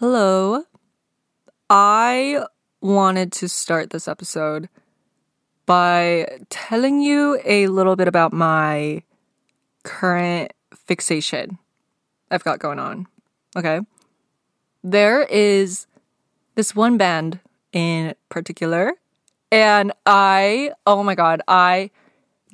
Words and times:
Hello. 0.00 0.62
I 1.68 2.42
wanted 2.80 3.32
to 3.32 3.50
start 3.50 3.90
this 3.90 4.08
episode 4.08 4.70
by 5.66 6.38
telling 6.48 7.02
you 7.02 7.38
a 7.44 7.66
little 7.66 7.96
bit 7.96 8.08
about 8.08 8.32
my 8.32 9.02
current 9.82 10.54
fixation 10.74 11.58
I've 12.30 12.42
got 12.44 12.60
going 12.60 12.78
on. 12.78 13.08
Okay. 13.54 13.80
There 14.82 15.24
is 15.24 15.86
this 16.54 16.74
one 16.74 16.96
band 16.96 17.40
in 17.74 18.14
particular, 18.30 18.94
and 19.52 19.92
I, 20.06 20.72
oh 20.86 21.02
my 21.02 21.14
God, 21.14 21.42
I 21.46 21.90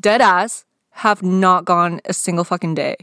dead 0.01 0.21
ass 0.21 0.65
have 0.91 1.23
not 1.23 1.65
gone 1.65 2.01
a 2.07 2.13
single 2.13 2.43
fucking 2.43 2.75
day 2.75 2.97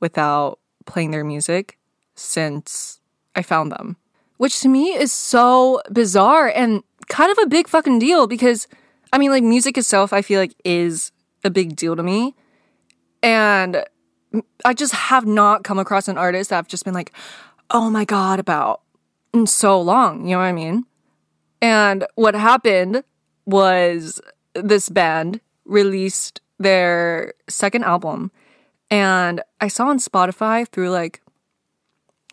without 0.00 0.60
playing 0.86 1.10
their 1.10 1.24
music 1.24 1.78
since 2.14 3.01
I 3.34 3.42
found 3.42 3.72
them. 3.72 3.96
Which 4.36 4.60
to 4.60 4.68
me 4.68 4.92
is 4.92 5.12
so 5.12 5.80
bizarre 5.90 6.48
and 6.48 6.82
kind 7.08 7.30
of 7.30 7.38
a 7.38 7.46
big 7.46 7.68
fucking 7.68 7.98
deal 7.98 8.26
because 8.26 8.66
I 9.12 9.18
mean, 9.18 9.30
like, 9.30 9.44
music 9.44 9.76
itself, 9.76 10.12
I 10.12 10.22
feel 10.22 10.40
like 10.40 10.54
is 10.64 11.12
a 11.44 11.50
big 11.50 11.76
deal 11.76 11.94
to 11.96 12.02
me. 12.02 12.34
And 13.22 13.84
I 14.64 14.72
just 14.72 14.94
have 14.94 15.26
not 15.26 15.64
come 15.64 15.78
across 15.78 16.08
an 16.08 16.16
artist 16.16 16.50
that 16.50 16.58
I've 16.58 16.68
just 16.68 16.84
been 16.84 16.94
like, 16.94 17.12
oh 17.70 17.90
my 17.90 18.04
God, 18.04 18.40
about 18.40 18.80
in 19.34 19.46
so 19.46 19.80
long. 19.80 20.24
You 20.24 20.32
know 20.32 20.38
what 20.38 20.44
I 20.44 20.52
mean? 20.52 20.86
And 21.60 22.06
what 22.14 22.34
happened 22.34 23.04
was 23.44 24.20
this 24.54 24.88
band 24.88 25.40
released 25.64 26.40
their 26.58 27.34
second 27.48 27.84
album. 27.84 28.30
And 28.90 29.42
I 29.60 29.68
saw 29.68 29.88
on 29.88 29.98
Spotify 29.98 30.66
through 30.66 30.90
like, 30.90 31.20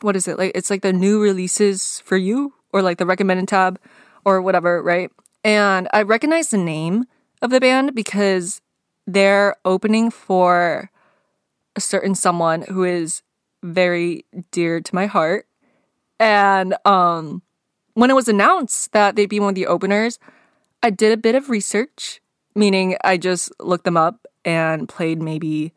what 0.03 0.15
is 0.15 0.27
it? 0.27 0.37
Like, 0.37 0.51
it's 0.55 0.69
like 0.69 0.81
the 0.81 0.93
new 0.93 1.21
releases 1.21 2.01
for 2.05 2.17
you 2.17 2.53
or 2.71 2.81
like 2.81 2.97
the 2.97 3.05
recommended 3.05 3.47
tab 3.47 3.79
or 4.25 4.41
whatever, 4.41 4.81
right? 4.81 5.11
And 5.43 5.87
I 5.93 6.01
recognize 6.01 6.49
the 6.49 6.57
name 6.57 7.05
of 7.41 7.51
the 7.51 7.59
band 7.59 7.95
because 7.95 8.61
they're 9.07 9.55
opening 9.65 10.11
for 10.11 10.91
a 11.75 11.81
certain 11.81 12.15
someone 12.15 12.63
who 12.63 12.83
is 12.83 13.23
very 13.63 14.25
dear 14.51 14.81
to 14.81 14.95
my 14.95 15.05
heart. 15.05 15.47
And 16.19 16.75
um, 16.85 17.41
when 17.93 18.09
it 18.09 18.15
was 18.15 18.27
announced 18.27 18.91
that 18.91 19.15
they'd 19.15 19.29
be 19.29 19.39
one 19.39 19.49
of 19.49 19.55
the 19.55 19.67
openers, 19.67 20.19
I 20.83 20.89
did 20.89 21.11
a 21.11 21.17
bit 21.17 21.35
of 21.35 21.49
research, 21.49 22.21
meaning 22.55 22.97
I 23.03 23.17
just 23.17 23.51
looked 23.59 23.85
them 23.85 23.97
up 23.97 24.25
and 24.45 24.87
played 24.87 25.21
maybe 25.21 25.73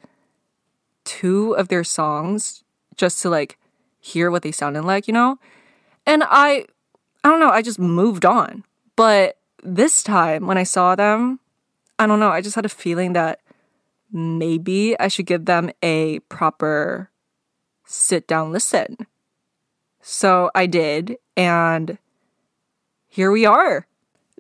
two 1.05 1.52
of 1.55 1.68
their 1.68 1.84
songs 1.84 2.64
just 2.96 3.20
to 3.22 3.30
like 3.30 3.58
hear 4.03 4.31
what 4.31 4.42
they 4.42 4.53
sounded 4.53 4.83
like, 4.83 5.06
you 5.06 5.14
know? 5.14 5.39
And 6.05 6.25
I 6.27 6.67
I 7.25 7.28
don't 7.28 7.41
know, 7.41 7.50
I 7.50 7.62
just 7.62 7.78
moved 7.78 8.27
on. 8.27 8.64
But 8.97 9.39
this 9.62 10.03
time 10.03 10.47
when 10.47 10.58
I 10.58 10.64
saw 10.64 10.95
them, 10.95 11.39
I 11.98 12.06
don't 12.06 12.20
know, 12.20 12.30
I 12.30 12.41
just 12.41 12.56
had 12.56 12.67
a 12.67 12.69
feeling 12.69 13.12
that 13.14 13.41
maybe 14.12 14.98
I 14.98 15.08
should 15.08 15.27
give 15.27 15.45
them 15.47 15.70
a 15.83 16.19
proper 16.28 17.11
sit 17.86 18.27
down 18.27 18.53
listen. 18.53 19.06
So 20.00 20.50
I 20.55 20.67
did, 20.67 21.17
and 21.36 21.97
here 23.08 23.30
we 23.30 23.47
are. 23.47 23.86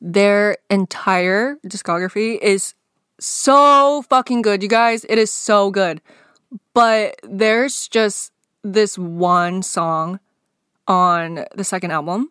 Their 0.00 0.56
entire 0.68 1.56
discography 1.64 2.36
is 2.40 2.74
so 3.20 4.02
fucking 4.10 4.42
good, 4.42 4.62
you 4.64 4.68
guys. 4.68 5.06
It 5.08 5.18
is 5.18 5.32
so 5.32 5.70
good. 5.70 6.00
But 6.74 7.20
there's 7.22 7.86
just 7.86 8.32
this 8.62 8.96
one 8.98 9.62
song 9.62 10.20
on 10.86 11.44
the 11.54 11.64
second 11.64 11.90
album 11.90 12.30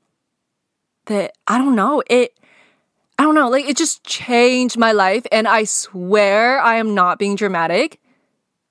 that 1.06 1.34
I 1.48 1.58
don't 1.58 1.76
know, 1.76 2.04
it 2.10 2.38
I 3.18 3.24
don't 3.24 3.36
know, 3.36 3.50
like 3.50 3.66
it 3.66 3.78
just 3.78 4.04
changed 4.04 4.78
my 4.78 4.92
life 4.92 5.26
and 5.32 5.48
I 5.48 5.66
swear 5.66 6.59
I 6.59 6.76
am 6.76 6.96
not 6.96 7.20
being 7.20 7.36
dramatic. 7.36 8.00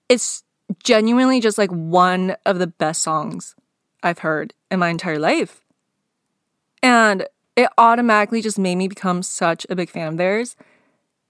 It's 0.09 0.43
genuinely 0.83 1.41
just 1.41 1.59
like 1.59 1.71
one 1.71 2.37
of 2.45 2.59
the 2.59 2.67
best 2.67 3.03
songs 3.03 3.55
I've 4.03 4.21
heard 4.21 4.55
in 4.71 4.81
my 4.81 4.89
entire 4.89 5.19
life. 5.19 5.61
And 6.83 7.27
it 7.57 7.69
automatically 7.77 8.41
just 8.41 8.59
made 8.59 8.77
me 8.77 8.89
become 8.89 9.23
such 9.23 9.67
a 9.69 9.77
big 9.77 9.91
fan 9.91 10.09
of 10.09 10.17
theirs. 10.17 10.57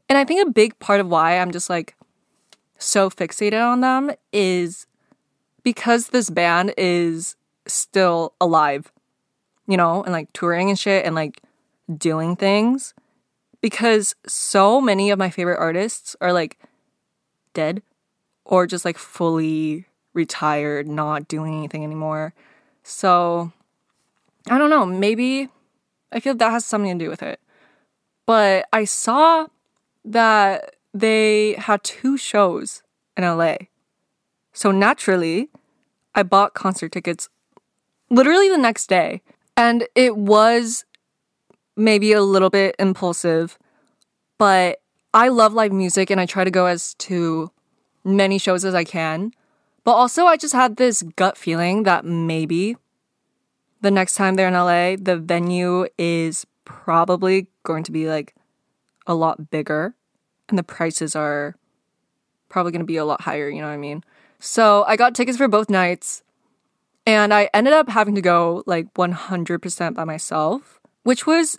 And 0.08 0.16
I 0.16 0.24
think 0.24 0.46
a 0.46 0.50
big 0.50 0.78
part 0.78 1.00
of 1.00 1.08
why 1.08 1.38
I'm 1.38 1.50
just 1.50 1.68
like 1.68 1.96
so 2.78 3.10
fixated 3.10 3.62
on 3.62 3.80
them 3.80 4.12
is 4.32 4.86
because 5.62 6.08
this 6.08 6.30
band 6.30 6.74
is 6.76 7.36
still 7.66 8.34
alive, 8.40 8.92
you 9.66 9.76
know, 9.76 10.02
and 10.02 10.12
like 10.12 10.32
touring 10.32 10.68
and 10.68 10.78
shit 10.78 11.04
and 11.04 11.14
like 11.14 11.42
doing 11.96 12.36
things. 12.36 12.94
Because 13.60 14.14
so 14.26 14.80
many 14.80 15.10
of 15.10 15.18
my 15.18 15.28
favorite 15.28 15.58
artists 15.58 16.16
are 16.20 16.32
like 16.32 16.58
dead 17.52 17.82
or 18.44 18.66
just 18.66 18.84
like 18.84 18.96
fully 18.96 19.86
retired, 20.14 20.88
not 20.88 21.28
doing 21.28 21.58
anything 21.58 21.84
anymore. 21.84 22.32
So 22.82 23.52
I 24.48 24.58
don't 24.58 24.70
know, 24.70 24.86
maybe 24.86 25.48
I 26.12 26.20
feel 26.20 26.34
that 26.34 26.50
has 26.50 26.64
something 26.64 26.98
to 26.98 27.04
do 27.04 27.10
with 27.10 27.22
it. 27.22 27.40
But 28.26 28.66
I 28.72 28.84
saw 28.84 29.46
that 30.04 30.76
they 30.94 31.54
had 31.54 31.82
two 31.82 32.16
shows 32.16 32.82
in 33.16 33.24
LA. 33.24 33.56
So 34.60 34.70
naturally, 34.70 35.48
I 36.14 36.22
bought 36.22 36.52
concert 36.52 36.92
tickets 36.92 37.30
literally 38.10 38.50
the 38.50 38.58
next 38.58 38.90
day. 38.90 39.22
And 39.56 39.88
it 39.94 40.18
was 40.18 40.84
maybe 41.78 42.12
a 42.12 42.20
little 42.20 42.50
bit 42.50 42.76
impulsive, 42.78 43.58
but 44.36 44.82
I 45.14 45.28
love 45.28 45.54
live 45.54 45.72
music 45.72 46.10
and 46.10 46.20
I 46.20 46.26
try 46.26 46.44
to 46.44 46.50
go 46.50 46.66
as 46.66 46.92
to 46.96 47.50
many 48.04 48.36
shows 48.36 48.66
as 48.66 48.74
I 48.74 48.84
can. 48.84 49.32
But 49.82 49.92
also, 49.92 50.26
I 50.26 50.36
just 50.36 50.52
had 50.52 50.76
this 50.76 51.02
gut 51.16 51.38
feeling 51.38 51.84
that 51.84 52.04
maybe 52.04 52.76
the 53.80 53.90
next 53.90 54.12
time 54.12 54.34
they're 54.34 54.48
in 54.48 54.52
LA, 54.52 54.96
the 55.00 55.16
venue 55.16 55.86
is 55.96 56.46
probably 56.66 57.46
going 57.62 57.82
to 57.84 57.92
be 57.92 58.10
like 58.10 58.34
a 59.06 59.14
lot 59.14 59.50
bigger 59.50 59.94
and 60.50 60.58
the 60.58 60.62
prices 60.62 61.16
are 61.16 61.56
probably 62.50 62.72
going 62.72 62.80
to 62.80 62.86
be 62.86 62.98
a 62.98 63.06
lot 63.06 63.22
higher, 63.22 63.48
you 63.48 63.62
know 63.62 63.68
what 63.68 63.72
I 63.72 63.78
mean? 63.78 64.04
So 64.40 64.84
I 64.88 64.96
got 64.96 65.14
tickets 65.14 65.36
for 65.36 65.48
both 65.48 65.68
nights 65.68 66.22
and 67.06 67.32
I 67.32 67.50
ended 67.52 67.74
up 67.74 67.88
having 67.88 68.14
to 68.14 68.22
go 68.22 68.62
like 68.66 68.92
100% 68.94 69.94
by 69.94 70.04
myself, 70.04 70.80
which 71.02 71.26
was 71.26 71.58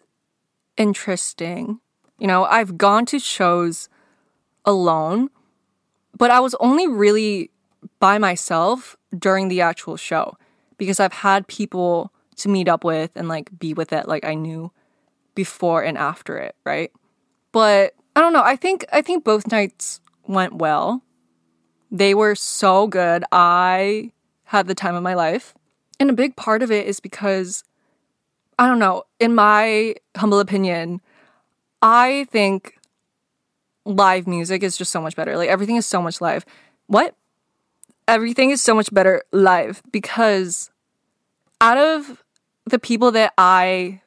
interesting. 0.78 1.80
You 2.18 2.28
know, 2.28 2.46
I've 2.46 2.78
gone 2.78 3.06
to 3.08 3.19
shows 3.19 3.88
alone, 4.66 5.30
but 6.18 6.31
I 6.31 6.40
was 6.40 6.56
only 6.59 6.88
really 6.88 7.52
by 8.00 8.18
myself 8.18 8.98
during 9.18 9.48
the 9.48 9.62
actual 9.62 9.96
show 9.96 10.38
because 10.78 11.00
I've 11.00 11.13
had 11.13 11.48
people 11.48 12.12
to 12.38 12.50
meet 12.50 12.68
up 12.68 12.84
with 12.84 13.12
and 13.16 13.28
like 13.28 13.58
be 13.59 13.75
with 13.75 13.94
it 13.94 14.08
like 14.08 14.25
I 14.25 14.34
knew 14.34 14.72
before 15.36 15.84
and 15.84 15.98
after 15.98 16.38
it, 16.38 16.56
right? 16.66 16.92
But 17.52 17.94
I 18.16 18.22
don't 18.22 18.34
know. 18.34 18.44
I 18.44 18.56
think 18.56 18.86
I 18.92 19.02
think 19.02 19.24
both 19.24 19.52
nights 19.52 20.02
went 20.28 20.56
well. 20.56 21.03
They 21.91 22.13
were 22.13 22.35
so 22.35 22.88
good. 22.88 23.24
I 23.31 24.12
had 24.46 24.68
the 24.68 24.75
time 24.75 24.96
of 24.96 25.03
my 25.03 25.13
life. 25.13 25.53
And 26.00 26.09
a 26.09 26.13
big 26.13 26.35
part 26.35 26.63
of 26.63 26.72
it 26.72 26.88
is 26.88 27.00
because 27.00 27.63
I 28.57 28.68
don't 28.68 28.79
know, 28.79 29.03
in 29.19 29.35
my 29.35 29.96
humble 30.16 30.40
opinion, 30.40 31.01
I 31.81 32.28
think 32.31 32.78
live 33.85 34.28
music 34.28 34.63
is 34.63 34.78
just 34.78 34.91
so 34.91 35.01
much 35.01 35.16
better. 35.16 35.35
Like 35.35 35.50
everything 35.50 35.75
is 35.75 35.85
so 35.85 36.01
much 36.01 36.22
live. 36.22 36.46
What? 36.88 37.16
Everything 38.07 38.51
is 38.51 38.62
so 38.62 38.75
much 38.75 38.94
better 38.94 39.24
live 39.31 39.81
because 39.91 40.69
out 41.59 41.78
of 41.78 42.24
the 42.66 42.80
people 42.80 43.12
that 43.12 43.33
I 43.38 44.01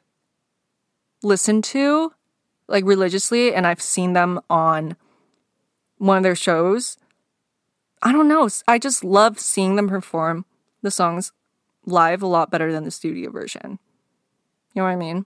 listen 1.22 1.62
to, 1.62 2.12
like 2.68 2.84
religiously, 2.84 3.54
and 3.54 3.66
I've 3.66 3.82
seen 3.82 4.12
them 4.12 4.40
on 4.48 4.96
one 5.98 6.18
of 6.18 6.22
their 6.22 6.36
shows, 6.36 6.96
I 8.04 8.12
don't 8.12 8.28
know. 8.28 8.48
I 8.68 8.78
just 8.78 9.02
love 9.02 9.40
seeing 9.40 9.76
them 9.76 9.88
perform 9.88 10.44
the 10.82 10.90
songs 10.90 11.32
live 11.86 12.22
a 12.22 12.26
lot 12.26 12.50
better 12.50 12.70
than 12.70 12.84
the 12.84 12.90
studio 12.90 13.30
version. 13.30 13.78
You 14.74 14.80
know 14.80 14.84
what 14.84 14.90
I 14.90 14.96
mean? 14.96 15.24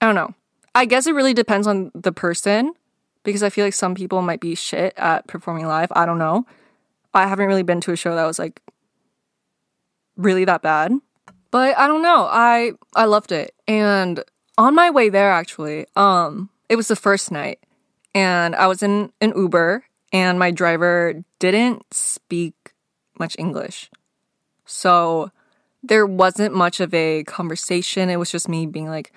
I 0.00 0.06
don't 0.06 0.14
know. 0.14 0.34
I 0.74 0.86
guess 0.86 1.06
it 1.06 1.14
really 1.14 1.34
depends 1.34 1.66
on 1.66 1.90
the 1.94 2.12
person 2.12 2.72
because 3.24 3.42
I 3.42 3.50
feel 3.50 3.64
like 3.66 3.74
some 3.74 3.94
people 3.94 4.22
might 4.22 4.40
be 4.40 4.54
shit 4.54 4.94
at 4.96 5.26
performing 5.26 5.66
live. 5.66 5.92
I 5.94 6.06
don't 6.06 6.18
know. 6.18 6.46
I 7.12 7.26
haven't 7.26 7.46
really 7.46 7.62
been 7.62 7.80
to 7.82 7.92
a 7.92 7.96
show 7.96 8.14
that 8.14 8.24
was 8.24 8.38
like 8.38 8.62
really 10.16 10.46
that 10.46 10.62
bad. 10.62 10.92
But 11.50 11.76
I 11.76 11.86
don't 11.86 12.02
know. 12.02 12.26
I 12.30 12.72
I 12.94 13.04
loved 13.04 13.32
it. 13.32 13.54
And 13.68 14.24
on 14.56 14.74
my 14.74 14.88
way 14.88 15.10
there 15.10 15.30
actually, 15.30 15.86
um 15.94 16.48
it 16.70 16.76
was 16.76 16.88
the 16.88 16.96
first 16.96 17.30
night 17.30 17.58
and 18.14 18.56
I 18.56 18.66
was 18.66 18.82
in 18.82 19.12
an 19.20 19.34
Uber 19.36 19.84
and 20.12 20.38
my 20.38 20.50
driver 20.50 21.24
didn't 21.38 21.82
speak 21.92 22.74
much 23.18 23.34
English. 23.38 23.90
So 24.66 25.30
there 25.82 26.06
wasn't 26.06 26.54
much 26.54 26.80
of 26.80 26.92
a 26.94 27.24
conversation. 27.24 28.10
It 28.10 28.16
was 28.16 28.30
just 28.30 28.48
me 28.48 28.66
being 28.66 28.88
like, 28.88 29.12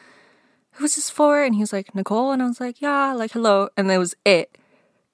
who's 0.71 0.95
this 0.95 1.09
for? 1.09 1.43
And 1.43 1.55
he 1.55 1.61
was 1.61 1.73
like, 1.73 1.93
Nicole. 1.93 2.31
And 2.31 2.41
I 2.41 2.47
was 2.47 2.59
like, 2.59 2.81
yeah, 2.81 3.13
like, 3.13 3.31
hello. 3.31 3.69
And 3.77 3.89
that 3.89 3.99
was 3.99 4.15
it. 4.25 4.57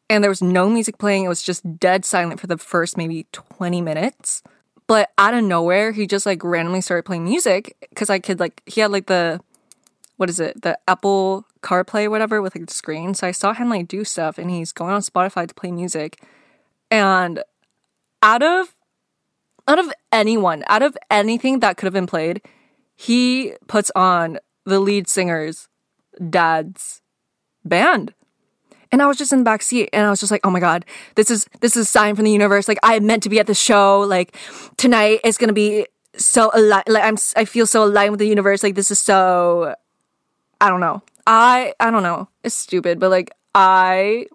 And 0.10 0.24
there 0.24 0.32
was 0.32 0.42
no 0.42 0.70
music 0.70 0.98
playing. 0.98 1.26
It 1.26 1.30
was 1.30 1.44
just 1.44 1.80
dead 1.80 2.06
silent 2.06 2.40
for 2.40 2.48
the 2.48 2.58
first 2.58 2.98
maybe 2.98 3.28
20 3.32 3.82
minutes. 3.82 4.44
But 4.88 5.12
out 5.18 5.34
of 5.34 5.44
nowhere, 5.44 5.92
he 5.94 6.06
just 6.06 6.26
like 6.26 6.44
randomly 6.44 6.82
started 6.82 7.06
playing 7.06 7.24
music 7.24 7.76
because 7.90 8.10
I 8.10 8.20
could 8.20 8.40
like, 8.40 8.62
he 8.66 8.82
had 8.82 8.92
like 8.92 9.08
the, 9.08 9.40
what 10.18 10.30
is 10.30 10.40
it, 10.40 10.62
the 10.62 10.78
Apple 10.88 11.46
CarPlay, 11.62 12.10
whatever, 12.10 12.42
with 12.42 12.56
like 12.56 12.68
the 12.68 12.74
screen. 12.74 13.14
So 13.14 13.28
I 13.28 13.32
saw 13.32 13.50
like 13.52 13.88
do 13.88 14.04
stuff 14.04 14.38
and 14.38 14.50
he's 14.50 14.72
going 14.72 14.94
on 14.94 15.02
Spotify 15.02 15.48
to 15.48 15.54
play 15.54 15.72
music. 15.72 16.22
And 16.90 17.44
out 18.22 18.44
of 18.44 18.74
out 19.68 19.80
of 19.80 19.92
anyone, 20.12 20.64
out 20.68 20.82
of 20.82 20.98
anything 21.10 21.60
that 21.60 21.78
could 21.78 21.86
have 21.86 21.94
been 21.94 22.08
played, 22.08 22.42
he 22.96 23.54
puts 23.68 23.92
on 23.96 24.40
the 24.66 24.80
lead 24.80 25.08
singer's 25.08 25.68
dad's 26.30 27.02
band. 27.64 28.14
And 28.92 29.02
I 29.02 29.08
was 29.08 29.18
just 29.18 29.32
in 29.32 29.40
the 29.40 29.46
back 29.46 29.62
seat 29.62 29.90
and 29.94 30.06
I 30.06 30.10
was 30.10 30.20
just 30.20 30.32
like, 30.32 30.42
oh 30.44 30.50
my 30.50 30.60
God, 30.60 30.86
this 31.16 31.32
is 31.32 31.46
this 31.62 31.78
is 31.78 31.88
a 31.88 31.90
sign 31.90 32.16
from 32.16 32.26
the 32.26 32.32
universe. 32.32 32.68
Like 32.68 32.80
I 32.84 33.00
meant 33.00 33.24
to 33.24 33.30
be 33.30 33.40
at 33.40 33.48
the 33.48 33.56
show. 33.56 34.02
Like 34.02 34.36
tonight 34.78 35.22
is 35.24 35.38
gonna 35.38 35.54
be 35.54 35.88
so 36.18 36.52
alive 36.54 36.84
like 36.88 37.04
I'm 37.04 37.18
I 37.38 37.46
feel 37.46 37.66
so 37.66 37.86
aligned 37.86 38.12
with 38.12 38.20
the 38.20 38.28
universe. 38.28 38.64
Like 38.64 38.76
this 38.76 38.92
is 38.92 39.00
so 39.00 39.76
I 40.60 40.70
don't 40.70 40.82
know. 40.82 41.02
I 41.28 41.74
I 41.80 41.92
don't 41.92 42.04
know. 42.04 42.30
It's 42.44 42.56
stupid, 42.56 43.00
but 43.00 43.10
like 43.10 43.32
I 43.54 44.28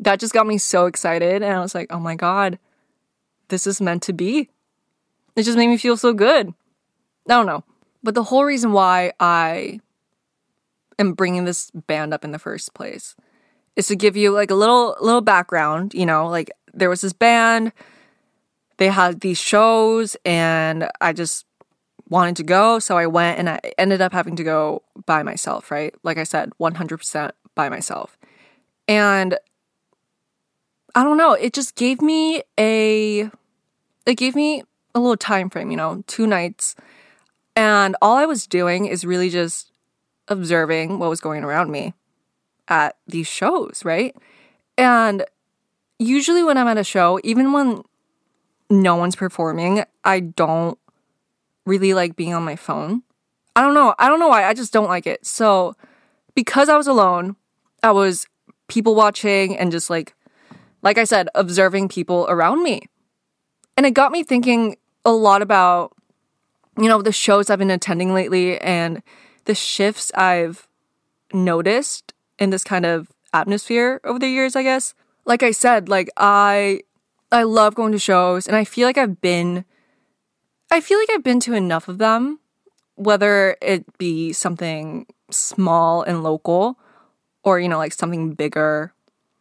that 0.00 0.20
just 0.20 0.32
got 0.32 0.46
me 0.46 0.58
so 0.58 0.86
excited 0.86 1.42
and 1.42 1.56
I 1.56 1.60
was 1.60 1.74
like, 1.74 1.92
oh 1.92 2.00
my 2.00 2.16
God, 2.16 2.58
this 3.48 3.66
is 3.66 3.80
meant 3.80 4.02
to 4.04 4.12
be. 4.12 4.50
It 5.36 5.44
just 5.44 5.56
made 5.56 5.68
me 5.68 5.76
feel 5.76 5.96
so 5.96 6.12
good. 6.12 6.48
I 7.28 7.34
don't 7.34 7.46
know. 7.46 7.64
But 8.02 8.14
the 8.14 8.24
whole 8.24 8.44
reason 8.44 8.72
why 8.72 9.12
I 9.20 9.80
am 10.98 11.12
bringing 11.12 11.44
this 11.44 11.70
band 11.70 12.12
up 12.12 12.24
in 12.24 12.32
the 12.32 12.38
first 12.38 12.74
place 12.74 13.14
is 13.76 13.86
to 13.86 13.96
give 13.96 14.16
you 14.16 14.32
like 14.32 14.50
a 14.50 14.56
little 14.56 14.96
little 15.00 15.20
background, 15.20 15.94
you 15.94 16.04
know, 16.04 16.26
like 16.26 16.50
there 16.74 16.90
was 16.90 17.00
this 17.00 17.12
band, 17.12 17.72
they 18.78 18.88
had 18.88 19.20
these 19.20 19.38
shows 19.38 20.16
and 20.24 20.88
I 21.00 21.12
just 21.12 21.46
wanted 22.12 22.36
to 22.36 22.42
go, 22.42 22.78
so 22.78 22.96
I 22.96 23.06
went 23.06 23.38
and 23.38 23.48
I 23.48 23.58
ended 23.78 24.02
up 24.02 24.12
having 24.12 24.36
to 24.36 24.44
go 24.44 24.82
by 25.06 25.22
myself, 25.22 25.70
right? 25.70 25.94
Like 26.02 26.18
I 26.18 26.24
said, 26.24 26.52
100% 26.60 27.30
by 27.54 27.68
myself. 27.70 28.18
And 28.86 29.38
I 30.94 31.02
don't 31.02 31.16
know, 31.16 31.32
it 31.32 31.54
just 31.54 31.74
gave 31.74 32.02
me 32.02 32.42
a 32.58 33.30
it 34.04 34.14
gave 34.16 34.34
me 34.34 34.62
a 34.94 35.00
little 35.00 35.16
time 35.16 35.48
frame, 35.48 35.70
you 35.70 35.76
know, 35.76 36.04
two 36.06 36.26
nights. 36.26 36.74
And 37.56 37.96
all 38.02 38.16
I 38.16 38.26
was 38.26 38.46
doing 38.46 38.86
is 38.86 39.04
really 39.04 39.30
just 39.30 39.70
observing 40.28 40.98
what 40.98 41.08
was 41.08 41.20
going 41.20 41.44
around 41.44 41.70
me 41.70 41.94
at 42.68 42.96
these 43.06 43.26
shows, 43.26 43.84
right? 43.84 44.14
And 44.76 45.24
usually 45.98 46.42
when 46.42 46.58
I'm 46.58 46.68
at 46.68 46.78
a 46.78 46.84
show, 46.84 47.20
even 47.24 47.52
when 47.52 47.84
no 48.68 48.96
one's 48.96 49.16
performing, 49.16 49.84
I 50.04 50.20
don't 50.20 50.78
really 51.66 51.94
like 51.94 52.16
being 52.16 52.34
on 52.34 52.42
my 52.44 52.56
phone. 52.56 53.02
I 53.54 53.62
don't 53.62 53.74
know. 53.74 53.94
I 53.98 54.08
don't 54.08 54.20
know 54.20 54.28
why. 54.28 54.44
I 54.44 54.54
just 54.54 54.72
don't 54.72 54.88
like 54.88 55.06
it. 55.06 55.26
So, 55.26 55.74
because 56.34 56.68
I 56.68 56.76
was 56.76 56.86
alone, 56.86 57.36
I 57.82 57.90
was 57.90 58.26
people 58.68 58.94
watching 58.94 59.56
and 59.56 59.70
just 59.70 59.90
like, 59.90 60.14
like 60.80 60.98
I 60.98 61.04
said, 61.04 61.28
observing 61.34 61.88
people 61.88 62.26
around 62.28 62.62
me. 62.62 62.82
And 63.76 63.86
it 63.86 63.92
got 63.92 64.12
me 64.12 64.22
thinking 64.22 64.76
a 65.04 65.12
lot 65.12 65.42
about, 65.42 65.92
you 66.78 66.88
know, 66.88 67.02
the 67.02 67.12
shows 67.12 67.50
I've 67.50 67.58
been 67.58 67.70
attending 67.70 68.14
lately 68.14 68.58
and 68.58 69.02
the 69.44 69.54
shifts 69.54 70.10
I've 70.14 70.66
noticed 71.32 72.14
in 72.38 72.50
this 72.50 72.64
kind 72.64 72.86
of 72.86 73.08
atmosphere 73.32 74.00
over 74.04 74.18
the 74.18 74.28
years, 74.28 74.56
I 74.56 74.62
guess. 74.62 74.94
Like 75.24 75.42
I 75.42 75.50
said, 75.50 75.88
like 75.88 76.10
I 76.16 76.82
I 77.30 77.44
love 77.44 77.74
going 77.74 77.92
to 77.92 77.98
shows 77.98 78.46
and 78.46 78.56
I 78.56 78.64
feel 78.64 78.86
like 78.86 78.98
I've 78.98 79.20
been 79.20 79.64
I 80.72 80.80
feel 80.80 80.98
like 80.98 81.10
I've 81.10 81.22
been 81.22 81.40
to 81.40 81.52
enough 81.52 81.86
of 81.86 81.98
them, 81.98 82.40
whether 82.94 83.58
it 83.60 83.98
be 83.98 84.32
something 84.32 85.04
small 85.30 86.02
and 86.02 86.22
local 86.22 86.78
or, 87.44 87.60
you 87.60 87.68
know, 87.68 87.76
like 87.76 87.92
something 87.92 88.32
bigger 88.32 88.94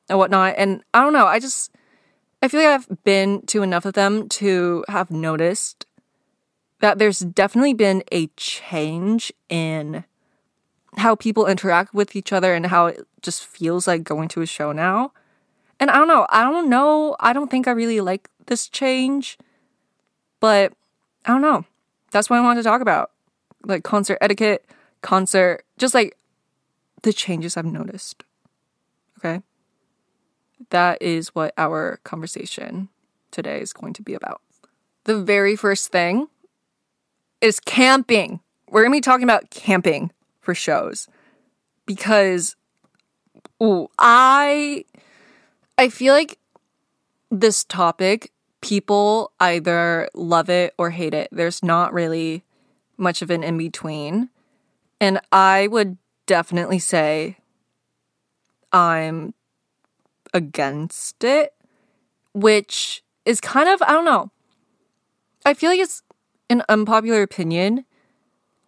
and 0.09 0.19
whatnot. 0.19 0.55
And 0.57 0.83
I 0.93 0.99
don't 0.99 1.13
know, 1.13 1.27
I 1.27 1.39
just 1.39 1.71
I 2.41 2.49
feel 2.49 2.59
like 2.59 2.69
I've 2.69 3.03
been 3.05 3.45
to 3.45 3.63
enough 3.63 3.85
of 3.85 3.93
them 3.93 4.27
to 4.27 4.83
have 4.89 5.09
noticed 5.09 5.85
that 6.81 6.97
there's 6.97 7.19
definitely 7.19 7.75
been 7.75 8.03
a 8.11 8.27
change 8.35 9.31
in 9.47 10.03
how 10.97 11.15
people 11.15 11.47
interact 11.47 11.93
with 11.93 12.13
each 12.13 12.33
other 12.33 12.53
and 12.53 12.65
how 12.65 12.87
it 12.87 13.07
just 13.21 13.45
feels 13.45 13.87
like 13.87 14.03
going 14.03 14.27
to 14.29 14.41
a 14.41 14.45
show 14.45 14.73
now. 14.73 15.13
And 15.79 15.89
I 15.89 15.95
don't 15.95 16.09
know, 16.09 16.27
I 16.29 16.43
don't 16.43 16.67
know, 16.67 17.15
I 17.21 17.31
don't 17.31 17.49
think 17.49 17.69
I 17.69 17.71
really 17.71 18.01
like 18.01 18.29
this 18.47 18.67
change, 18.67 19.37
but 20.41 20.73
I 21.25 21.31
don't 21.31 21.41
know. 21.41 21.65
That's 22.11 22.29
what 22.29 22.37
I 22.37 22.41
wanted 22.41 22.63
to 22.63 22.69
talk 22.69 22.81
about. 22.81 23.11
Like 23.63 23.83
concert 23.83 24.17
etiquette, 24.21 24.65
concert, 25.01 25.63
just 25.77 25.93
like 25.93 26.17
the 27.03 27.13
changes 27.13 27.57
I've 27.57 27.65
noticed. 27.65 28.23
Okay? 29.19 29.41
that 30.69 31.01
is 31.01 31.29
what 31.29 31.53
our 31.57 31.99
conversation 32.03 32.89
today 33.31 33.61
is 33.61 33.73
going 33.73 33.93
to 33.93 34.01
be 34.01 34.13
about. 34.13 34.41
The 35.05 35.21
very 35.21 35.55
first 35.55 35.91
thing 35.91 36.27
is 37.41 37.59
camping. 37.59 38.39
We're 38.69 38.83
going 38.83 38.91
to 38.91 38.97
be 38.97 39.01
talking 39.01 39.23
about 39.23 39.49
camping 39.49 40.11
for 40.39 40.53
shows 40.53 41.07
because 41.85 42.55
ooh, 43.61 43.87
I 43.97 44.85
I 45.77 45.89
feel 45.89 46.13
like 46.13 46.37
this 47.29 47.63
topic 47.63 48.31
people 48.61 49.31
either 49.39 50.09
love 50.13 50.49
it 50.49 50.73
or 50.77 50.91
hate 50.91 51.13
it. 51.13 51.29
There's 51.31 51.63
not 51.63 51.93
really 51.93 52.43
much 52.97 53.21
of 53.21 53.29
an 53.29 53.43
in 53.43 53.57
between. 53.57 54.29
And 54.99 55.19
I 55.31 55.67
would 55.67 55.97
definitely 56.27 56.79
say 56.79 57.37
I'm 58.71 59.33
against 60.33 61.23
it, 61.23 61.53
which 62.33 63.03
is 63.25 63.41
kind 63.41 63.67
of, 63.67 63.81
I 63.81 63.91
don't 63.91 64.05
know. 64.05 64.31
I 65.45 65.53
feel 65.53 65.69
like 65.69 65.79
it's 65.79 66.03
an 66.49 66.63
unpopular 66.69 67.23
opinion 67.23 67.85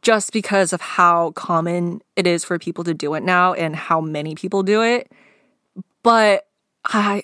just 0.02 0.34
because 0.34 0.74
of 0.74 0.82
how 0.82 1.32
common 1.32 2.02
it 2.16 2.28
is 2.28 2.44
for 2.44 2.60
people 2.60 2.84
to 2.84 2.94
do 2.94 3.14
it 3.14 3.24
now 3.24 3.54
and 3.54 3.76
how 3.76 4.02
many 4.02 4.36
people 4.36 4.64
do 4.64 4.82
it. 4.82 5.12
But 6.02 6.48
I 6.86 7.24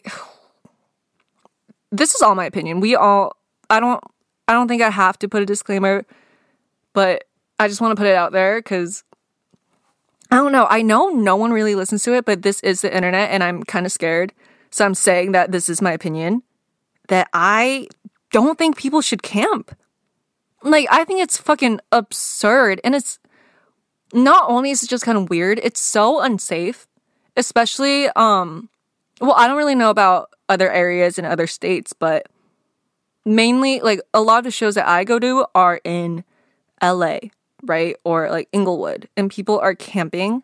this 1.91 2.15
is 2.15 2.21
all 2.21 2.35
my 2.35 2.45
opinion. 2.45 2.79
We 2.79 2.95
all 2.95 3.35
I 3.69 3.79
don't 3.79 4.03
I 4.47 4.53
don't 4.53 4.67
think 4.67 4.81
I 4.81 4.89
have 4.89 5.19
to 5.19 5.29
put 5.29 5.41
a 5.41 5.45
disclaimer, 5.45 6.05
but 6.93 7.25
I 7.59 7.67
just 7.67 7.81
want 7.81 7.91
to 7.91 7.95
put 7.95 8.07
it 8.07 8.15
out 8.15 8.31
there 8.31 8.61
cuz 8.61 9.03
I 10.31 10.35
don't 10.35 10.51
know. 10.51 10.67
I 10.69 10.81
know 10.81 11.09
no 11.09 11.35
one 11.35 11.51
really 11.51 11.75
listens 11.75 12.03
to 12.03 12.13
it, 12.13 12.25
but 12.25 12.43
this 12.43 12.59
is 12.61 12.81
the 12.81 12.95
internet 12.95 13.31
and 13.31 13.43
I'm 13.43 13.63
kind 13.63 13.85
of 13.85 13.91
scared. 13.91 14.33
So 14.71 14.85
I'm 14.85 14.93
saying 14.93 15.31
that 15.31 15.51
this 15.51 15.69
is 15.69 15.81
my 15.81 15.91
opinion 15.91 16.43
that 17.07 17.27
I 17.33 17.87
don't 18.31 18.57
think 18.57 18.77
people 18.77 19.01
should 19.01 19.23
camp. 19.23 19.75
Like, 20.61 20.87
I 20.91 21.03
think 21.03 21.21
it's 21.21 21.37
fucking 21.37 21.79
absurd. 21.91 22.79
And 22.83 22.95
it's 22.95 23.19
not 24.13 24.49
only 24.49 24.71
is 24.71 24.83
it 24.83 24.89
just 24.89 25.05
kind 25.05 25.17
of 25.17 25.29
weird, 25.29 25.59
it's 25.63 25.79
so 25.79 26.21
unsafe, 26.21 26.87
especially, 27.35 28.09
um, 28.15 28.69
well, 29.19 29.33
I 29.33 29.47
don't 29.47 29.57
really 29.57 29.75
know 29.75 29.89
about 29.89 30.33
other 30.47 30.71
areas 30.71 31.19
in 31.19 31.25
other 31.25 31.47
states, 31.47 31.93
but 31.93 32.27
mainly, 33.25 33.79
like, 33.81 34.01
a 34.13 34.21
lot 34.21 34.39
of 34.39 34.43
the 34.45 34.51
shows 34.51 34.75
that 34.75 34.87
I 34.87 35.03
go 35.03 35.19
to 35.19 35.45
are 35.53 35.81
in 35.83 36.23
LA 36.81 37.19
right? 37.63 37.95
Or 38.03 38.29
like 38.29 38.49
Inglewood, 38.51 39.09
and 39.15 39.31
people 39.31 39.59
are 39.59 39.75
camping 39.75 40.43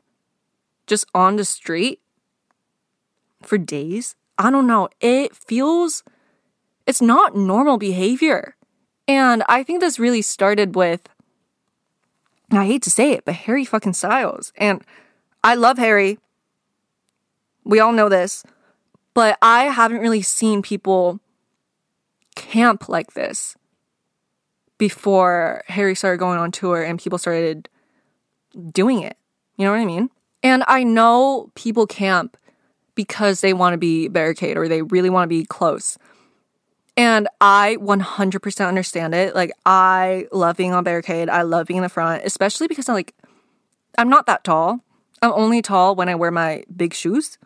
just 0.88 1.05
on 1.13 1.36
the 1.36 1.46
street 1.46 2.00
for 3.41 3.58
days. 3.58 4.15
I 4.38 4.51
don't 4.51 4.67
know. 4.67 4.89
It 5.00 5.36
feels, 5.36 6.03
it's 6.86 7.01
not 7.01 7.36
normal 7.36 7.77
behavior. 7.77 8.55
And 9.08 9.44
I 9.48 9.63
think 9.63 9.82
this 9.82 10.00
really 10.00 10.22
started 10.22 10.75
with, 10.75 11.08
I 12.51 12.65
hate 12.65 12.84
to 12.84 12.89
say 12.89 13.12
it, 13.12 13.25
but 13.25 13.36
Harry 13.36 13.65
fucking 13.65 13.94
Styles. 13.94 14.51
And 14.58 14.84
I 15.44 15.55
love 15.55 15.77
Harry. 15.77 16.20
We 17.63 17.79
all 17.79 17.94
know 17.94 18.10
this. 18.10 18.44
But 19.15 19.39
I 19.41 19.63
haven't 19.63 20.01
really 20.01 20.22
seen 20.22 20.62
people 20.62 21.19
camp 22.36 22.88
like 22.88 23.13
this 23.13 23.55
before 24.77 25.63
Harry 25.67 25.95
started 25.95 26.17
going 26.17 26.38
on 26.38 26.51
tour 26.51 26.84
and 26.84 27.00
people 27.00 27.17
started 27.17 27.69
doing 28.72 29.01
it. 29.01 29.17
You 29.55 29.65
know 29.65 29.72
what 29.72 29.79
I 29.79 29.86
mean? 29.86 30.10
And 30.43 30.63
I 30.67 30.84
know 30.84 31.50
people 31.55 31.88
camp 31.88 32.38
because 32.93 33.41
they 33.41 33.53
want 33.53 33.74
to 33.74 33.77
be 33.77 34.10
barricade 34.10 34.57
or 34.57 34.67
they 34.67 34.81
really 34.81 35.10
want 35.10 35.24
to 35.24 35.29
be 35.29 35.45
close. 35.45 35.98
And 36.98 37.27
I 37.41 37.77
100% 37.79 38.67
understand 38.67 39.13
it. 39.13 39.36
Like, 39.36 39.51
I 39.65 40.27
love 40.31 40.55
being 40.55 40.74
on 40.74 40.84
barricade. 40.84 41.29
I 41.29 41.41
love 41.41 41.67
being 41.67 41.77
in 41.77 41.84
the 41.84 41.89
front, 41.89 42.24
especially 42.25 42.67
because 42.67 42.88
I'm 42.88 42.95
like, 42.95 43.13
I'm 43.98 44.10
not 44.10 44.27
that 44.27 44.43
tall. 44.43 44.79
I'm 45.22 45.31
only 45.34 45.62
tall 45.62 45.95
when 45.95 46.10
I 46.10 46.15
wear 46.15 46.31
my 46.31 46.63
big 46.74 46.93
shoes. 46.93 47.38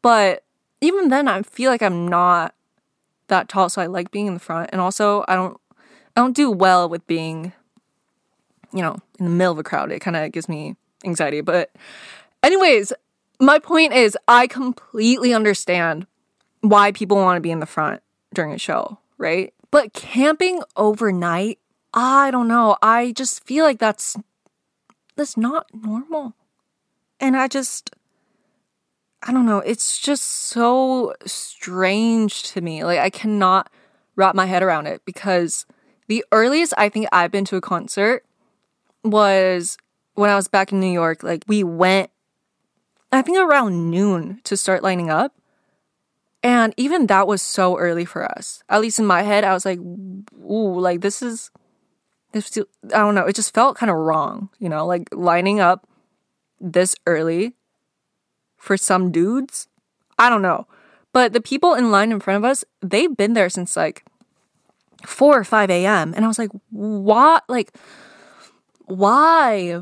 But 0.00 0.44
even 0.80 1.08
then, 1.08 1.28
I 1.28 1.42
feel 1.42 1.70
like 1.70 1.82
I'm 1.82 2.08
not 2.08 2.54
that 3.28 3.48
tall. 3.48 3.68
So 3.68 3.82
I 3.82 3.86
like 3.86 4.10
being 4.10 4.26
in 4.26 4.34
the 4.34 4.40
front. 4.40 4.70
And 4.72 4.80
also, 4.80 5.24
I 5.28 5.34
don't, 5.34 5.58
I 6.16 6.20
don't 6.20 6.36
do 6.36 6.50
well 6.50 6.88
with 6.88 7.06
being, 7.06 7.52
you 8.72 8.82
know, 8.82 8.96
in 9.18 9.26
the 9.26 9.30
middle 9.30 9.52
of 9.52 9.58
a 9.58 9.62
crowd. 9.62 9.90
It 9.90 10.00
kind 10.00 10.16
of 10.16 10.32
gives 10.32 10.48
me 10.48 10.76
anxiety. 11.04 11.40
But, 11.40 11.70
anyways, 12.42 12.92
my 13.40 13.58
point 13.58 13.92
is, 13.92 14.16
I 14.28 14.46
completely 14.46 15.32
understand 15.34 16.06
why 16.60 16.92
people 16.92 17.16
want 17.16 17.36
to 17.36 17.40
be 17.40 17.50
in 17.50 17.60
the 17.60 17.66
front 17.66 18.02
during 18.34 18.52
a 18.52 18.58
show, 18.58 18.98
right? 19.18 19.52
But 19.70 19.92
camping 19.92 20.62
overnight, 20.76 21.58
I 21.92 22.30
don't 22.30 22.48
know. 22.48 22.76
I 22.82 23.12
just 23.12 23.44
feel 23.44 23.64
like 23.64 23.78
that's 23.78 24.16
that's 25.16 25.36
not 25.36 25.66
normal. 25.72 26.34
And 27.18 27.36
I 27.36 27.48
just 27.48 27.90
I 29.26 29.32
don't 29.32 29.46
know, 29.46 29.58
it's 29.58 29.98
just 29.98 30.22
so 30.22 31.14
strange 31.26 32.44
to 32.44 32.60
me. 32.60 32.84
Like 32.84 33.00
I 33.00 33.10
cannot 33.10 33.70
wrap 34.14 34.34
my 34.34 34.46
head 34.46 34.62
around 34.62 34.86
it 34.86 35.02
because 35.04 35.66
the 36.06 36.24
earliest 36.30 36.72
I 36.78 36.88
think 36.88 37.08
I've 37.10 37.32
been 37.32 37.44
to 37.46 37.56
a 37.56 37.60
concert 37.60 38.24
was 39.02 39.76
when 40.14 40.30
I 40.30 40.36
was 40.36 40.46
back 40.46 40.70
in 40.70 40.78
New 40.78 40.92
York. 40.92 41.24
Like 41.24 41.44
we 41.48 41.64
went 41.64 42.10
I 43.12 43.22
think 43.22 43.38
around 43.38 43.90
noon 43.90 44.40
to 44.44 44.56
start 44.56 44.82
lining 44.82 45.10
up. 45.10 45.34
And 46.42 46.74
even 46.76 47.06
that 47.06 47.26
was 47.26 47.42
so 47.42 47.76
early 47.78 48.04
for 48.04 48.24
us. 48.24 48.62
At 48.68 48.80
least 48.80 48.98
in 48.98 49.06
my 49.06 49.22
head, 49.22 49.42
I 49.42 49.52
was 49.52 49.64
like, 49.64 49.78
ooh, 49.78 50.78
like 50.78 51.00
this 51.00 51.22
is, 51.22 51.50
this, 52.32 52.56
I 52.58 52.98
don't 52.98 53.14
know. 53.14 53.26
It 53.26 53.34
just 53.34 53.54
felt 53.54 53.76
kind 53.76 53.90
of 53.90 53.96
wrong, 53.96 54.50
you 54.58 54.68
know, 54.68 54.86
like 54.86 55.08
lining 55.12 55.58
up 55.58 55.88
this 56.60 56.94
early 57.06 57.54
for 58.66 58.76
some 58.76 59.12
dudes. 59.12 59.68
I 60.18 60.28
don't 60.28 60.42
know. 60.42 60.66
But 61.12 61.32
the 61.32 61.40
people 61.40 61.74
in 61.74 61.90
line 61.90 62.12
in 62.12 62.20
front 62.20 62.36
of 62.36 62.44
us, 62.44 62.64
they've 62.82 63.16
been 63.16 63.32
there 63.32 63.48
since 63.48 63.76
like 63.76 64.04
4 65.06 65.38
or 65.38 65.44
5 65.44 65.70
a.m. 65.70 66.12
And 66.14 66.24
I 66.24 66.28
was 66.28 66.38
like, 66.38 66.50
what? 66.70 67.44
Like, 67.48 67.72
why? 68.84 69.80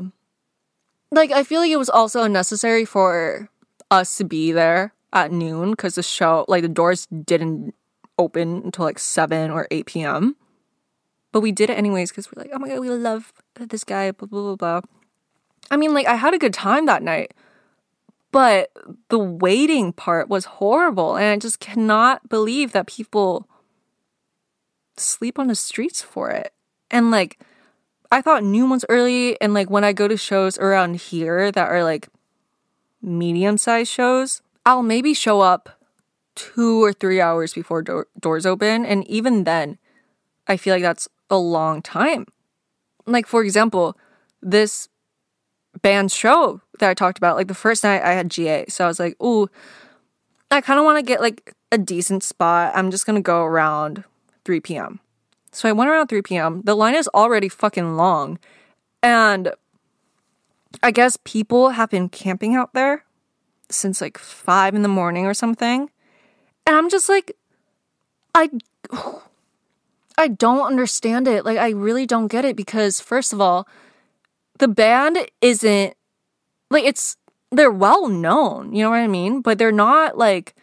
Like, 1.11 1.31
I 1.31 1.43
feel 1.43 1.59
like 1.61 1.71
it 1.71 1.77
was 1.77 1.89
also 1.89 2.23
unnecessary 2.23 2.85
for 2.85 3.49
us 3.91 4.17
to 4.17 4.23
be 4.23 4.51
there 4.51 4.93
at 5.11 5.31
noon 5.31 5.71
because 5.71 5.95
the 5.95 6.03
show, 6.03 6.45
like 6.47 6.61
the 6.61 6.69
doors 6.69 7.07
didn't 7.07 7.73
open 8.17 8.61
until 8.63 8.85
like 8.85 8.99
7 8.99 9.51
or 9.51 9.67
8 9.71 9.85
p.m. 9.87 10.35
But 11.31 11.41
we 11.41 11.51
did 11.51 11.69
it 11.69 11.77
anyways 11.77 12.11
because 12.11 12.31
we're 12.31 12.43
like, 12.43 12.51
oh 12.53 12.59
my 12.59 12.69
god, 12.69 12.79
we 12.79 12.89
love 12.89 13.33
this 13.55 13.83
guy, 13.83 14.11
blah, 14.11 14.27
blah, 14.27 14.55
blah, 14.55 14.55
blah. 14.55 14.81
I 15.69 15.77
mean, 15.77 15.93
like, 15.93 16.07
I 16.07 16.15
had 16.15 16.33
a 16.33 16.39
good 16.39 16.53
time 16.53 16.85
that 16.85 17.03
night, 17.03 17.33
but 18.35 18.69
the 19.07 19.17
waiting 19.17 19.93
part 19.93 20.27
was 20.27 20.43
horrible. 20.43 21.15
And 21.15 21.23
I 21.23 21.37
just 21.37 21.61
cannot 21.61 22.27
believe 22.27 22.73
that 22.73 22.85
people 22.85 23.47
sleep 24.97 25.39
on 25.39 25.47
the 25.47 25.55
streets 25.55 26.01
for 26.01 26.31
it. 26.31 26.51
And 26.91 27.11
like, 27.11 27.39
I 28.11 28.21
thought 28.21 28.43
new 28.43 28.65
was 28.65 28.83
early. 28.89 29.39
And 29.39 29.53
like, 29.53 29.69
when 29.69 29.85
I 29.85 29.93
go 29.93 30.09
to 30.09 30.17
shows 30.17 30.57
around 30.57 30.97
here 30.97 31.49
that 31.49 31.69
are 31.69 31.81
like 31.81 32.09
medium 33.01 33.57
sized 33.57 33.89
shows, 33.89 34.41
I'll 34.65 34.83
maybe 34.83 35.13
show 35.13 35.39
up 35.39 35.69
two 36.35 36.83
or 36.83 36.91
three 36.91 37.21
hours 37.21 37.53
before 37.53 37.83
do- 37.83 38.03
doors 38.19 38.45
open. 38.45 38.85
And 38.85 39.07
even 39.07 39.45
then, 39.45 39.77
I 40.45 40.57
feel 40.57 40.75
like 40.75 40.83
that's 40.83 41.07
a 41.29 41.37
long 41.37 41.81
time. 41.81 42.25
Like, 43.05 43.27
for 43.27 43.45
example, 43.45 43.97
this 44.41 44.89
band 45.81 46.11
show 46.11 46.59
that 46.79 46.89
I 46.89 46.93
talked 46.93 47.17
about, 47.17 47.35
like 47.35 47.47
the 47.47 47.53
first 47.53 47.83
night 47.83 48.01
I 48.01 48.13
had 48.13 48.29
GA. 48.29 48.65
So 48.67 48.85
I 48.85 48.87
was 48.87 48.99
like, 48.99 49.21
ooh, 49.21 49.49
I 50.51 50.61
kind 50.61 50.79
of 50.79 50.85
want 50.85 50.97
to 50.97 51.03
get 51.03 51.21
like 51.21 51.53
a 51.71 51.77
decent 51.77 52.23
spot. 52.23 52.71
I'm 52.75 52.91
just 52.91 53.05
to 53.05 53.21
go 53.21 53.43
around 53.43 54.03
3 54.45 54.59
p.m. 54.61 54.99
So 55.51 55.69
I 55.69 55.71
went 55.71 55.89
around 55.89 56.07
3 56.07 56.21
p.m. 56.21 56.61
The 56.63 56.75
line 56.75 56.95
is 56.95 57.09
already 57.13 57.49
fucking 57.49 57.95
long. 57.95 58.39
And 59.01 59.53
I 60.83 60.91
guess 60.91 61.17
people 61.23 61.69
have 61.69 61.89
been 61.89 62.09
camping 62.09 62.55
out 62.55 62.73
there 62.73 63.05
since 63.69 64.01
like 64.01 64.17
five 64.17 64.75
in 64.75 64.81
the 64.81 64.87
morning 64.87 65.25
or 65.25 65.33
something. 65.33 65.89
And 66.67 66.75
I'm 66.75 66.89
just 66.89 67.09
like, 67.09 67.35
I, 68.33 68.49
I 70.17 70.27
don't 70.27 70.65
understand 70.65 71.27
it. 71.27 71.45
Like, 71.45 71.57
I 71.57 71.69
really 71.69 72.05
don't 72.05 72.27
get 72.27 72.45
it 72.45 72.55
because, 72.55 72.99
first 73.01 73.33
of 73.33 73.41
all, 73.41 73.67
the 74.59 74.67
band 74.67 75.17
isn't 75.41 75.95
like 76.69 76.83
it's, 76.83 77.17
they're 77.51 77.71
well 77.71 78.07
known, 78.07 78.73
you 78.73 78.83
know 78.83 78.89
what 78.89 78.99
I 78.99 79.07
mean? 79.07 79.41
But 79.41 79.57
they're 79.57 79.71
not 79.71 80.17
like 80.17 80.55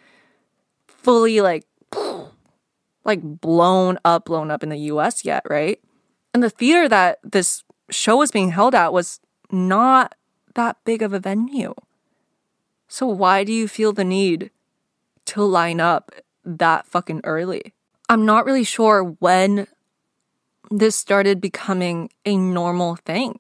fully 0.87 1.41
like, 1.41 1.67
like 3.05 3.23
blown 3.23 3.99
up, 4.05 4.27
blown 4.27 4.51
up 4.51 4.63
in 4.63 4.69
the 4.69 4.79
US 4.79 5.25
yet, 5.25 5.43
right? 5.49 5.81
And 6.35 6.43
the 6.43 6.51
theater 6.51 6.89
that 6.89 7.19
this 7.23 7.65
show 7.91 8.17
was 8.17 8.31
being 8.31 8.51
held 8.51 8.75
at 8.75 8.93
was 8.93 9.21
not 9.51 10.15
that 10.55 10.77
big 10.85 11.03
of 11.03 11.13
a 11.13 11.21
venue. 11.21 11.75
So 12.89 13.07
why 13.07 13.45
do 13.45 13.53
you 13.53 13.69
feel 13.69 13.93
the 13.93 14.05
need 14.05 14.51
to 15.27 15.43
line 15.43 15.81
up 15.81 16.13
that 16.45 16.87
fucking 16.87 17.23
early? 17.25 17.75
I'm 18.09 18.27
not 18.27 18.45
really 18.45 18.65
sure 18.65 19.03
when 19.03 19.67
this 20.71 20.97
started 20.97 21.41
becoming 21.41 22.11
a 22.25 22.37
normal 22.37 22.97
thing 22.97 23.39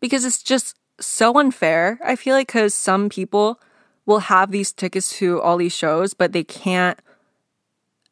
because 0.00 0.24
it's 0.24 0.42
just 0.42 0.76
so 1.00 1.38
unfair. 1.38 1.98
I 2.04 2.16
feel 2.16 2.34
like 2.34 2.48
because 2.48 2.74
some 2.74 3.08
people 3.08 3.60
will 4.06 4.20
have 4.20 4.50
these 4.50 4.72
tickets 4.72 5.16
to 5.18 5.40
all 5.40 5.56
these 5.56 5.74
shows, 5.74 6.14
but 6.14 6.32
they 6.32 6.44
can't 6.44 6.98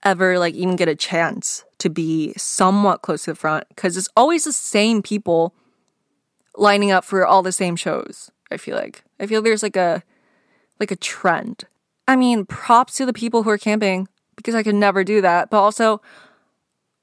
ever 0.02 0.38
like 0.38 0.54
even 0.54 0.76
get 0.76 0.88
a 0.88 0.94
chance 0.94 1.64
to 1.78 1.88
be 1.88 2.34
somewhat 2.36 3.02
close 3.02 3.24
to 3.24 3.32
the 3.32 3.36
front 3.36 3.66
because 3.68 3.96
it's 3.96 4.08
always 4.16 4.44
the 4.44 4.52
same 4.52 5.02
people 5.02 5.54
lining 6.56 6.90
up 6.90 7.04
for 7.04 7.26
all 7.26 7.42
the 7.42 7.52
same 7.52 7.76
shows. 7.76 8.30
I 8.50 8.56
feel 8.56 8.76
like 8.76 9.04
I 9.18 9.26
feel 9.26 9.40
there's 9.40 9.62
like 9.62 9.76
a 9.76 10.02
like 10.78 10.90
a 10.90 10.96
trend. 10.96 11.64
I 12.06 12.16
mean, 12.16 12.44
props 12.44 12.94
to 12.96 13.06
the 13.06 13.12
people 13.14 13.42
who 13.42 13.50
are 13.50 13.58
camping 13.58 14.08
because 14.36 14.54
I 14.54 14.62
could 14.62 14.74
never 14.74 15.04
do 15.04 15.20
that. 15.22 15.48
But 15.48 15.60
also, 15.60 16.02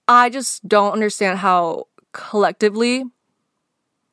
I 0.07 0.29
just 0.29 0.67
don't 0.67 0.93
understand 0.93 1.39
how 1.39 1.87
collectively 2.13 3.05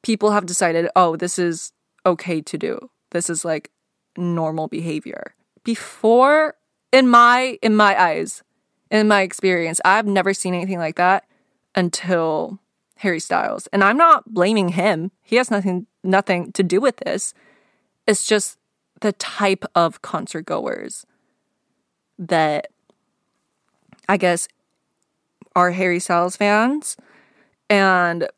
people 0.03 0.31
have 0.31 0.47
decided, 0.47 0.89
oh, 0.97 1.17
this 1.17 1.39
is 1.39 1.73
okay 2.07 2.41
to 2.41 2.59
do. 2.59 2.91
This 3.11 3.31
is 3.31 3.45
like 3.45 3.71
normal 4.17 4.69
behavior. 4.69 5.35
Before, 5.65 6.55
in 6.93 7.09
my 7.09 7.59
in 7.63 7.77
my 7.77 8.01
eyes, 8.01 8.43
in 8.91 9.09
my 9.09 9.23
experience, 9.23 9.81
I've 9.85 10.07
never 10.07 10.33
seen 10.33 10.55
anything 10.55 10.79
like 10.79 10.97
that 10.97 11.25
until 11.75 12.59
Harry 12.97 13.21
Styles. 13.21 13.67
And 13.69 13.85
I'm 13.85 13.97
not 13.97 14.33
blaming 14.33 14.71
him. 14.71 15.11
He 15.23 15.37
has 15.37 15.51
nothing 15.51 15.87
nothing 16.03 16.53
to 16.53 16.63
do 16.63 16.81
with 16.81 16.97
this. 16.99 17.35
It's 18.07 18.27
just 18.27 18.59
the 19.01 19.13
type 19.13 19.65
of 19.75 20.03
concert 20.03 20.47
goers 20.47 21.07
that 22.19 22.69
I 24.09 24.17
guess 24.17 24.49
are 25.55 25.71
Harry 25.73 26.01
Styles 26.01 26.37
fans. 26.37 26.97
And 27.71 28.29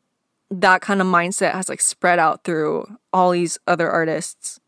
that 0.51 0.81
kind 0.81 1.01
of 1.01 1.07
mindset 1.07 1.53
has 1.53 1.69
like 1.69 1.81
spread 1.81 2.19
out 2.19 2.43
through 2.43 2.85
all 3.13 3.31
these 3.31 3.57
other 3.65 3.89
artists 3.89 4.59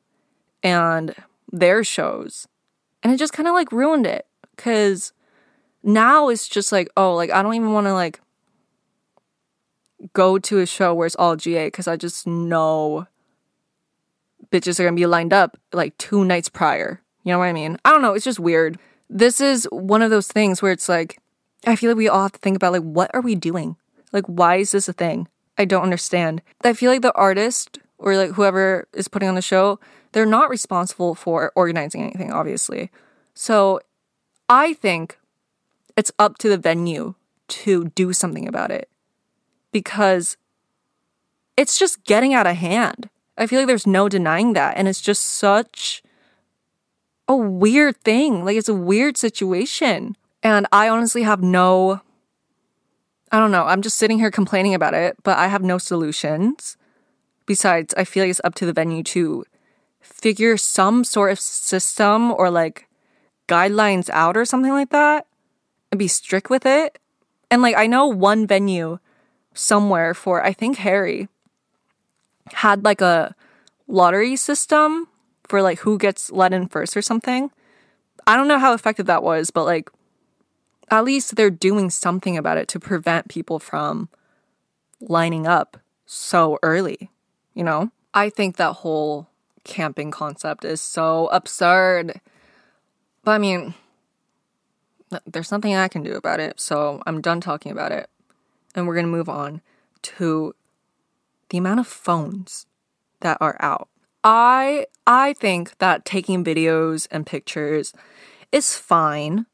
and 0.64 1.14
their 1.52 1.84
shows. 1.84 2.48
And 3.04 3.12
it 3.12 3.18
just 3.18 3.34
kind 3.34 3.50
of 3.50 3.54
like 3.54 3.72
ruined 3.74 4.08
it 4.08 4.26
because 4.56 5.12
now 5.84 6.30
it's 6.30 6.48
just 6.48 6.72
like, 6.72 6.90
oh, 6.96 7.14
like 7.14 7.32
I 7.32 7.44
don't 7.44 7.56
even 7.56 7.74
want 7.74 7.88
to 7.88 7.94
like 7.94 8.22
go 10.14 10.40
to 10.40 10.60
a 10.60 10.66
show 10.66 10.94
where 10.94 11.06
it's 11.06 11.18
all 11.18 11.36
GA 11.36 11.68
because 11.68 11.88
I 11.88 11.98
just 11.98 12.26
know 12.26 13.08
bitches 14.52 14.80
are 14.80 14.86
gonna 14.86 14.96
be 14.96 15.06
lined 15.06 15.34
up 15.34 15.58
like 15.74 15.98
two 15.98 16.24
nights 16.24 16.48
prior. 16.48 17.02
You 17.24 17.34
know 17.34 17.40
what 17.40 17.46
I 17.46 17.54
mean? 17.54 17.78
I 17.84 17.92
don't 17.92 18.02
know. 18.02 18.14
It's 18.14 18.26
just 18.26 18.40
weird. 18.40 18.80
This 19.10 19.42
is 19.42 19.68
one 19.72 20.02
of 20.02 20.12
those 20.12 20.28
things 20.28 20.62
where 20.62 20.72
it's 20.72 20.88
like, 20.88 21.20
I 21.66 21.76
feel 21.76 21.90
like 21.90 21.98
we 21.98 22.08
all 22.08 22.24
have 22.24 22.34
to 22.34 22.40
think 22.40 22.56
about 22.56 22.72
like, 22.72 22.84
what 22.84 23.12
are 23.14 23.22
we 23.22 23.36
doing? 23.36 23.76
Like, 24.14 24.26
why 24.28 24.58
is 24.58 24.72
this 24.72 24.88
a 24.88 24.94
thing? 24.94 25.28
I 25.58 25.66
don't 25.66 25.84
understand. 25.84 26.42
I 26.64 26.74
feel 26.74 26.92
like 26.92 27.02
the 27.02 27.14
artist 27.16 27.80
or 27.98 28.18
like 28.18 28.32
whoever 28.32 28.88
is 28.94 29.08
putting 29.08 29.30
on 29.30 29.36
the 29.36 29.42
show, 29.42 29.80
they're 30.12 30.26
not 30.26 30.50
responsible 30.50 31.16
for 31.16 31.52
organizing 31.56 32.04
anything, 32.04 32.32
obviously. 32.32 32.92
So 33.34 33.80
I 34.50 34.74
think 34.74 35.18
it's 35.96 36.12
up 36.20 36.38
to 36.40 36.50
the 36.50 36.58
venue 36.58 37.16
to 37.48 37.86
do 37.90 38.14
something 38.14 38.48
about 38.48 38.72
it 38.72 38.90
because 39.72 40.38
it's 41.56 41.78
just 41.78 42.04
getting 42.04 42.34
out 42.34 42.48
of 42.48 42.56
hand. 42.56 43.10
I 43.38 43.48
feel 43.48 43.60
like 43.60 43.68
there's 43.68 43.88
no 43.88 44.10
denying 44.10 44.54
that. 44.54 44.78
And 44.78 44.88
it's 44.88 45.02
just 45.02 45.24
such 45.24 46.04
a 47.28 47.36
weird 47.36 47.98
thing. 47.98 48.46
Like, 48.46 48.58
it's 48.58 48.70
a 48.70 48.74
weird 48.74 49.18
situation. 49.18 50.16
And 50.42 50.68
I 50.72 50.90
honestly 50.90 51.24
have 51.24 51.42
no, 51.42 52.02
I 53.34 53.40
don't 53.40 53.50
know, 53.50 53.66
I'm 53.66 53.82
just 53.82 53.98
sitting 53.98 54.20
here 54.20 54.30
complaining 54.30 54.76
about 54.76 54.94
it, 54.94 55.18
but 55.24 55.40
I 55.40 55.48
have 55.48 55.64
no 55.64 55.80
solutions. 55.80 56.78
Besides, 57.48 57.92
I 57.98 58.04
feel 58.04 58.24
like 58.24 58.30
it's 58.30 58.40
up 58.44 58.54
to 58.56 58.66
the 58.68 58.74
venue 58.74 59.02
to 59.06 59.44
figure 60.00 60.56
some 60.56 61.04
sort 61.04 61.32
of 61.32 61.40
system 61.40 62.32
or 62.32 62.52
like 62.52 62.88
guidelines 63.48 64.08
out 64.12 64.38
or 64.38 64.46
something 64.46 64.72
like 64.72 64.92
that 64.92 65.26
and 65.92 65.98
be 65.98 66.08
strict 66.08 66.52
with 66.52 66.64
it. 66.64 67.00
And 67.50 67.64
like, 67.64 67.76
I 67.76 67.88
know 67.88 68.06
one 68.06 68.46
venue 68.46 69.00
somewhere 69.56 70.14
for, 70.14 70.46
I 70.46 70.54
think 70.54 70.78
Harry 70.78 71.28
had 72.54 72.84
like 72.84 73.02
a 73.02 73.34
lottery 73.88 74.36
system 74.36 75.08
for 75.48 75.64
like 75.64 75.80
who 75.80 75.98
gets 75.98 76.32
let 76.32 76.54
in 76.54 76.68
first 76.68 76.96
or 76.96 77.02
something. 77.02 77.50
I 78.28 78.36
don't 78.36 78.48
know 78.48 78.60
how 78.60 78.74
effective 78.74 79.08
that 79.08 79.24
was, 79.24 79.50
but 79.50 79.66
like 79.66 79.90
at 80.90 81.04
least 81.04 81.36
they're 81.36 81.50
doing 81.50 81.90
something 81.90 82.38
about 82.38 82.58
it 82.58 82.68
to 82.70 82.80
prevent 82.80 83.30
people 83.30 83.60
from 83.60 84.10
lining 85.00 85.48
up 85.48 85.78
so 86.06 86.60
early, 86.64 87.10
you 87.54 87.64
know? 87.64 87.92
I 88.14 88.30
think 88.30 88.58
that 88.58 88.74
whole 88.74 89.28
camping 89.64 90.12
concept 90.12 90.66
is 90.66 90.82
so 90.82 91.28
absurd. 91.28 92.20
But 93.24 93.32
I 93.32 93.38
mean, 93.38 93.74
there's 95.26 95.52
nothing 95.52 95.76
I 95.76 95.88
can 95.88 96.04
do 96.04 96.14
about 96.14 96.40
it, 96.40 96.60
so 96.60 97.02
I'm 97.06 97.22
done 97.22 97.42
talking 97.42 97.72
about 97.72 97.92
it. 97.92 98.10
And 98.76 98.88
we're 98.88 98.96
going 98.96 99.06
to 99.06 99.12
move 99.12 99.30
on 99.30 99.62
to 100.04 100.56
the 101.50 101.58
amount 101.58 101.80
of 101.80 101.88
phones 101.88 102.66
that 103.22 103.38
are 103.40 103.56
out. 103.60 103.88
I 104.24 104.88
I 105.06 105.34
think 105.34 105.78
that 105.78 106.06
taking 106.06 106.44
videos 106.44 107.08
and 107.12 107.26
pictures 107.26 107.94
is 108.52 108.76
fine. 108.76 109.46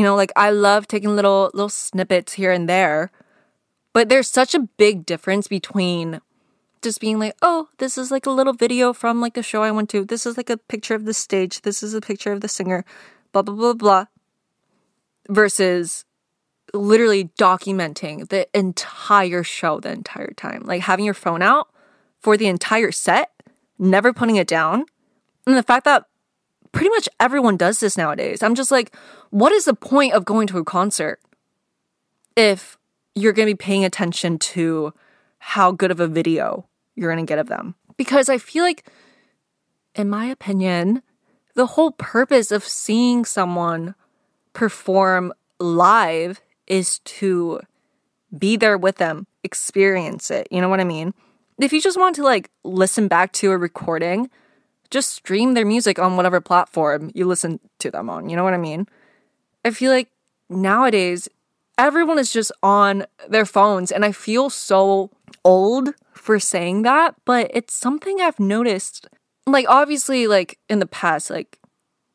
You 0.00 0.06
know, 0.06 0.16
like 0.16 0.32
I 0.34 0.48
love 0.48 0.88
taking 0.88 1.14
little 1.14 1.50
little 1.52 1.68
snippets 1.68 2.32
here 2.32 2.50
and 2.50 2.66
there. 2.66 3.10
But 3.92 4.08
there's 4.08 4.30
such 4.30 4.54
a 4.54 4.60
big 4.78 5.04
difference 5.04 5.46
between 5.46 6.22
just 6.80 7.02
being 7.02 7.18
like, 7.18 7.36
"Oh, 7.42 7.68
this 7.76 7.98
is 7.98 8.10
like 8.10 8.24
a 8.24 8.30
little 8.30 8.54
video 8.54 8.94
from 8.94 9.20
like 9.20 9.36
a 9.36 9.42
show 9.42 9.62
I 9.62 9.70
went 9.70 9.90
to. 9.90 10.06
This 10.06 10.24
is 10.24 10.38
like 10.38 10.48
a 10.48 10.56
picture 10.56 10.94
of 10.94 11.04
the 11.04 11.12
stage. 11.12 11.60
This 11.60 11.82
is 11.82 11.92
a 11.92 12.00
picture 12.00 12.32
of 12.32 12.40
the 12.40 12.48
singer." 12.48 12.86
blah 13.32 13.42
blah 13.42 13.54
blah 13.54 13.74
blah 13.74 14.04
versus 15.28 16.06
literally 16.72 17.24
documenting 17.38 18.26
the 18.30 18.48
entire 18.56 19.42
show 19.42 19.80
the 19.80 19.92
entire 19.92 20.32
time. 20.32 20.62
Like 20.64 20.80
having 20.80 21.04
your 21.04 21.12
phone 21.12 21.42
out 21.42 21.68
for 22.20 22.38
the 22.38 22.46
entire 22.46 22.90
set, 22.90 23.32
never 23.78 24.14
putting 24.14 24.36
it 24.36 24.48
down. 24.48 24.86
And 25.46 25.58
the 25.58 25.62
fact 25.62 25.84
that 25.84 26.06
pretty 26.72 26.90
much 26.90 27.08
everyone 27.18 27.56
does 27.56 27.80
this 27.80 27.96
nowadays. 27.96 28.42
I'm 28.42 28.54
just 28.54 28.70
like, 28.70 28.94
what 29.30 29.52
is 29.52 29.64
the 29.64 29.74
point 29.74 30.14
of 30.14 30.24
going 30.24 30.46
to 30.48 30.58
a 30.58 30.64
concert 30.64 31.20
if 32.36 32.78
you're 33.14 33.32
going 33.32 33.48
to 33.48 33.54
be 33.54 33.58
paying 33.58 33.84
attention 33.84 34.38
to 34.38 34.92
how 35.38 35.72
good 35.72 35.90
of 35.90 36.00
a 36.00 36.06
video 36.06 36.66
you're 36.94 37.12
going 37.12 37.24
to 37.24 37.30
get 37.30 37.38
of 37.38 37.48
them? 37.48 37.74
Because 37.96 38.28
I 38.28 38.38
feel 38.38 38.64
like, 38.64 38.86
in 39.94 40.08
my 40.08 40.26
opinion, 40.26 41.02
the 41.54 41.66
whole 41.66 41.90
purpose 41.92 42.50
of 42.50 42.64
seeing 42.64 43.24
someone 43.24 43.94
perform 44.52 45.32
live 45.58 46.40
is 46.66 47.00
to 47.00 47.60
be 48.36 48.56
there 48.56 48.78
with 48.78 48.96
them, 48.96 49.26
experience 49.42 50.30
it. 50.30 50.48
You 50.50 50.60
know 50.60 50.68
what 50.68 50.80
I 50.80 50.84
mean? 50.84 51.12
If 51.58 51.72
you 51.72 51.80
just 51.80 51.98
want 51.98 52.16
to 52.16 52.22
like 52.22 52.50
listen 52.64 53.08
back 53.08 53.32
to 53.34 53.50
a 53.50 53.58
recording, 53.58 54.30
just 54.90 55.12
stream 55.12 55.54
their 55.54 55.64
music 55.64 55.98
on 55.98 56.16
whatever 56.16 56.40
platform 56.40 57.10
you 57.14 57.24
listen 57.24 57.60
to 57.78 57.90
them 57.90 58.10
on. 58.10 58.28
You 58.28 58.36
know 58.36 58.44
what 58.44 58.54
I 58.54 58.58
mean? 58.58 58.86
I 59.64 59.70
feel 59.70 59.92
like 59.92 60.08
nowadays 60.48 61.28
everyone 61.78 62.18
is 62.18 62.32
just 62.32 62.52
on 62.62 63.06
their 63.28 63.46
phones 63.46 63.92
and 63.92 64.04
I 64.04 64.12
feel 64.12 64.50
so 64.50 65.10
old 65.44 65.94
for 66.12 66.38
saying 66.38 66.82
that, 66.82 67.14
but 67.24 67.50
it's 67.54 67.72
something 67.72 68.20
I've 68.20 68.40
noticed. 68.40 69.08
Like 69.46 69.66
obviously 69.68 70.26
like 70.26 70.58
in 70.68 70.80
the 70.80 70.86
past 70.86 71.30
like 71.30 71.58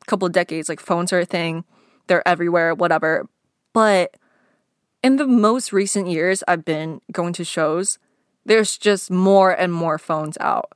couple 0.06 0.28
of 0.28 0.34
decades 0.34 0.70
like 0.70 0.80
phones 0.80 1.12
are 1.14 1.22
a 1.22 1.26
thing. 1.26 1.64
They're 2.08 2.28
everywhere, 2.28 2.76
whatever. 2.76 3.28
But 3.74 4.16
in 5.02 5.16
the 5.16 5.26
most 5.26 5.74
recent 5.74 6.08
years 6.08 6.44
I've 6.48 6.66
been 6.66 7.02
going 7.12 7.34
to 7.34 7.44
shows, 7.44 7.98
there's 8.46 8.78
just 8.78 9.10
more 9.10 9.52
and 9.52 9.74
more 9.74 9.98
phones 9.98 10.38
out 10.40 10.72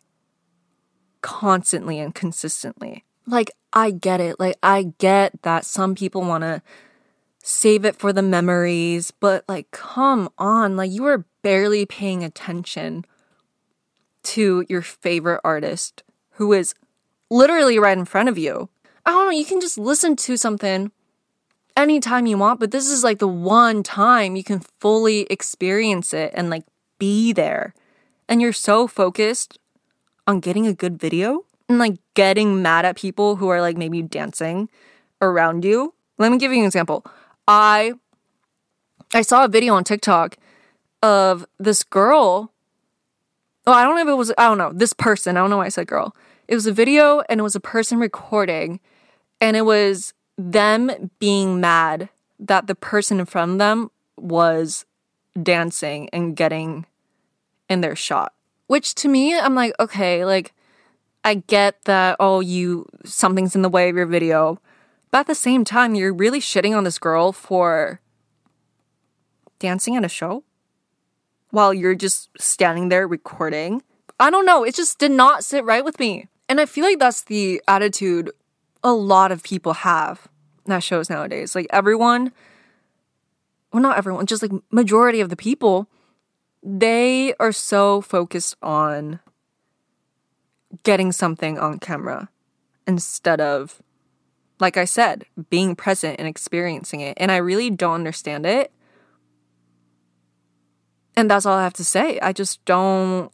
constantly 1.22 2.00
and 2.00 2.14
consistently. 2.14 3.04
Like, 3.26 3.52
I 3.74 3.92
get 3.92 4.20
it. 4.22 4.40
Like, 4.40 4.58
I 4.64 4.94
get 4.98 5.42
that 5.44 5.66
some 5.66 5.96
people 5.96 6.22
want 6.22 6.44
to 6.44 6.62
save 7.44 7.86
it 7.86 7.96
for 7.96 8.12
the 8.12 8.22
memories, 8.22 9.12
but 9.12 9.44
like, 9.48 9.72
come 9.72 10.30
on. 10.38 10.76
Like, 10.76 10.92
you 10.92 11.06
are 11.06 11.26
barely 11.42 11.86
paying 11.86 12.24
attention 12.24 13.06
to 14.24 14.66
your 14.68 14.82
favorite 14.82 15.42
artist 15.44 16.04
who 16.32 16.54
is 16.54 16.74
literally 17.30 17.80
right 17.80 17.98
in 17.98 18.06
front 18.06 18.30
of 18.30 18.38
you. 18.38 18.70
I 19.06 19.12
don't 19.12 19.26
know, 19.26 19.32
you 19.32 19.46
can 19.46 19.62
just 19.62 19.78
listen 19.78 20.16
to 20.18 20.38
something 20.38 20.92
anytime 21.76 22.26
you 22.26 22.38
want, 22.38 22.60
but 22.60 22.72
this 22.72 22.90
is 22.90 23.04
like 23.04 23.20
the 23.20 23.28
one 23.28 23.84
time 23.84 24.36
you 24.36 24.44
can 24.44 24.60
fully 24.80 25.22
experience 25.30 26.14
it 26.14 26.32
and 26.36 26.50
like 26.50 26.64
be 26.98 27.34
there. 27.34 27.74
And 28.28 28.42
you're 28.42 28.54
so 28.54 28.88
focused 28.88 29.58
on 30.28 30.40
getting 30.40 30.68
a 30.68 30.74
good 30.74 31.00
video 31.00 31.46
and 31.68 31.80
like 31.80 31.98
getting 32.14 32.62
mad 32.62 32.86
at 32.86 32.98
people 32.98 33.36
who 33.38 33.50
are 33.50 33.62
like 33.62 33.78
maybe 33.78 34.02
dancing 34.02 34.70
around 35.22 35.64
you. 35.64 35.94
Let 36.18 36.32
me 36.32 36.38
give 36.38 36.52
you 36.52 36.60
an 36.60 36.66
example. 36.66 37.06
I 37.48 37.94
I 39.14 39.22
saw 39.22 39.46
a 39.46 39.48
video 39.48 39.74
on 39.74 39.84
TikTok 39.84 40.38
of 41.02 41.46
this 41.60 41.84
girl. 41.84 42.52
Oh, 43.66 43.74
I 43.74 43.84
don't 43.84 43.96
know 43.96 44.02
if 44.02 44.08
it 44.08 44.18
was 44.18 44.34
I 44.38 44.48
don't 44.48 44.58
know, 44.58 44.72
this 44.74 44.94
person. 44.94 45.38
I 45.38 45.42
don't 45.42 45.50
know 45.50 45.58
why 45.58 45.66
I 45.66 45.70
said 45.70 45.88
girl. 45.88 46.16
It 46.48 46.56
was 46.56 46.66
a 46.66 46.74
video 46.74 47.22
and 47.30 47.40
it 47.40 47.44
was 47.44 47.56
a 47.56 47.60
person 47.60 48.00
recording 48.00 48.80
and 49.40 49.56
it 49.56 49.62
was 49.62 50.14
them 50.38 51.12
being 51.20 51.62
mad 51.62 52.10
that 52.40 52.68
the 52.68 52.76
person 52.76 53.20
in 53.20 53.26
front 53.26 53.54
of 53.54 53.58
them 53.60 53.92
was 54.18 54.86
dancing 55.42 56.10
and 56.12 56.36
getting 56.36 56.86
in 57.70 57.82
their 57.82 57.96
shot. 57.96 58.34
Which 58.70 58.94
to 58.96 59.08
me, 59.08 59.36
I'm 59.36 59.56
like, 59.56 59.74
okay, 59.80 60.24
like, 60.26 60.54
I 61.24 61.34
get 61.34 61.86
that, 61.86 62.18
oh, 62.20 62.40
you, 62.40 62.86
something's 63.04 63.56
in 63.56 63.64
the 63.64 63.68
way 63.68 63.90
of 63.90 63.96
your 63.96 64.06
video. 64.06 64.62
But 65.10 65.22
at 65.22 65.26
the 65.26 65.34
same 65.34 65.66
time, 65.66 65.96
you're 65.96 66.14
really 66.14 66.40
shitting 66.40 66.78
on 66.78 66.84
this 66.84 67.00
girl 67.00 67.32
for 67.32 68.00
dancing 69.58 69.96
at 69.96 70.06
a 70.06 70.08
show 70.08 70.44
while 71.50 71.74
you're 71.74 71.96
just 71.96 72.30
standing 72.38 72.90
there 72.90 73.08
recording. 73.08 73.82
I 74.20 74.30
don't 74.30 74.46
know. 74.46 74.64
It 74.64 74.76
just 74.76 75.00
did 75.00 75.10
not 75.10 75.44
sit 75.44 75.66
right 75.66 75.84
with 75.84 76.00
me. 76.00 76.28
And 76.48 76.62
I 76.62 76.68
feel 76.68 76.86
like 76.86 77.00
that's 77.00 77.24
the 77.24 77.64
attitude 77.68 78.30
a 78.84 78.94
lot 78.94 79.32
of 79.32 79.42
people 79.42 79.74
have 79.74 80.28
that 80.66 80.84
shows 80.84 81.10
nowadays. 81.10 81.56
Like 81.56 81.66
everyone, 81.72 82.34
well, 83.74 83.82
not 83.82 83.98
everyone, 83.98 84.28
just 84.28 84.44
like 84.44 84.52
majority 84.70 85.22
of 85.22 85.30
the 85.30 85.36
people, 85.36 85.88
they 86.64 87.34
are 87.40 87.52
so 87.52 88.02
focused 88.02 88.56
on 88.62 89.20
getting 90.84 91.12
something 91.12 91.58
on 91.58 91.80
camera 91.80 92.30
instead 92.86 93.42
of, 93.42 93.82
like 94.60 94.78
I 94.78 94.86
said, 94.86 95.26
being 95.50 95.76
present 95.76 96.20
and 96.20 96.28
experiencing 96.28 97.02
it. 97.02 97.18
And 97.18 97.32
I 97.32 97.38
really 97.38 97.70
don't 97.70 97.96
understand 97.96 98.46
it. 98.46 98.72
And 101.16 101.30
that's 101.30 101.46
all 101.46 101.58
I 101.58 101.64
have 101.64 101.74
to 101.74 101.84
say. 101.84 102.20
I 102.22 102.34
just 102.34 102.64
don't 102.66 103.32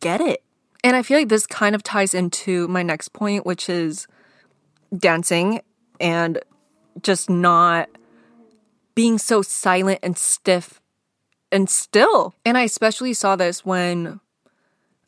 get 0.00 0.20
it. 0.20 0.42
And 0.84 0.96
I 0.96 1.02
feel 1.02 1.18
like 1.18 1.28
this 1.28 1.46
kind 1.46 1.74
of 1.74 1.82
ties 1.82 2.14
into 2.14 2.68
my 2.68 2.82
next 2.82 3.12
point, 3.12 3.44
which 3.44 3.68
is 3.68 4.06
dancing 4.96 5.60
and 6.00 6.38
just 7.02 7.28
not 7.28 7.88
being 8.94 9.18
so 9.18 9.42
silent 9.42 10.00
and 10.02 10.16
stiff 10.16 10.80
and 11.50 11.68
still. 11.68 12.34
And 12.44 12.58
I 12.58 12.62
especially 12.62 13.14
saw 13.14 13.36
this 13.36 13.64
when 13.64 14.20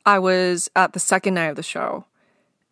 I 0.06 0.18
was 0.18 0.70
at 0.74 0.92
the 0.92 1.00
second 1.00 1.34
night 1.34 1.48
of 1.48 1.56
the 1.56 1.62
show 1.62 2.04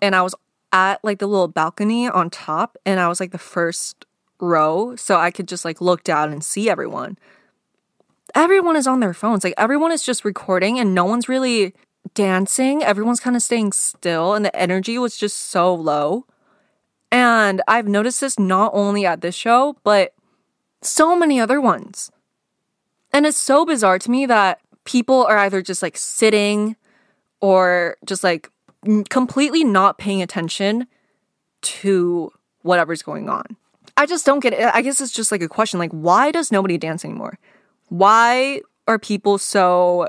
and 0.01 0.15
I 0.15 0.23
was 0.23 0.35
at 0.73 1.03
like 1.03 1.19
the 1.19 1.27
little 1.27 1.49
balcony 1.49 2.09
on 2.09 2.31
top 2.31 2.77
and 2.85 3.01
I 3.01 3.09
was 3.09 3.21
like 3.21 3.33
the 3.33 3.39
first 3.39 4.05
row 4.41 4.97
so 4.97 5.17
I 5.17 5.31
could 5.31 5.49
just 5.49 5.65
like 5.65 5.81
look 5.81 6.05
down 6.05 6.33
and 6.33 6.45
see 6.45 6.71
everyone. 6.71 7.19
Everyone 8.35 8.77
is 8.77 8.87
on 8.87 9.01
their 9.01 9.15
phones. 9.15 9.45
Like 9.45 9.55
everyone 9.57 9.93
is 9.93 10.03
just 10.03 10.25
recording 10.25 10.79
and 10.79 10.95
no 10.95 11.05
one's 11.05 11.29
really 11.29 11.75
dancing. 12.15 12.83
Everyone's 12.83 13.21
kind 13.21 13.37
of 13.37 13.43
staying 13.43 13.73
still 13.73 14.35
and 14.35 14.45
the 14.45 14.55
energy 14.55 14.99
was 14.99 15.17
just 15.17 15.37
so 15.37 15.75
low. 15.75 16.27
And 17.11 17.63
I've 17.67 17.89
noticed 17.89 18.21
this 18.21 18.39
not 18.39 18.71
only 18.75 19.07
at 19.07 19.23
this 19.23 19.35
show, 19.35 19.77
but 19.83 20.13
so 20.83 21.17
many 21.17 21.41
other 21.41 21.61
ones. 21.61 22.11
And 23.13 23.27
it's 23.27 23.39
so 23.39 23.65
bizarre 23.65 23.99
to 23.99 24.11
me 24.11 24.27
that 24.27 24.61
people 24.85 25.25
are 25.27 25.39
either 25.39 25.63
just 25.63 25.83
like 25.83 25.97
sitting 25.97 26.77
or 27.41 27.97
just 28.05 28.23
like 28.23 28.51
completely 29.09 29.65
not 29.65 29.99
paying 29.99 30.23
attention 30.23 30.87
to 31.61 32.33
whatever's 32.63 33.03
going 33.03 33.29
on. 33.29 33.57
I 33.97 34.07
just 34.07 34.25
don't 34.25 34.41
get 34.41 34.53
it. 34.53 34.71
I 34.75 34.83
guess 34.83 35.01
it's 35.01 35.13
just 35.13 35.33
like 35.33 35.43
a 35.43 35.49
question 35.49 35.79
like, 35.79 35.91
why 35.91 36.31
does 36.31 36.53
nobody 36.53 36.79
dance 36.79 37.05
anymore? 37.05 37.39
Why 37.89 38.61
are 38.87 38.99
people 38.99 39.39
so 39.39 40.09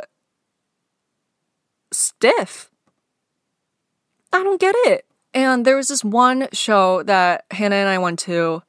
stiff? 1.92 2.70
I 4.32 4.44
don't 4.44 4.62
get 4.62 4.76
it. 4.80 5.06
And 5.34 5.66
there 5.66 5.76
was 5.76 5.88
this 5.88 6.04
one 6.04 6.48
show 6.54 7.04
that 7.04 7.46
Hannah 7.52 7.76
and 7.76 7.90
I 7.90 7.98
went 7.98 8.20
to 8.20 8.62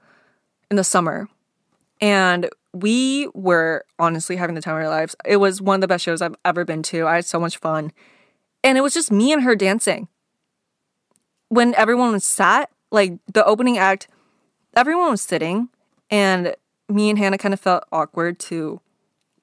in 0.70 0.76
the 0.76 0.84
summer. 0.84 1.28
And 2.00 2.48
we 2.72 3.28
were 3.34 3.84
honestly 3.98 4.36
having 4.36 4.54
the 4.54 4.60
time 4.60 4.76
of 4.76 4.82
our 4.82 4.88
lives. 4.88 5.16
It 5.24 5.36
was 5.36 5.60
one 5.60 5.76
of 5.76 5.80
the 5.80 5.88
best 5.88 6.04
shows 6.04 6.22
I've 6.22 6.36
ever 6.44 6.64
been 6.64 6.82
to. 6.84 7.06
I 7.06 7.16
had 7.16 7.24
so 7.24 7.40
much 7.40 7.58
fun. 7.58 7.92
And 8.62 8.78
it 8.78 8.82
was 8.82 8.94
just 8.94 9.10
me 9.10 9.32
and 9.32 9.42
her 9.42 9.56
dancing. 9.56 10.08
When 11.48 11.74
everyone 11.74 12.12
was 12.12 12.24
sat, 12.24 12.70
like 12.90 13.14
the 13.32 13.44
opening 13.44 13.78
act, 13.78 14.06
everyone 14.76 15.10
was 15.10 15.22
sitting, 15.22 15.68
and 16.10 16.54
me 16.88 17.10
and 17.10 17.18
Hannah 17.18 17.38
kind 17.38 17.54
of 17.54 17.60
felt 17.60 17.84
awkward 17.90 18.38
to 18.40 18.80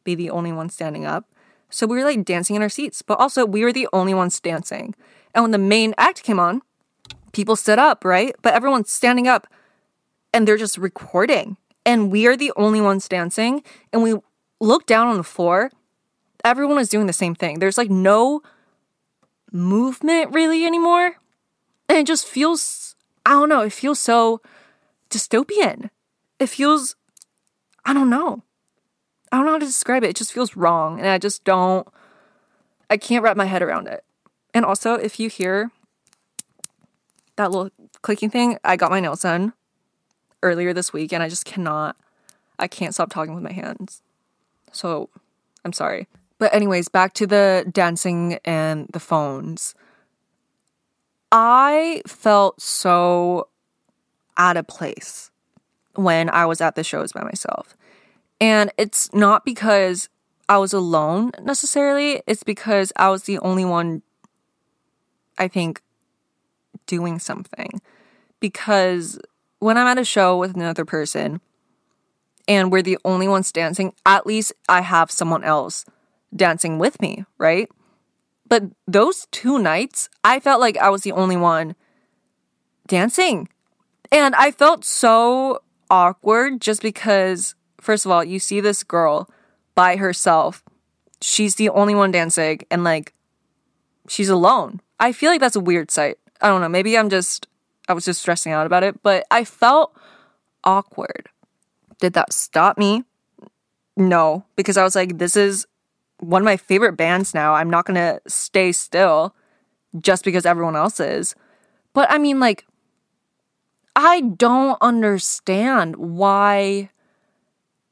be 0.03 0.15
the 0.15 0.29
only 0.29 0.51
one 0.51 0.69
standing 0.69 1.05
up. 1.05 1.25
So 1.69 1.85
we 1.85 1.97
were 1.97 2.03
like 2.03 2.23
dancing 2.23 2.55
in 2.55 2.61
our 2.61 2.69
seats, 2.69 3.01
but 3.01 3.19
also 3.19 3.45
we 3.45 3.63
were 3.63 3.73
the 3.73 3.89
only 3.91 4.13
ones 4.13 4.39
dancing. 4.39 4.95
And 5.33 5.43
when 5.43 5.51
the 5.51 5.57
main 5.57 5.93
act 5.97 6.23
came 6.23 6.39
on, 6.39 6.61
people 7.33 7.55
stood 7.55 7.79
up, 7.79 8.05
right? 8.05 8.35
But 8.41 8.53
everyone's 8.53 8.91
standing 8.91 9.27
up 9.27 9.47
and 10.33 10.47
they're 10.47 10.57
just 10.57 10.77
recording. 10.77 11.57
And 11.87 12.11
we 12.11 12.27
are 12.27 12.35
the 12.35 12.51
only 12.57 12.81
ones 12.81 13.07
dancing. 13.07 13.63
And 13.93 14.03
we 14.03 14.13
look 14.59 14.85
down 14.85 15.07
on 15.07 15.15
the 15.15 15.23
floor. 15.23 15.71
Everyone 16.43 16.79
is 16.79 16.89
doing 16.89 17.07
the 17.07 17.13
same 17.13 17.33
thing. 17.33 17.59
There's 17.59 17.77
like 17.77 17.89
no 17.89 18.41
movement 19.53 20.33
really 20.33 20.65
anymore. 20.65 21.15
And 21.87 21.97
it 21.97 22.05
just 22.05 22.27
feels, 22.27 22.97
I 23.25 23.31
don't 23.31 23.47
know, 23.47 23.61
it 23.61 23.71
feels 23.71 23.99
so 23.99 24.41
dystopian. 25.09 25.89
It 26.39 26.47
feels, 26.47 26.97
I 27.85 27.93
don't 27.93 28.09
know. 28.09 28.43
I 29.31 29.37
don't 29.37 29.45
know 29.45 29.53
how 29.53 29.59
to 29.59 29.65
describe 29.65 30.03
it. 30.03 30.09
It 30.09 30.17
just 30.17 30.33
feels 30.33 30.57
wrong. 30.57 30.99
And 30.99 31.07
I 31.07 31.17
just 31.17 31.45
don't, 31.45 31.87
I 32.89 32.97
can't 32.97 33.23
wrap 33.23 33.37
my 33.37 33.45
head 33.45 33.61
around 33.61 33.87
it. 33.87 34.03
And 34.53 34.65
also, 34.65 34.95
if 34.95 35.21
you 35.21 35.29
hear 35.29 35.71
that 37.37 37.49
little 37.49 37.71
clicking 38.01 38.29
thing, 38.29 38.57
I 38.65 38.75
got 38.75 38.91
my 38.91 38.99
nails 38.99 39.21
done 39.21 39.53
earlier 40.47 40.73
this 40.73 40.93
week 40.93 41.13
and 41.13 41.21
I 41.21 41.29
just 41.29 41.45
cannot, 41.45 41.95
I 42.57 42.67
can't 42.67 42.93
stop 42.93 43.09
talking 43.09 43.35
with 43.35 43.43
my 43.43 43.51
hands. 43.51 44.01
So 44.71 45.09
I'm 45.65 45.73
sorry. 45.73 46.07
But, 46.39 46.53
anyways, 46.53 46.87
back 46.87 47.13
to 47.15 47.27
the 47.27 47.65
dancing 47.71 48.39
and 48.45 48.87
the 48.93 48.99
phones. 48.99 49.73
I 51.31 52.03
felt 52.05 52.61
so 52.61 53.47
out 54.37 54.55
of 54.55 54.67
place 54.67 55.31
when 55.95 56.29
I 56.29 56.45
was 56.45 56.61
at 56.61 56.75
the 56.75 56.83
shows 56.83 57.11
by 57.11 57.23
myself. 57.23 57.75
And 58.39 58.71
it's 58.77 59.11
not 59.13 59.45
because 59.45 60.09
I 60.47 60.59
was 60.59 60.73
alone 60.73 61.31
necessarily, 61.41 62.21
it's 62.27 62.43
because 62.43 62.93
I 62.95 63.09
was 63.09 63.23
the 63.23 63.39
only 63.39 63.65
one, 63.65 64.03
I 65.37 65.47
think, 65.47 65.81
doing 66.85 67.17
something. 67.17 67.81
Because 68.39 69.19
when 69.59 69.77
I'm 69.77 69.87
at 69.87 69.97
a 69.97 70.05
show 70.05 70.37
with 70.37 70.55
another 70.55 70.85
person 70.85 71.41
and 72.47 72.71
we're 72.71 72.81
the 72.81 72.97
only 73.03 73.27
ones 73.27 73.51
dancing, 73.51 73.93
at 74.05 74.25
least 74.25 74.53
I 74.69 74.81
have 74.81 75.11
someone 75.11 75.43
else 75.43 75.85
dancing 76.35 76.79
with 76.79 77.01
me, 77.01 77.25
right? 77.37 77.69
But 78.47 78.63
those 78.87 79.27
two 79.31 79.59
nights, 79.59 80.09
I 80.23 80.39
felt 80.39 80.61
like 80.61 80.77
I 80.77 80.89
was 80.89 81.01
the 81.01 81.11
only 81.11 81.37
one 81.37 81.75
dancing. 82.87 83.49
And 84.11 84.35
I 84.35 84.51
felt 84.51 84.85
so 84.85 85.61
awkward 85.89 86.61
just 86.61 86.81
because, 86.81 87.55
first 87.81 88.05
of 88.05 88.11
all, 88.11 88.23
you 88.23 88.39
see 88.39 88.61
this 88.61 88.83
girl 88.83 89.29
by 89.75 89.97
herself. 89.97 90.63
She's 91.21 91.55
the 91.55 91.69
only 91.69 91.95
one 91.95 92.11
dancing 92.11 92.61
and 92.71 92.83
like 92.83 93.13
she's 94.07 94.29
alone. 94.29 94.81
I 94.99 95.11
feel 95.11 95.29
like 95.29 95.41
that's 95.41 95.55
a 95.55 95.61
weird 95.61 95.91
sight. 95.91 96.17
I 96.41 96.47
don't 96.47 96.61
know. 96.61 96.69
Maybe 96.69 96.97
I'm 96.97 97.09
just, 97.09 97.47
I 97.87 97.93
was 97.93 98.05
just 98.05 98.21
stressing 98.21 98.51
out 98.51 98.65
about 98.65 98.83
it, 98.83 99.01
but 99.01 99.25
I 99.31 99.43
felt 99.43 99.95
awkward. 100.63 101.29
Did 101.99 102.13
that 102.13 102.33
stop 102.33 102.77
me? 102.77 103.03
No, 103.95 104.45
because 104.55 104.77
I 104.77 104.83
was 104.83 104.95
like, 104.95 105.17
this 105.17 105.35
is 105.35 105.65
one 106.19 106.41
of 106.41 106.45
my 106.45 106.57
favorite 106.57 106.93
bands 106.93 107.33
now. 107.33 107.53
I'm 107.53 107.69
not 107.69 107.85
to 107.95 108.21
stay 108.27 108.71
still 108.71 109.35
just 109.99 110.23
because 110.23 110.45
everyone 110.45 110.75
else 110.75 110.99
is. 110.99 111.35
But 111.93 112.11
I 112.11 112.17
mean, 112.17 112.39
like, 112.39 112.65
I 113.95 114.21
don't 114.21 114.77
understand 114.81 115.95
why, 115.95 116.89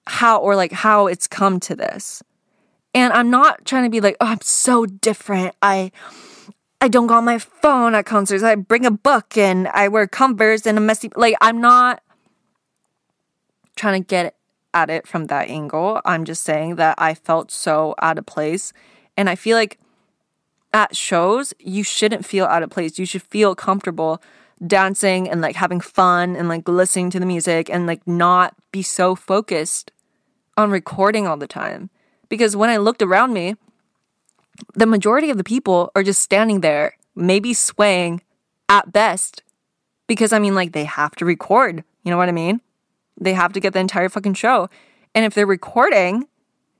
how, 0.05 0.39
or 0.39 0.55
like 0.55 0.71
how 0.71 1.08
it's 1.08 1.27
come 1.27 1.60
to 1.62 1.75
this. 1.75 2.21
And 2.93 3.12
I'm 3.12 3.29
not 3.29 3.65
trying 3.65 3.84
to 3.86 3.89
be 3.89 4.01
like, 4.01 4.15
oh, 4.21 4.27
I'm 4.27 4.41
so 4.41 4.86
different. 4.86 5.55
I, 5.62 5.91
I 6.81 6.88
don't 6.88 7.07
go 7.07 7.15
on 7.15 7.25
my 7.25 7.39
phone 7.39 7.95
at 7.95 8.05
concerts. 8.05 8.43
I 8.43 8.55
bring 8.55 8.85
a 8.85 8.91
book 8.91 9.38
and 9.38 9.67
I 9.69 9.88
wear 9.88 10.07
Converse 10.07 10.65
and 10.65 10.77
a 10.77 10.81
messy. 10.81 11.09
Like, 11.15 11.35
I'm 11.41 11.59
not 11.59 12.01
trying 13.75 14.03
to 14.03 14.07
get 14.07 14.35
at 14.73 14.89
it 14.89 15.07
from 15.07 15.27
that 15.27 15.49
angle. 15.49 16.01
I'm 16.05 16.25
just 16.25 16.43
saying 16.43 16.75
that 16.75 16.95
I 16.97 17.13
felt 17.13 17.49
so 17.49 17.95
out 18.01 18.17
of 18.17 18.25
place. 18.25 18.73
And 19.17 19.29
I 19.29 19.35
feel 19.35 19.57
like 19.57 19.79
at 20.73 20.95
shows, 20.95 21.53
you 21.59 21.83
shouldn't 21.83 22.25
feel 22.25 22.45
out 22.45 22.61
of 22.61 22.69
place. 22.69 22.99
You 22.99 23.05
should 23.05 23.23
feel 23.23 23.55
comfortable 23.55 24.21
dancing 24.65 25.29
and 25.29 25.41
like 25.41 25.55
having 25.55 25.79
fun 25.79 26.35
and 26.35 26.47
like 26.47 26.67
listening 26.67 27.09
to 27.11 27.19
the 27.19 27.25
music 27.25 27.69
and 27.69 27.88
like 27.88 28.05
not 28.07 28.53
be 28.71 28.81
so 28.81 29.15
focused 29.15 29.91
on 30.57 30.69
recording 30.69 31.27
all 31.27 31.38
the 31.38 31.47
time. 31.47 31.89
Because 32.29 32.55
when 32.55 32.69
I 32.69 32.77
looked 32.77 33.01
around 33.01 33.33
me, 33.33 33.55
the 34.73 34.85
majority 34.85 35.29
of 35.29 35.37
the 35.37 35.43
people 35.43 35.91
are 35.95 36.03
just 36.03 36.21
standing 36.21 36.61
there, 36.61 36.97
maybe 37.15 37.53
swaying 37.53 38.21
at 38.69 38.91
best. 38.91 39.43
Because 40.07 40.33
I 40.33 40.39
mean, 40.39 40.55
like, 40.55 40.71
they 40.71 40.85
have 40.85 41.15
to 41.15 41.25
record. 41.25 41.83
You 42.03 42.11
know 42.11 42.17
what 42.17 42.29
I 42.29 42.33
mean? 42.33 42.61
They 43.19 43.33
have 43.33 43.53
to 43.53 43.59
get 43.59 43.73
the 43.73 43.79
entire 43.79 44.09
fucking 44.09 44.35
show. 44.35 44.69
And 45.13 45.25
if 45.25 45.33
they're 45.33 45.47
recording, 45.47 46.27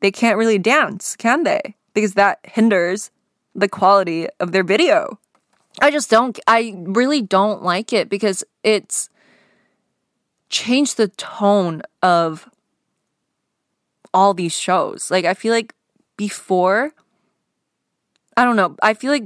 they 0.02 0.12
can't 0.12 0.38
really 0.38 0.60
dance, 0.60 1.16
can 1.16 1.44
they? 1.44 1.76
Because 1.94 2.14
that 2.14 2.40
hinders 2.44 3.10
the 3.56 3.70
quality 3.70 4.28
of 4.40 4.52
their 4.52 4.64
video. 4.64 5.18
I 5.82 5.92
just 5.92 6.10
don't, 6.10 6.38
I 6.48 6.76
really 6.78 7.22
don't 7.22 7.64
like 7.64 7.94
it 7.94 8.10
because 8.10 8.44
it's 8.64 9.10
changed 10.50 10.98
the 10.98 11.08
tone 11.08 11.82
of 12.02 12.50
all 14.14 14.34
these 14.34 14.58
shows. 14.58 15.10
Like, 15.10 15.26
I 15.26 15.34
feel 15.34 15.54
like 15.54 15.74
before, 16.18 16.94
I 18.38 18.44
don't 18.44 18.56
know. 18.56 18.76
I 18.82 18.94
feel 18.94 19.12
like 19.12 19.24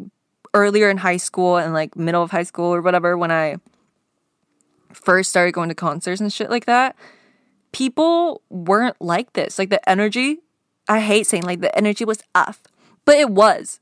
earlier 0.54 0.89
in 0.89 0.98
high 0.98 1.17
school 1.17 1.58
and 1.58 1.74
like 1.74 1.95
middle 1.95 2.24
of 2.24 2.32
high 2.32 2.43
school 2.43 2.74
or 2.74 2.82
whatever, 2.82 3.17
when 3.17 3.32
I 3.32 3.58
first 4.93 5.30
started 5.30 5.54
going 5.54 5.69
to 5.69 5.76
concerts 5.76 6.22
and 6.22 6.32
shit 6.32 6.50
like 6.50 6.65
that, 6.65 6.95
people 7.72 8.41
weren't 8.50 9.00
like 9.02 9.34
this. 9.34 9.60
Like 9.60 9.69
the 9.69 9.88
energy, 9.89 10.39
I 10.88 11.00
hate 11.00 11.28
saying 11.28 11.43
like 11.43 11.62
the 11.62 11.76
energy 11.78 12.06
was 12.06 12.22
off, 12.36 12.62
but 13.06 13.15
it 13.15 13.30
was. 13.30 13.80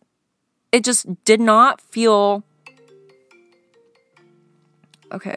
It 0.72 0.84
just 0.84 1.24
did 1.24 1.40
not 1.40 1.82
feel. 1.82 2.44
Okay, 5.12 5.36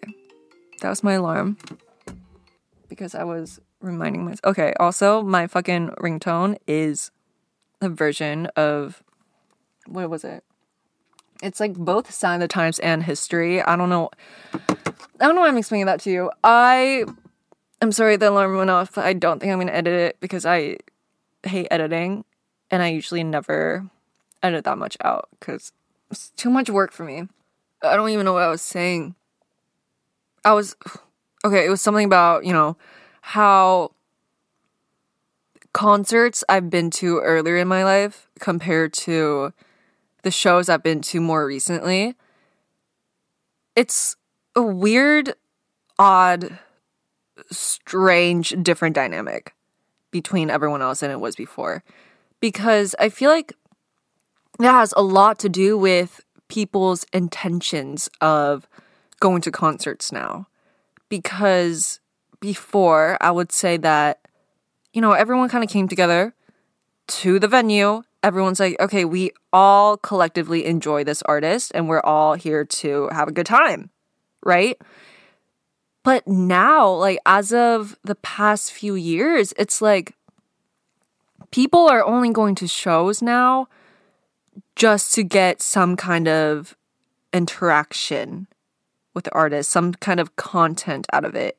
that 0.81 0.89
was 0.89 1.05
my 1.05 1.13
alarm 1.13 1.57
because 2.89 3.15
I 3.15 3.23
was 3.23 3.61
reminding 3.81 4.25
myself. 4.25 4.41
Okay, 4.45 4.75
also, 4.81 5.23
my 5.23 5.47
fucking 5.47 5.91
ringtone 6.01 6.59
is 6.67 7.13
a 7.81 7.89
version 7.89 8.47
of 8.57 9.03
what 9.91 10.09
was 10.09 10.25
it? 10.25 10.45
It's 11.43 11.61
like 11.61 11.75
both 11.75 12.13
Sign 12.13 12.37
of 12.37 12.41
the 12.41 12.49
Times 12.49 12.79
and 12.79 13.03
History. 13.03 13.63
I 13.63 13.77
don't 13.77 13.89
know. 13.89 14.11
I 14.53 15.27
don't 15.27 15.35
know 15.35 15.43
why 15.43 15.49
I'm 15.49 15.57
explaining 15.57 15.87
that 15.87 16.01
to 16.01 16.11
you. 16.11 16.31
I 16.45 17.05
am 17.81 17.93
sorry 17.93 18.17
the 18.17 18.31
alarm 18.31 18.57
went 18.57 18.71
off. 18.71 18.97
I 18.99 19.13
don't 19.13 19.41
think 19.41 19.53
I'm 19.53 19.59
gonna 19.59 19.73
edit 19.73 19.95
it 19.95 20.21
because 20.21 20.45
I 20.45 20.77
hate 21.43 21.69
editing, 21.71 22.25
and 22.71 22.83
I 22.83 22.89
usually 22.89 23.25
never 23.25 23.89
edit 24.43 24.65
that 24.65 24.79
much 24.79 24.97
out 25.03 25.29
because 25.39 25.73
it's 26.11 26.31
too 26.31 26.51
much 26.51 26.71
work 26.71 26.93
for 26.93 27.05
me. 27.05 27.29
I 27.83 27.97
don't 27.97 28.11
even 28.11 28.25
know 28.25 28.35
what 28.35 28.43
I 28.43 28.49
was 28.49 28.63
saying. 28.63 29.15
I 30.45 30.53
was 30.53 30.77
okay. 31.45 31.65
It 31.65 31.71
was 31.71 31.83
something 31.83 32.05
about 32.07 32.45
you 32.45 32.53
know 32.53 32.77
how 33.23 33.93
concerts 35.73 36.45
I've 36.49 36.69
been 36.69 36.91
to 36.91 37.19
earlier 37.21 37.57
in 37.57 37.69
my 37.69 37.85
life 37.85 38.29
compared 38.39 38.93
to 38.95 39.53
the 40.23 40.31
shows 40.31 40.69
I've 40.69 40.83
been 40.83 41.01
to 41.03 41.21
more 41.21 41.47
recently, 41.47 42.15
it's 43.77 44.17
a 44.55 44.63
weird, 44.63 45.35
odd, 45.99 46.59
strange, 47.51 48.55
different 48.63 48.95
dynamic 48.95 49.55
between 50.11 50.51
everyone 50.51 50.83
else 50.83 51.01
than 51.01 51.11
it 51.11 51.21
was 51.21 51.37
before. 51.37 51.83
Because 52.41 52.95
I 52.99 53.09
feel 53.09 53.31
like 53.31 53.55
that 54.59 54.73
has 54.73 54.93
a 54.97 55.03
lot 55.03 55.39
to 55.41 55.49
do 55.49 55.79
with 55.79 56.21
people's 56.49 57.07
intentions 57.13 58.11
of 58.21 58.67
going 59.21 59.41
to 59.43 59.51
concerts 59.51 60.11
now. 60.11 60.49
Because 61.09 62.01
before, 62.41 63.17
I 63.21 63.31
would 63.31 63.53
say 63.53 63.77
that, 63.79 64.21
you 64.93 65.01
know, 65.01 65.13
everyone 65.13 65.49
kind 65.49 65.63
of 65.65 65.71
came 65.71 65.89
together 65.89 66.35
to 67.07 67.39
the 67.39 67.49
venue. 67.49 68.03
Everyone's 68.23 68.61
like, 68.61 68.77
okay, 68.81 69.05
we 69.05 69.31
all 69.53 69.97
collectively 69.97 70.67
enjoy 70.67 71.05
this 71.05 71.23
artist 71.23 71.73
and 71.75 71.89
we're 71.89 72.03
all 72.03 72.35
here 72.35 72.65
to 72.65 73.09
have 73.13 73.29
a 73.29 73.33
good 73.33 73.47
time, 73.47 73.91
right? 74.45 74.77
But 76.03 76.27
now, 76.27 76.91
like, 76.91 77.19
as 77.27 77.53
of 77.53 77.99
the 78.03 78.15
past 78.15 78.73
few 78.73 78.95
years, 78.95 79.53
it's 79.59 79.83
like 79.83 80.15
people 81.51 81.89
are 81.89 82.05
only 82.05 82.31
going 82.31 82.55
to 82.57 82.67
shows 82.67 83.23
now 83.23 83.69
just 84.77 85.15
to 85.15 85.23
get 85.23 85.61
some 85.63 85.97
kind 85.97 86.29
of 86.29 86.77
interaction 87.33 88.47
with 89.15 89.25
the 89.25 89.35
artist, 89.35 89.71
some 89.71 89.93
kind 89.95 90.21
of 90.21 90.37
content 90.37 91.07
out 91.13 91.25
of 91.25 91.35
it. 91.35 91.59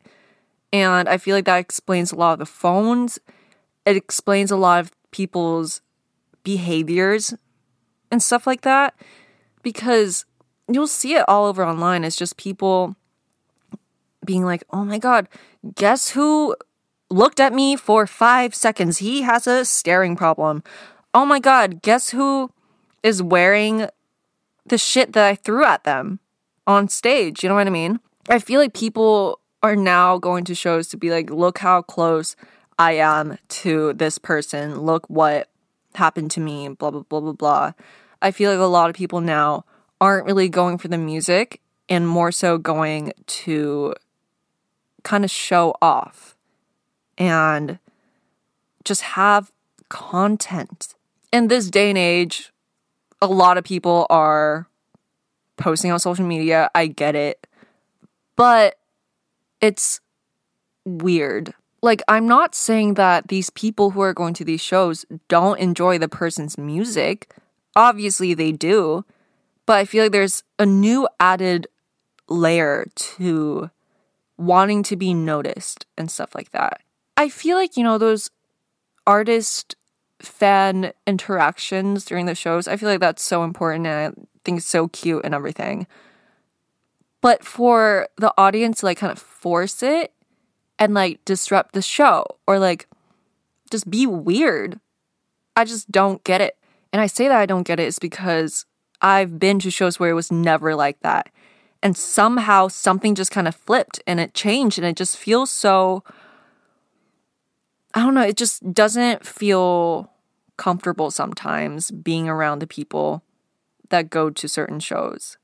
And 0.74 1.10
I 1.10 1.18
feel 1.18 1.36
like 1.36 1.46
that 1.46 1.58
explains 1.58 2.12
a 2.12 2.16
lot 2.16 2.34
of 2.34 2.40
the 2.40 2.46
phones. 2.46 3.20
It 3.86 3.98
explains 3.98 4.52
a 4.52 4.56
lot 4.56 4.80
of 4.80 4.92
people's 5.12 5.82
behaviors 6.44 7.34
and 8.12 8.22
stuff 8.22 8.46
like 8.46 8.62
that 8.62 8.94
because 9.64 10.26
you'll 10.68 10.88
see 10.88 11.16
it 11.16 11.26
all 11.28 11.46
over 11.46 11.64
online. 11.64 12.04
It's 12.04 12.16
just 12.16 12.38
people 12.38 12.96
being 14.26 14.46
like, 14.46 14.64
oh 14.72 14.86
my 14.86 14.98
God, 14.98 15.28
guess 15.76 16.12
who 16.12 16.56
looked 17.10 17.40
at 17.40 17.54
me 17.54 17.76
for 17.76 18.08
five 18.08 18.56
seconds? 18.56 19.00
He 19.00 19.22
has 19.24 19.48
a 19.48 19.66
staring 19.66 20.16
problem. 20.16 20.64
Oh 21.14 21.26
my 21.26 21.40
God, 21.40 21.82
guess 21.82 22.12
who 22.12 22.52
is 23.04 23.22
wearing 23.22 23.88
the 24.66 24.78
shit 24.78 25.14
that 25.14 25.26
I 25.26 25.36
threw 25.36 25.66
at 25.66 25.84
them 25.84 26.20
on 26.68 26.88
stage? 26.88 27.44
You 27.44 27.50
know 27.50 27.56
what 27.56 27.68
I 27.68 27.72
mean? 27.72 28.00
I 28.30 28.40
feel 28.40 28.60
like 28.60 28.74
people 28.74 29.40
are 29.64 29.76
now 29.76 30.18
going 30.18 30.44
to 30.46 30.56
shows 30.56 30.88
to 30.90 30.98
be 30.98 31.12
like, 31.12 31.30
look 31.30 31.60
how 31.60 31.82
close 31.82 32.36
I 32.80 32.94
am 32.94 33.38
to 33.50 33.94
this 33.94 34.18
person. 34.18 34.82
Look 34.82 35.08
what 35.10 35.51
happened 35.96 36.32
to 36.32 36.40
me, 36.40 36.70
blah, 36.70 36.92
blah, 36.92 37.04
blah, 37.08 37.20
blah, 37.20 37.34
blah. 37.34 37.74
I 38.22 38.32
feel 38.32 38.52
like 38.52 38.60
a 38.60 38.64
lot 38.64 38.90
of 38.90 38.96
people 38.96 39.22
now 39.22 39.66
aren't 40.00 40.26
really 40.26 40.50
going 40.50 40.78
for 40.78 40.88
the 40.88 40.98
music 40.98 41.62
and 41.90 42.08
more 42.08 42.32
so 42.32 42.58
going 42.58 43.14
to 43.28 43.94
kind 45.04 45.24
of 45.24 45.32
show 45.32 45.76
off 45.82 46.36
and 47.18 47.80
just 48.84 49.02
have 49.02 49.52
content. 49.90 50.96
In 51.32 51.48
this 51.48 51.70
day 51.70 51.90
and 51.90 51.98
age, 51.98 52.52
a 53.22 53.28
lot 53.28 53.58
of 53.58 53.64
people 53.64 54.08
are 54.10 54.68
posting 55.58 55.92
on 55.92 56.00
social 56.00 56.26
media. 56.26 56.70
I 56.74 56.88
get 56.88 57.16
it. 57.16 57.46
But 58.36 58.78
it's 59.60 60.00
weird. 60.86 61.54
Like, 61.82 62.04
I'm 62.08 62.28
not 62.28 62.54
saying 62.54 62.94
that 62.96 63.30
these 63.30 63.50
people 63.50 63.92
who 63.92 64.02
are 64.02 64.14
going 64.14 64.34
to 64.36 64.46
these 64.46 64.62
shows 64.62 65.06
don't 65.28 65.60
enjoy 65.60 65.98
the 65.98 66.08
person's 66.08 66.58
music. 66.58 67.34
Obviously, 67.76 68.34
they 68.34 68.52
do. 68.52 69.04
But 69.66 69.78
I 69.78 69.86
feel 69.86 70.06
like 70.06 70.12
there's 70.12 70.44
a 70.60 70.66
new 70.66 71.08
added 71.20 71.68
layer 72.30 72.88
to 72.96 73.72
wanting 74.38 74.84
to 74.84 74.96
be 74.96 75.14
noticed 75.14 75.86
and 75.98 76.10
stuff 76.10 76.36
like 76.36 76.52
that. 76.52 76.82
I 77.18 77.30
feel 77.30 77.58
like, 77.58 77.78
you 77.78 77.84
know, 77.84 77.98
those 77.98 78.30
artist 79.06 79.76
fan 80.20 80.94
interactions 81.08 82.06
during 82.06 82.26
the 82.26 82.36
shows, 82.36 82.68
I 82.68 82.78
feel 82.78 82.90
like 82.90 83.00
that's 83.00 83.24
so 83.24 83.44
important 83.44 83.88
and 83.88 84.14
I 84.14 84.22
think 84.44 84.60
it's 84.60 84.68
so 84.68 84.88
cute 84.88 85.24
and 85.24 85.34
everything. 85.34 85.88
But 87.22 87.44
for 87.44 88.08
the 88.18 88.34
audience 88.38 88.80
to 88.80 88.88
like 88.88 88.98
kind 88.98 89.12
of 89.12 89.20
force 89.20 89.84
it 89.84 90.12
and 90.82 90.96
like 90.96 91.24
disrupt 91.26 91.74
the 91.74 91.82
show 91.82 92.26
or 92.48 92.58
like 92.58 92.88
just 93.70 93.90
be 93.90 94.08
weird, 94.08 94.80
I 95.56 95.64
just 95.64 95.92
don't 95.92 96.24
get 96.24 96.42
it. 96.42 96.58
And 96.92 97.00
I 97.00 97.06
say 97.06 97.28
that 97.28 97.38
I 97.38 97.46
don't 97.46 97.68
get 97.68 97.80
it 97.80 97.86
is 97.88 98.00
because 98.00 98.66
I've 99.00 99.38
been 99.38 99.60
to 99.60 99.70
shows 99.70 100.00
where 100.00 100.10
it 100.10 100.16
was 100.16 100.32
never 100.32 100.76
like 100.76 101.00
that. 101.02 101.30
And 101.84 101.96
somehow 101.96 102.68
something 102.68 103.14
just 103.14 103.30
kind 103.30 103.48
of 103.48 103.56
flipped 103.56 104.02
and 104.08 104.20
it 104.20 104.34
changed 104.34 104.80
and 104.80 104.88
it 104.88 104.96
just 104.96 105.18
feels 105.18 105.52
so 105.52 106.04
I 107.94 108.00
don't 108.00 108.16
know, 108.16 108.24
it 108.24 108.38
just 108.38 108.74
doesn't 108.74 109.24
feel 109.26 110.12
comfortable 110.58 111.12
sometimes 111.12 111.92
being 111.92 112.28
around 112.28 112.60
the 112.60 112.68
people 112.68 113.24
that 113.90 114.10
go 114.10 114.32
to 114.32 114.48
certain 114.48 114.80
shows. 114.80 115.38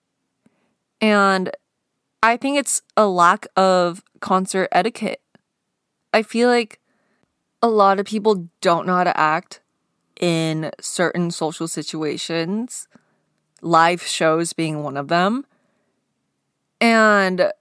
And 0.99 1.51
I 2.23 2.37
think 2.37 2.57
it's 2.57 2.81
a 2.95 3.07
lack 3.07 3.47
of 3.55 4.03
concert 4.19 4.69
etiquette. 4.71 5.21
I 6.17 6.23
feel 6.23 6.49
like 6.49 6.79
a 7.61 7.69
lot 7.69 7.99
of 7.99 8.07
people 8.07 8.49
don't 8.59 8.87
know 8.87 8.95
how 8.95 9.03
to 9.03 9.15
act 9.15 9.61
in 10.19 10.71
certain 10.81 11.29
social 11.29 11.67
situations, 11.67 12.87
live 13.61 14.01
shows 14.01 14.51
being 14.51 14.81
one 14.81 14.97
of 14.97 15.09
them. 15.09 15.45
And 16.81 17.51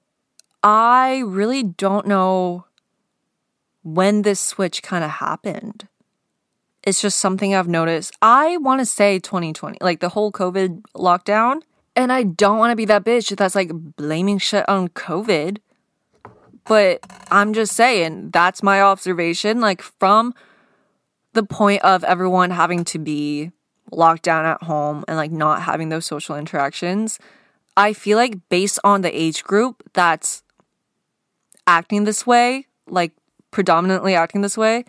I 0.63 1.19
really 1.27 1.65
don't 1.65 2.07
know 2.07 2.65
when 3.83 4.23
this 4.23 4.41
switch 4.41 4.83
kind 4.83 5.05
of 5.05 5.11
happened. 5.11 5.87
It's 6.83 7.03
just 7.03 7.21
something 7.21 7.55
I've 7.55 7.69
noticed. 7.69 8.17
I 8.23 8.57
want 8.57 8.81
to 8.81 8.87
say 8.87 9.19
2020, 9.19 9.77
like 9.83 10.01
the 10.01 10.09
whole 10.09 10.33
COVID 10.33 10.81
lockdown. 10.95 11.61
And 11.95 12.11
I 12.11 12.23
don't 12.23 12.59
want 12.59 12.73
to 12.73 12.77
be 12.77 12.87
that 12.87 13.05
bitch 13.05 13.37
that's 13.37 13.55
like 13.55 13.71
blaming 13.75 14.39
shit 14.39 14.67
on 14.67 14.89
COVID. 14.89 15.59
But 16.69 17.01
I'm 17.31 17.53
just 17.53 17.75
saying, 17.75 18.31
that's 18.31 18.63
my 18.63 18.83
observation. 18.83 19.61
Like, 19.61 19.83
from 19.83 20.35
the 21.33 21.43
point 21.43 21.83
of 21.83 22.03
everyone 22.05 22.51
having 22.51 22.85
to 22.87 22.99
be 22.99 23.53
locked 23.93 24.23
down 24.23 24.45
at 24.45 24.63
home 24.63 25.05
and 25.07 25.17
like 25.17 25.31
not 25.31 25.63
having 25.63 25.91
those 25.91 26.07
social 26.07 26.37
interactions, 26.37 27.19
I 27.77 27.93
feel 27.93 28.17
like 28.17 28.49
based 28.49 28.79
on 28.83 29.03
the 29.03 29.17
age 29.17 29.45
group 29.45 29.83
that's 29.93 30.43
acting 31.67 32.05
this 32.05 32.27
way, 32.27 32.67
like 32.89 33.13
predominantly 33.51 34.15
acting 34.15 34.41
this 34.41 34.57
way, 34.57 34.85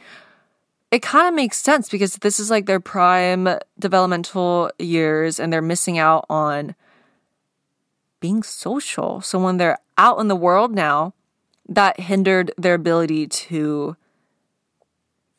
it 0.89 1.01
kind 1.01 1.27
of 1.27 1.33
makes 1.33 1.57
sense 1.57 1.89
because 1.89 2.15
this 2.15 2.39
is 2.39 2.49
like 2.49 2.65
their 2.65 2.79
prime 2.79 3.49
developmental 3.77 4.71
years 4.79 5.39
and 5.39 5.51
they're 5.51 5.61
missing 5.61 5.97
out 5.97 6.25
on 6.29 6.75
being 8.21 8.41
social. 8.41 9.19
So 9.21 9.37
when 9.37 9.57
they're 9.57 9.79
out 9.97 10.19
in 10.19 10.29
the 10.29 10.35
world 10.35 10.73
now, 10.73 11.13
that 11.67 11.99
hindered 11.99 12.51
their 12.57 12.73
ability 12.73 13.27
to 13.27 13.95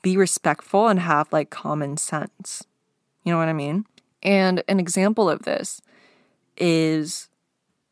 be 0.02 0.16
respectful 0.16 0.88
and 0.88 1.00
have 1.00 1.32
like 1.32 1.50
common 1.50 1.96
sense. 1.96 2.64
You 3.24 3.32
know 3.32 3.38
what 3.38 3.48
I 3.48 3.52
mean? 3.52 3.84
And 4.22 4.62
an 4.68 4.80
example 4.80 5.28
of 5.28 5.42
this 5.42 5.80
is 6.56 7.28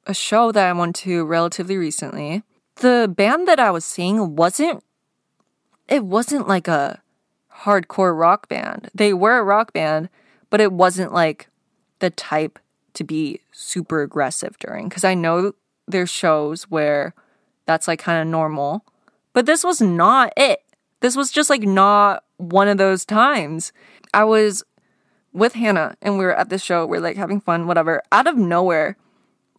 a 0.07 0.15
show 0.15 0.53
that 0.53 0.69
I 0.69 0.73
went 0.73 0.97
to 0.97 1.25
relatively 1.25 1.77
recently. 1.77 2.43
The 2.77 3.13
band 3.15 3.49
that 3.49 3.61
I 3.61 3.71
was 3.71 3.85
seeing 3.85 4.37
wasn't 4.37 4.83
it 5.89 6.05
wasn't 6.05 6.49
like 6.49 6.67
a 6.67 7.01
hardcore 7.63 8.19
rock 8.19 8.49
band. 8.49 8.91
They 8.95 9.13
were 9.15 9.39
a 9.39 9.45
rock 9.45 9.73
band, 9.73 10.09
but 10.51 10.61
it 10.61 10.73
wasn't 10.73 11.13
like 11.13 11.49
the 12.01 12.11
type 12.11 12.59
to 12.95 13.05
be 13.05 13.41
super 13.53 14.03
aggressive 14.03 14.59
during 14.59 14.91
cuz 14.91 15.05
I 15.05 15.15
know 15.15 15.53
there's 15.87 16.11
shows 16.11 16.65
where 16.65 17.15
that's 17.67 17.87
like 17.89 17.99
kind 17.99 18.21
of 18.21 18.27
normal, 18.27 18.85
but 19.33 19.47
this 19.47 19.65
was 19.65 19.81
not 19.81 20.33
it. 20.37 20.61
This 21.01 21.17
was 21.17 21.31
just 21.31 21.51
like 21.51 21.63
not 21.63 22.25
one 22.39 22.69
of 22.69 22.79
those 22.79 23.05
times. 23.05 23.73
I 24.15 24.25
was 24.25 24.65
with 25.33 25.55
Hannah 25.55 25.97
and 26.01 26.19
we 26.19 26.25
were 26.25 26.35
at 26.35 26.49
the 26.49 26.59
show, 26.59 26.87
we 26.87 26.97
are 26.97 27.01
like 27.01 27.17
having 27.17 27.41
fun, 27.41 27.67
whatever. 27.67 28.03
Out 28.11 28.27
of 28.27 28.37
nowhere, 28.37 28.97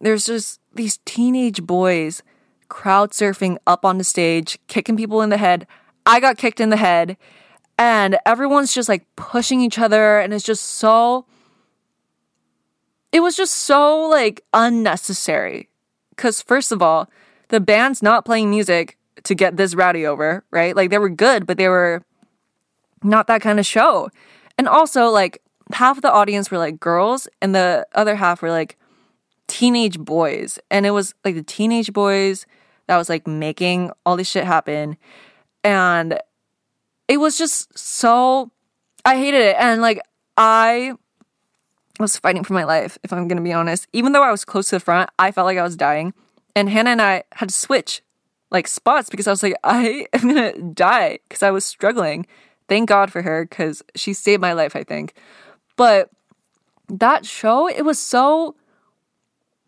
there's 0.00 0.26
just 0.26 0.60
these 0.74 0.98
teenage 1.04 1.62
boys 1.62 2.22
crowd 2.68 3.10
surfing 3.12 3.56
up 3.66 3.84
on 3.84 3.98
the 3.98 4.04
stage, 4.04 4.58
kicking 4.66 4.96
people 4.96 5.22
in 5.22 5.30
the 5.30 5.36
head. 5.36 5.66
I 6.06 6.20
got 6.20 6.38
kicked 6.38 6.60
in 6.60 6.70
the 6.70 6.76
head, 6.76 7.16
and 7.78 8.18
everyone's 8.24 8.74
just 8.74 8.88
like 8.88 9.06
pushing 9.16 9.60
each 9.60 9.78
other, 9.78 10.18
and 10.18 10.32
it's 10.32 10.44
just 10.44 10.64
so. 10.64 11.26
It 13.10 13.20
was 13.20 13.36
just 13.36 13.54
so 13.54 14.08
like 14.08 14.42
unnecessary. 14.52 15.68
Because, 16.10 16.42
first 16.42 16.72
of 16.72 16.82
all, 16.82 17.08
the 17.48 17.60
band's 17.60 18.02
not 18.02 18.24
playing 18.24 18.50
music 18.50 18.96
to 19.24 19.34
get 19.34 19.56
this 19.56 19.74
rowdy 19.74 20.06
over, 20.06 20.44
right? 20.50 20.76
Like, 20.76 20.90
they 20.90 20.98
were 20.98 21.08
good, 21.08 21.46
but 21.46 21.56
they 21.56 21.68
were 21.68 22.02
not 23.02 23.26
that 23.26 23.40
kind 23.40 23.58
of 23.58 23.66
show. 23.66 24.10
And 24.56 24.68
also, 24.68 25.08
like, 25.08 25.42
half 25.72 25.98
of 25.98 26.02
the 26.02 26.12
audience 26.12 26.50
were 26.50 26.58
like 26.58 26.80
girls, 26.80 27.28
and 27.40 27.54
the 27.54 27.86
other 27.94 28.16
half 28.16 28.42
were 28.42 28.50
like 28.50 28.76
teenage 29.46 29.98
boys. 29.98 30.58
And 30.70 30.86
it 30.86 30.90
was 30.90 31.14
like 31.24 31.34
the 31.34 31.42
teenage 31.42 31.92
boys 31.92 32.46
that 32.86 32.96
was 32.96 33.08
like 33.08 33.26
making 33.26 33.90
all 34.04 34.16
this 34.16 34.28
shit 34.28 34.44
happen. 34.44 34.96
And 35.64 36.18
it 37.06 37.18
was 37.18 37.38
just 37.38 37.76
so, 37.78 38.50
I 39.04 39.16
hated 39.16 39.40
it. 39.40 39.56
And 39.58 39.82
like, 39.82 40.00
I 40.36 40.94
was 41.98 42.16
fighting 42.16 42.44
for 42.44 42.54
my 42.54 42.64
life, 42.64 42.96
if 43.02 43.12
I'm 43.12 43.28
gonna 43.28 43.42
be 43.42 43.52
honest. 43.52 43.86
Even 43.92 44.12
though 44.12 44.22
I 44.22 44.30
was 44.30 44.44
close 44.44 44.68
to 44.70 44.76
the 44.76 44.80
front, 44.80 45.10
I 45.18 45.32
felt 45.32 45.46
like 45.46 45.58
I 45.58 45.62
was 45.62 45.76
dying. 45.76 46.14
And 46.54 46.68
Hannah 46.68 46.90
and 46.90 47.02
I 47.02 47.24
had 47.32 47.50
to 47.50 47.54
switch 47.54 48.02
like 48.50 48.66
spots 48.66 49.10
because 49.10 49.26
I 49.26 49.30
was 49.30 49.42
like, 49.42 49.56
I 49.64 50.06
am 50.12 50.22
gonna 50.22 50.52
die 50.72 51.18
because 51.28 51.42
I 51.42 51.50
was 51.50 51.64
struggling. 51.64 52.26
Thank 52.68 52.88
God 52.88 53.10
for 53.10 53.22
her 53.22 53.46
because 53.46 53.82
she 53.94 54.12
saved 54.12 54.40
my 54.40 54.52
life, 54.52 54.76
I 54.76 54.84
think. 54.84 55.14
But 55.76 56.10
that 56.88 57.24
show, 57.26 57.68
it 57.68 57.84
was 57.84 57.98
so 57.98 58.56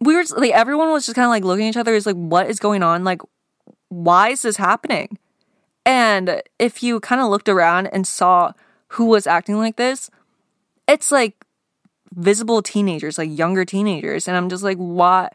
weird. 0.01 0.31
Like 0.31 0.53
everyone 0.53 0.91
was 0.91 1.07
just 1.07 1.17
kind 1.17 1.27
of 1.27 1.31
like 1.31 1.45
looking 1.45 1.67
at 1.67 1.71
each 1.71 1.77
other, 1.77 1.95
is 1.95 2.07
like, 2.07 2.17
what 2.17 2.49
is 2.49 2.59
going 2.59 2.83
on? 2.83 3.05
Like, 3.05 3.23
why 3.89 4.31
is 4.31 4.43
this 4.43 4.57
happening? 4.57 5.19
And 5.87 6.43
if 6.59 6.83
you 6.83 7.01
kind 7.01 7.21
of 7.21 7.29
looked 7.29 7.49
around 7.49 7.87
and 7.89 8.07
saw 8.07 8.53
who 8.89 9.07
was 9.07 9.27
acting 9.27 9.59
like 9.59 9.77
this, 9.77 10.11
it's 10.87 11.11
like 11.13 11.45
visible 12.15 12.63
teenagers, 12.63 13.19
like 13.19 13.37
younger 13.37 13.65
teenagers. 13.65 14.29
And 14.29 14.37
I'm 14.37 14.49
just 14.49 14.63
like, 14.63 14.79
what? 14.79 15.35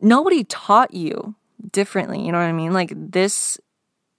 Nobody 0.00 0.44
taught 0.44 0.94
you 0.94 1.34
differently. 1.72 2.24
You 2.24 2.32
know 2.32 2.38
what 2.38 2.44
I 2.44 2.52
mean? 2.52 2.72
Like, 2.72 2.92
this 2.94 3.58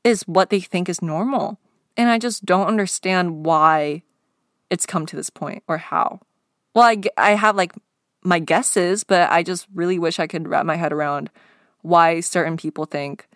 is 0.03 0.23
what 0.23 0.49
they 0.49 0.59
think 0.59 0.89
is 0.89 1.01
normal. 1.01 1.59
And 1.95 2.09
I 2.09 2.19
just 2.19 2.45
don't 2.45 2.67
understand 2.67 3.45
why 3.45 4.03
it's 4.69 4.85
come 4.85 5.05
to 5.05 5.15
this 5.15 5.29
point 5.29 5.63
or 5.67 5.77
how. 5.77 6.19
Well, 6.73 6.85
I, 6.85 7.01
I 7.17 7.31
have 7.31 7.55
like 7.55 7.73
my 8.23 8.39
guesses, 8.39 9.03
but 9.03 9.31
I 9.31 9.43
just 9.43 9.67
really 9.73 9.97
wish 9.97 10.19
I 10.19 10.27
could 10.27 10.47
wrap 10.47 10.65
my 10.65 10.75
head 10.75 10.93
around 10.93 11.29
why 11.81 12.19
certain 12.19 12.57
people 12.57 12.85
think 12.85 13.27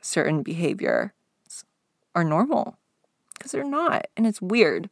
certain 0.00 0.42
behavior 0.42 1.12
are 2.14 2.24
normal 2.24 2.78
because 3.34 3.52
they're 3.52 3.64
not. 3.64 4.06
And 4.16 4.26
it's 4.26 4.40
weird. 4.40 4.88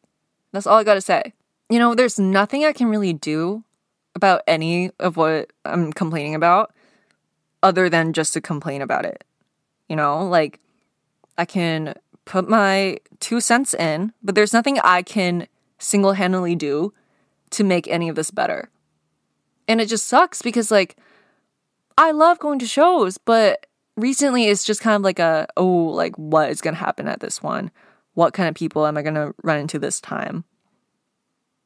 That's 0.52 0.66
all 0.66 0.78
I 0.78 0.84
got 0.84 0.94
to 0.94 1.00
say. 1.00 1.32
You 1.70 1.78
know, 1.78 1.94
there's 1.94 2.18
nothing 2.18 2.64
I 2.64 2.72
can 2.72 2.88
really 2.88 3.12
do 3.12 3.64
about 4.14 4.42
any 4.46 4.90
of 5.00 5.16
what 5.16 5.52
I'm 5.64 5.92
complaining 5.92 6.34
about 6.34 6.73
other 7.64 7.88
than 7.88 8.12
just 8.12 8.34
to 8.34 8.40
complain 8.40 8.82
about 8.82 9.04
it. 9.04 9.24
You 9.88 9.96
know, 9.96 10.24
like 10.24 10.60
I 11.36 11.44
can 11.44 11.94
put 12.24 12.48
my 12.48 12.98
two 13.18 13.40
cents 13.40 13.74
in, 13.74 14.12
but 14.22 14.34
there's 14.34 14.52
nothing 14.52 14.78
I 14.80 15.02
can 15.02 15.48
single 15.78 16.12
handedly 16.12 16.54
do 16.54 16.92
to 17.50 17.64
make 17.64 17.88
any 17.88 18.08
of 18.08 18.16
this 18.16 18.30
better. 18.30 18.70
And 19.66 19.80
it 19.80 19.88
just 19.88 20.06
sucks 20.06 20.42
because, 20.42 20.70
like, 20.70 20.96
I 21.96 22.10
love 22.10 22.38
going 22.38 22.58
to 22.58 22.66
shows, 22.66 23.18
but 23.18 23.66
recently 23.96 24.46
it's 24.46 24.64
just 24.64 24.80
kind 24.80 24.96
of 24.96 25.02
like 25.02 25.18
a, 25.18 25.46
oh, 25.56 25.86
like, 25.86 26.14
what 26.16 26.50
is 26.50 26.60
going 26.60 26.74
to 26.74 26.80
happen 26.80 27.08
at 27.08 27.20
this 27.20 27.42
one? 27.42 27.70
What 28.12 28.34
kind 28.34 28.48
of 28.48 28.54
people 28.54 28.86
am 28.86 28.96
I 28.96 29.02
going 29.02 29.14
to 29.14 29.34
run 29.42 29.58
into 29.58 29.78
this 29.78 30.00
time? 30.00 30.44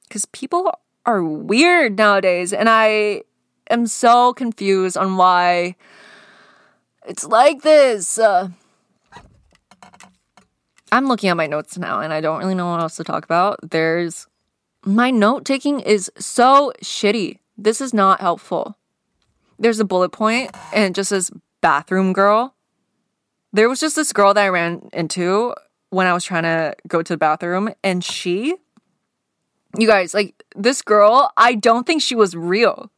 Because 0.06 0.26
people 0.26 0.72
are 1.04 1.24
weird 1.24 1.98
nowadays, 1.98 2.52
and 2.52 2.68
I 2.68 3.22
am 3.70 3.86
so 3.86 4.32
confused 4.32 4.96
on 4.96 5.16
why 5.16 5.76
it's 7.06 7.24
like 7.24 7.62
this. 7.62 8.18
Uh, 8.18 8.48
I'm 10.92 11.06
looking 11.06 11.30
at 11.30 11.36
my 11.36 11.46
notes 11.46 11.78
now, 11.78 12.00
and 12.00 12.12
I 12.12 12.20
don't 12.20 12.38
really 12.38 12.54
know 12.54 12.70
what 12.70 12.80
else 12.80 12.96
to 12.96 13.04
talk 13.04 13.24
about. 13.24 13.58
There's 13.70 14.26
my 14.84 15.10
note 15.10 15.44
taking 15.44 15.80
is 15.80 16.10
so 16.18 16.72
shitty. 16.82 17.38
This 17.56 17.80
is 17.80 17.92
not 17.92 18.20
helpful. 18.20 18.76
There's 19.58 19.80
a 19.80 19.84
bullet 19.84 20.10
point, 20.10 20.54
and 20.72 20.84
it 20.84 20.94
just 20.94 21.10
says 21.10 21.30
bathroom 21.60 22.12
girl. 22.12 22.54
There 23.52 23.68
was 23.68 23.80
just 23.80 23.96
this 23.96 24.12
girl 24.12 24.34
that 24.34 24.44
I 24.44 24.48
ran 24.48 24.88
into 24.92 25.54
when 25.90 26.06
I 26.06 26.12
was 26.12 26.24
trying 26.24 26.44
to 26.44 26.74
go 26.86 27.02
to 27.02 27.12
the 27.14 27.18
bathroom, 27.18 27.70
and 27.82 28.04
she, 28.04 28.54
you 29.76 29.86
guys, 29.86 30.14
like 30.14 30.42
this 30.54 30.82
girl, 30.82 31.32
I 31.36 31.54
don't 31.54 31.86
think 31.86 32.02
she 32.02 32.14
was 32.14 32.36
real. 32.36 32.90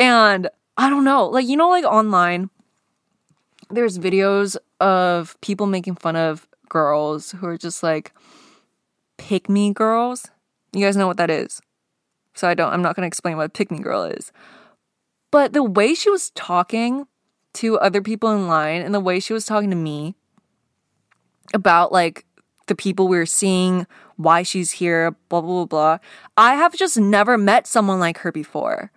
And 0.00 0.48
I 0.78 0.88
don't 0.88 1.04
know, 1.04 1.26
like, 1.26 1.46
you 1.46 1.58
know, 1.58 1.68
like 1.68 1.84
online, 1.84 2.48
there's 3.68 3.98
videos 3.98 4.56
of 4.80 5.38
people 5.42 5.66
making 5.66 5.96
fun 5.96 6.16
of 6.16 6.48
girls 6.70 7.32
who 7.32 7.46
are 7.46 7.58
just 7.58 7.82
like 7.82 8.12
pick 9.18 9.50
me 9.50 9.74
girls. 9.74 10.30
You 10.72 10.84
guys 10.84 10.96
know 10.96 11.06
what 11.06 11.18
that 11.18 11.30
is. 11.30 11.60
So 12.34 12.48
I 12.48 12.54
don't 12.54 12.72
I'm 12.72 12.80
not 12.80 12.96
going 12.96 13.02
to 13.02 13.08
explain 13.08 13.36
what 13.36 13.46
a 13.46 13.50
pick 13.50 13.70
me 13.70 13.78
girl 13.80 14.04
is. 14.04 14.32
But 15.30 15.52
the 15.52 15.62
way 15.62 15.94
she 15.94 16.08
was 16.08 16.30
talking 16.30 17.06
to 17.54 17.78
other 17.78 18.00
people 18.00 18.30
in 18.30 18.48
line 18.48 18.80
and 18.80 18.94
the 18.94 19.00
way 19.00 19.20
she 19.20 19.34
was 19.34 19.44
talking 19.44 19.70
to 19.70 19.76
me 19.76 20.14
about 21.52 21.92
like 21.92 22.24
the 22.68 22.74
people 22.74 23.06
we 23.06 23.18
were 23.18 23.26
seeing, 23.26 23.86
why 24.16 24.44
she's 24.44 24.72
here, 24.72 25.10
blah, 25.28 25.40
blah, 25.40 25.64
blah, 25.64 25.64
blah. 25.66 25.98
I 26.36 26.54
have 26.54 26.74
just 26.74 26.98
never 26.98 27.36
met 27.36 27.66
someone 27.66 28.00
like 28.00 28.18
her 28.18 28.32
before. 28.32 28.92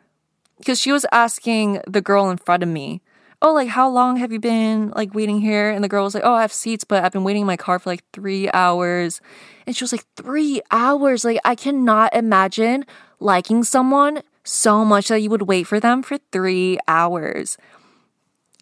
Because 0.63 0.79
she 0.79 0.93
was 0.93 1.05
asking 1.11 1.81
the 1.85 1.99
girl 1.99 2.29
in 2.29 2.37
front 2.37 2.63
of 2.63 2.69
me, 2.69 3.01
Oh, 3.41 3.53
like, 3.53 3.67
how 3.67 3.89
long 3.89 4.15
have 4.15 4.31
you 4.31 4.39
been 4.39 4.91
like 4.91 5.13
waiting 5.13 5.41
here? 5.41 5.69
And 5.69 5.83
the 5.83 5.89
girl 5.89 6.05
was 6.05 6.15
like, 6.15 6.23
Oh, 6.23 6.35
I 6.35 6.41
have 6.41 6.53
seats, 6.53 6.85
but 6.85 7.03
I've 7.03 7.11
been 7.11 7.25
waiting 7.25 7.41
in 7.41 7.47
my 7.47 7.57
car 7.57 7.79
for 7.79 7.89
like 7.89 8.01
three 8.13 8.49
hours. 8.53 9.19
And 9.67 9.75
she 9.75 9.83
was 9.83 9.91
like, 9.91 10.05
Three 10.15 10.61
hours? 10.71 11.25
Like, 11.25 11.41
I 11.43 11.55
cannot 11.55 12.15
imagine 12.15 12.85
liking 13.19 13.65
someone 13.65 14.21
so 14.45 14.85
much 14.85 15.09
that 15.09 15.19
you 15.19 15.29
would 15.29 15.41
wait 15.41 15.67
for 15.67 15.81
them 15.81 16.01
for 16.01 16.17
three 16.31 16.79
hours. 16.87 17.57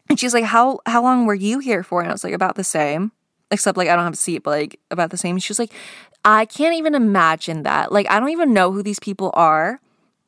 And 0.10 0.20
she's 0.20 0.34
like, 0.34 0.46
How 0.46 0.80
how 0.88 1.04
long 1.04 1.28
were 1.28 1.36
you 1.36 1.60
here 1.60 1.84
for? 1.84 2.02
And 2.02 2.10
I 2.10 2.14
was 2.14 2.24
like, 2.24 2.34
about 2.34 2.56
the 2.56 2.64
same 2.64 3.12
except 3.52 3.78
like 3.78 3.90
I 3.90 3.96
don't 3.96 4.06
have 4.06 4.14
a 4.14 4.18
seat, 4.18 4.40
but 4.40 4.52
like 4.52 4.80
about 4.90 5.12
the 5.12 5.18
same. 5.18 5.38
She 5.38 5.52
was 5.52 5.60
like, 5.60 5.74
I 6.26 6.46
can't 6.46 6.76
even 6.76 6.96
imagine 6.96 7.64
that. 7.64 7.92
Like, 7.92 8.10
I 8.10 8.20
don't 8.20 8.30
even 8.30 8.54
know 8.54 8.72
who 8.72 8.82
these 8.82 9.00
people 9.00 9.32
are. 9.36 9.80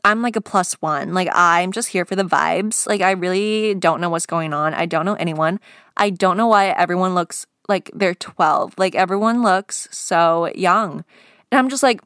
I'm 0.04 0.22
like 0.22 0.36
a 0.36 0.42
plus 0.42 0.74
one. 0.82 1.14
Like, 1.14 1.30
I'm 1.32 1.72
just 1.72 1.90
here 1.90 2.06
for 2.06 2.16
the 2.16 2.24
vibes. 2.24 2.88
Like, 2.88 3.02
I 3.02 3.12
really 3.12 3.74
don't 3.76 4.02
know 4.02 4.10
what's 4.10 4.26
going 4.26 4.54
on. 4.54 4.74
I 4.74 4.86
don't 4.86 5.06
know 5.06 5.16
anyone. 5.16 5.60
I 5.96 6.10
don't 6.10 6.38
know 6.38 6.48
why 6.48 6.68
everyone 6.70 7.16
looks 7.16 7.46
like 7.70 7.90
they're 7.94 8.16
12. 8.16 8.74
Like, 8.78 8.96
everyone 8.96 9.42
looks 9.42 9.88
so 9.92 10.52
young. 10.56 11.06
And 11.52 11.60
I'm 11.60 11.70
just 11.70 11.84
like, 11.84 12.02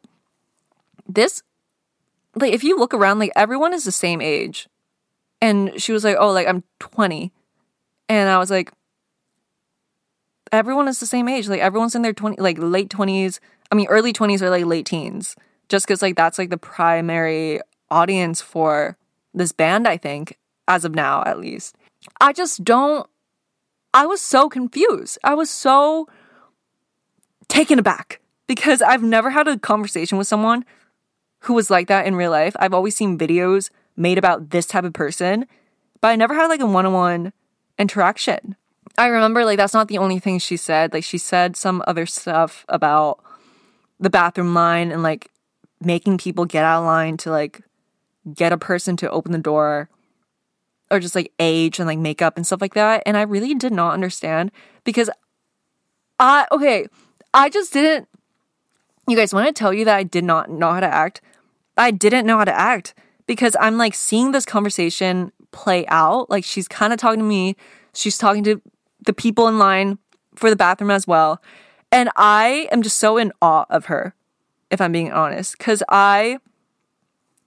this, 1.08 1.42
like, 2.36 2.54
if 2.54 2.64
you 2.64 2.78
look 2.78 2.94
around, 2.94 3.18
like, 3.20 3.32
everyone 3.36 3.74
is 3.74 3.84
the 3.84 3.92
same 3.92 4.22
age. 4.22 4.68
And 5.42 5.82
she 5.82 5.92
was 5.92 6.04
like, 6.04 6.18
oh, 6.20 6.32
like, 6.32 6.48
I'm 6.48 6.64
20. 6.80 7.32
And 8.10 8.30
I 8.30 8.38
was 8.38 8.52
like, 8.52 8.72
everyone 10.52 10.88
is 10.88 11.00
the 11.00 11.06
same 11.06 11.28
age. 11.28 11.48
Like 11.48 11.62
everyone's 11.62 11.96
in 11.96 12.02
their 12.02 12.14
20 12.14 12.42
like 12.42 12.58
late 12.60 12.90
20s. 12.90 13.40
I 13.72 13.76
mean 13.76 13.88
early 13.88 14.14
20s 14.14 14.42
or 14.42 14.50
like 14.50 14.66
late 14.66 14.86
teens. 14.86 15.36
Just 15.70 15.88
cuz 15.88 16.02
like 16.02 16.16
that's 16.16 16.38
like 16.38 16.50
the 16.50 16.58
primary 16.58 17.60
audience 17.90 18.42
for 18.42 18.98
this 19.34 19.52
band, 19.52 19.88
I 19.88 19.98
think, 19.98 20.38
as 20.68 20.86
of 20.86 20.96
now 20.96 21.24
at 21.26 21.40
least. 21.40 21.76
I 22.22 22.34
just 22.34 22.64
don't 22.64 23.08
I 23.94 24.06
was 24.06 24.22
so 24.22 24.50
confused. 24.50 25.18
I 25.24 25.34
was 25.34 25.50
so 25.50 26.08
taken 27.48 27.80
aback 27.80 28.22
because 28.46 28.82
I've 28.82 29.04
never 29.04 29.30
had 29.30 29.48
a 29.48 29.58
conversation 29.58 30.18
with 30.18 30.28
someone 30.28 30.66
who 31.42 31.54
was 31.54 31.70
like 31.70 31.88
that 31.88 32.06
in 32.06 32.16
real 32.16 32.32
life. 32.32 32.56
I've 32.60 32.74
always 32.74 32.96
seen 32.96 33.18
videos 33.18 33.70
made 33.96 34.18
about 34.18 34.52
this 34.52 34.66
type 34.66 34.84
of 34.84 34.94
person, 34.94 35.48
but 36.02 36.10
I 36.10 36.16
never 36.16 36.36
had 36.36 36.48
like 36.48 36.60
a 36.60 36.66
one-on-one 36.66 37.34
interaction. 37.80 38.56
I 38.98 39.08
remember 39.08 39.46
like 39.46 39.58
that's 39.58 39.74
not 39.74 39.88
the 39.88 39.98
only 39.98 40.20
thing 40.20 40.40
she 40.40 40.58
said. 40.58 40.94
Like 40.94 41.04
she 41.04 41.18
said 41.18 41.56
some 41.56 41.84
other 41.88 42.06
stuff 42.06 42.66
about 42.68 43.20
the 44.00 44.10
bathroom 44.10 44.54
line 44.54 44.92
and 44.92 45.04
like 45.04 45.32
making 45.82 46.18
people 46.18 46.46
get 46.46 46.66
out 46.66 46.82
of 46.82 46.86
line 46.86 47.18
to 47.18 47.32
like 47.32 47.62
get 48.34 48.52
a 48.52 48.58
person 48.58 48.98
to 48.98 49.10
open 49.10 49.32
the 49.32 49.38
door 49.38 49.90
or 50.90 51.00
just 51.00 51.16
like 51.16 51.32
age 51.40 51.80
and 51.80 51.88
like 51.88 52.00
makeup 52.00 52.38
and 52.38 52.46
stuff 52.46 52.62
like 52.62 52.74
that. 52.74 53.04
And 53.06 53.18
I 53.18 53.24
really 53.24 53.54
did 53.54 53.74
not 53.74 53.94
understand 53.94 54.52
because 54.84 55.10
I 56.20 56.48
okay, 56.52 56.88
I 57.34 57.50
just 57.50 57.74
didn't 57.74 58.08
you 59.08 59.16
guys 59.16 59.34
want 59.34 59.48
to 59.48 59.54
tell 59.54 59.74
you 59.74 59.86
that 59.86 59.96
I 59.96 60.04
did 60.04 60.24
not 60.24 60.50
know 60.50 60.72
how 60.72 60.80
to 60.80 60.94
act? 60.94 61.22
I 61.78 61.92
didn't 61.92 62.26
know 62.26 62.38
how 62.38 62.46
to 62.46 62.58
act 62.58 62.94
because 63.26 63.56
I'm 63.60 63.78
like 63.78 63.94
seeing 63.94 64.32
this 64.32 64.46
conversation 64.46 65.32
play 65.52 65.86
out. 65.88 66.30
Like 66.30 66.44
she's 66.44 66.68
kind 66.68 66.94
of 66.94 67.00
talking 67.00 67.20
to 67.20 67.26
me, 67.26 67.56
she's 67.94 68.18
talking 68.18 68.44
to 68.46 68.62
the 69.06 69.14
people 69.14 69.48
in 69.48 69.60
line 69.60 69.98
for 70.36 70.50
the 70.50 70.56
bathroom 70.56 70.92
as 70.92 71.08
well. 71.08 71.42
And 71.92 72.10
I 72.16 72.68
am 72.72 72.82
just 72.82 72.98
so 72.98 73.18
in 73.18 73.32
awe 73.42 73.66
of 73.70 73.86
her, 73.86 74.14
if 74.70 74.82
I'm 74.82 74.92
being 74.92 75.12
honest, 75.12 75.58
because 75.58 75.84
I 75.88 76.40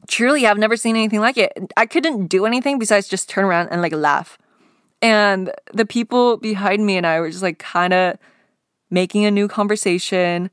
truly 0.08 0.44
I 0.44 0.48
have 0.48 0.58
never 0.58 0.76
seen 0.76 0.96
anything 0.96 1.20
like 1.20 1.38
it. 1.38 1.52
I 1.76 1.86
couldn't 1.86 2.26
do 2.26 2.46
anything 2.46 2.78
besides 2.78 3.08
just 3.08 3.28
turn 3.28 3.44
around 3.44 3.68
and 3.68 3.82
like 3.82 3.92
laugh. 3.92 4.38
And 5.02 5.52
the 5.72 5.86
people 5.86 6.36
behind 6.36 6.84
me 6.84 6.96
and 6.96 7.06
I 7.06 7.20
were 7.20 7.30
just 7.30 7.42
like 7.42 7.58
kind 7.58 7.92
of 7.92 8.18
making 8.90 9.24
a 9.24 9.30
new 9.30 9.48
conversation, 9.48 10.50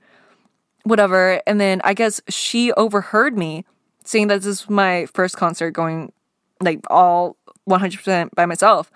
whatever. 0.84 1.42
And 1.46 1.60
then 1.60 1.82
I 1.84 1.94
guess 1.94 2.22
she 2.30 2.72
overheard 2.74 3.38
me 3.38 3.66
saying 4.06 4.28
that 4.28 4.42
this 4.42 4.62
is 4.62 4.70
my 4.70 5.06
first 5.08 5.36
concert 5.36 5.72
going 5.72 6.14
like 6.62 6.80
all 6.90 7.36
100% 7.70 8.30
by 8.36 8.46
myself. 8.46 8.90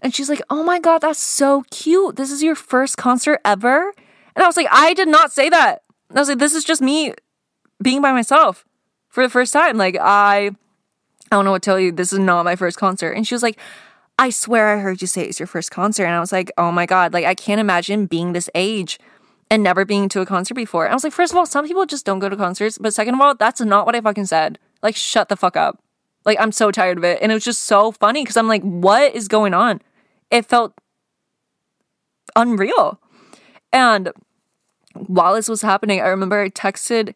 And 0.00 0.14
she's 0.14 0.28
like, 0.28 0.42
Oh 0.48 0.62
my 0.62 0.78
God, 0.78 1.00
that's 1.00 1.22
so 1.22 1.64
cute. 1.70 2.16
This 2.16 2.30
is 2.30 2.42
your 2.42 2.54
first 2.54 2.96
concert 2.96 3.40
ever? 3.44 3.92
And 4.36 4.42
I 4.42 4.46
was 4.46 4.56
like, 4.56 4.68
I 4.70 4.94
did 4.94 5.08
not 5.08 5.32
say 5.32 5.48
that. 5.50 5.82
I 6.14 6.18
was 6.18 6.28
like, 6.28 6.38
This 6.38 6.54
is 6.54 6.64
just 6.64 6.80
me 6.80 7.12
being 7.82 8.00
by 8.00 8.12
myself 8.12 8.64
for 9.14 9.22
the 9.22 9.30
first 9.30 9.52
time. 9.52 9.78
Like, 9.78 9.96
I. 9.96 10.50
I 11.32 11.36
don't 11.36 11.46
know 11.46 11.52
what 11.52 11.62
to 11.62 11.70
tell 11.70 11.80
you. 11.80 11.90
This 11.90 12.12
is 12.12 12.18
not 12.18 12.44
my 12.44 12.54
first 12.54 12.76
concert. 12.76 13.12
And 13.12 13.26
she 13.26 13.34
was 13.34 13.42
like, 13.42 13.58
I 14.18 14.30
swear 14.30 14.76
I 14.76 14.80
heard 14.80 15.00
you 15.00 15.08
say 15.08 15.24
it's 15.24 15.40
your 15.40 15.46
first 15.46 15.70
concert. 15.70 16.04
And 16.04 16.14
I 16.14 16.20
was 16.20 16.30
like, 16.30 16.52
oh 16.58 16.70
my 16.70 16.86
God, 16.86 17.12
like 17.12 17.24
I 17.24 17.34
can't 17.34 17.60
imagine 17.60 18.06
being 18.06 18.34
this 18.34 18.48
age 18.54 19.00
and 19.50 19.62
never 19.62 19.84
being 19.84 20.08
to 20.10 20.20
a 20.20 20.26
concert 20.26 20.54
before. 20.54 20.84
And 20.84 20.92
I 20.92 20.94
was 20.94 21.02
like, 21.02 21.12
first 21.12 21.32
of 21.32 21.38
all, 21.38 21.46
some 21.46 21.66
people 21.66 21.86
just 21.86 22.06
don't 22.06 22.20
go 22.20 22.28
to 22.28 22.36
concerts. 22.36 22.78
But 22.78 22.94
second 22.94 23.14
of 23.14 23.20
all, 23.20 23.34
that's 23.34 23.60
not 23.60 23.86
what 23.86 23.96
I 23.96 24.00
fucking 24.00 24.26
said. 24.26 24.58
Like, 24.82 24.94
shut 24.94 25.28
the 25.28 25.36
fuck 25.36 25.56
up. 25.56 25.82
Like, 26.24 26.38
I'm 26.38 26.52
so 26.52 26.70
tired 26.70 26.98
of 26.98 27.04
it. 27.04 27.18
And 27.20 27.32
it 27.32 27.34
was 27.34 27.44
just 27.44 27.62
so 27.62 27.90
funny 27.90 28.22
because 28.22 28.36
I'm 28.36 28.48
like, 28.48 28.62
what 28.62 29.14
is 29.14 29.26
going 29.26 29.54
on? 29.54 29.80
It 30.30 30.46
felt 30.46 30.74
unreal. 32.36 33.00
And 33.72 34.12
while 34.94 35.34
this 35.34 35.48
was 35.48 35.62
happening, 35.62 36.00
I 36.00 36.08
remember 36.08 36.40
I 36.40 36.50
texted 36.50 37.14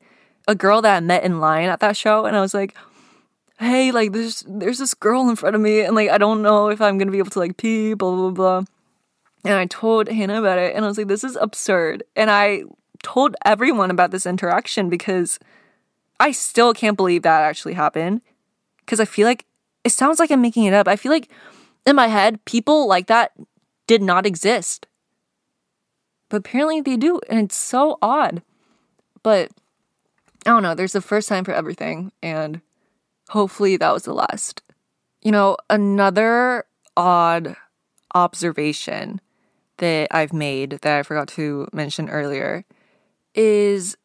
a 0.49 0.55
girl 0.55 0.83
that 0.83 0.97
I 0.97 1.01
met 1.01 1.23
in 1.23 1.39
line 1.39 1.69
at 1.69 1.81
that 1.81 1.97
show, 1.97 2.25
and 2.25 2.37
I 2.37 2.41
was 2.41 2.55
like, 2.55 2.75
"Hey, 3.61 3.93
like 3.93 4.13
there's 4.13 4.45
there's 4.49 4.79
this 4.79 4.95
girl 4.95 5.29
in 5.29 5.37
front 5.37 5.55
of 5.55 5.63
me, 5.63 5.83
and 5.83 5.95
like 5.95 6.09
I 6.09 6.19
don't 6.19 6.43
know 6.43 6.71
if 6.71 6.81
I'm 6.81 6.99
gonna 6.99 7.13
be 7.13 7.19
able 7.19 7.31
to 7.31 7.39
like 7.39 7.59
pee, 7.59 7.95
blah 7.95 8.17
blah 8.17 8.31
blah." 8.31 8.65
And 9.45 9.55
I 9.55 9.67
told 9.67 10.09
Hannah 10.09 10.41
about 10.41 10.59
it, 10.59 10.75
and 10.75 10.85
I 10.85 10.89
was 10.89 10.99
like, 10.99 11.07
"This 11.07 11.23
is 11.23 11.37
absurd." 11.37 12.03
And 12.17 12.31
I 12.31 12.65
told 13.03 13.37
everyone 13.45 13.91
about 13.91 14.11
this 14.11 14.27
interaction 14.27 14.89
because 14.89 15.39
I 16.19 16.33
still 16.33 16.75
can't 16.75 16.97
believe 16.97 17.23
that 17.23 17.43
actually 17.43 17.75
happened. 17.75 18.23
Because 18.81 19.01
I 19.01 19.05
feel 19.05 19.27
like 19.27 19.45
it 19.85 19.91
sounds 19.91 20.19
like 20.19 20.31
I'm 20.31 20.41
making 20.41 20.65
it 20.65 20.75
up. 20.75 20.89
I 20.89 20.97
feel 20.97 21.13
like 21.13 21.31
in 21.87 21.95
my 21.95 22.09
head, 22.09 22.45
people 22.47 22.89
like 22.89 23.07
that 23.07 23.33
did 23.87 24.03
not 24.03 24.27
exist. 24.27 24.87
But 26.31 26.39
apparently 26.39 26.81
they 26.81 26.97
do, 26.97 27.21
and 27.29 27.39
it's 27.41 27.57
so 27.57 27.99
odd. 28.03 28.43
But 29.23 29.51
I 30.47 30.51
don't 30.51 30.63
know, 30.63 30.75
there's 30.75 30.95
a 30.95 31.01
first 31.01 31.29
time 31.29 31.45
for 31.45 31.53
everything, 31.53 32.13
and 32.23 32.61
hopefully 33.29 33.77
that 33.77 33.93
was 33.93 34.05
the 34.05 34.15
last. 34.15 34.63
You 35.23 35.33
know, 35.33 35.57
another 35.69 36.65
odd 36.97 37.57
observation 38.15 39.21
that 39.79 40.09
I've 40.11 40.33
made 40.33 40.71
that 40.83 40.99
I 40.99 41.03
forgot 41.03 41.29
to 41.29 41.69
mention 41.73 42.09
earlier 42.09 42.65
is 43.35 43.97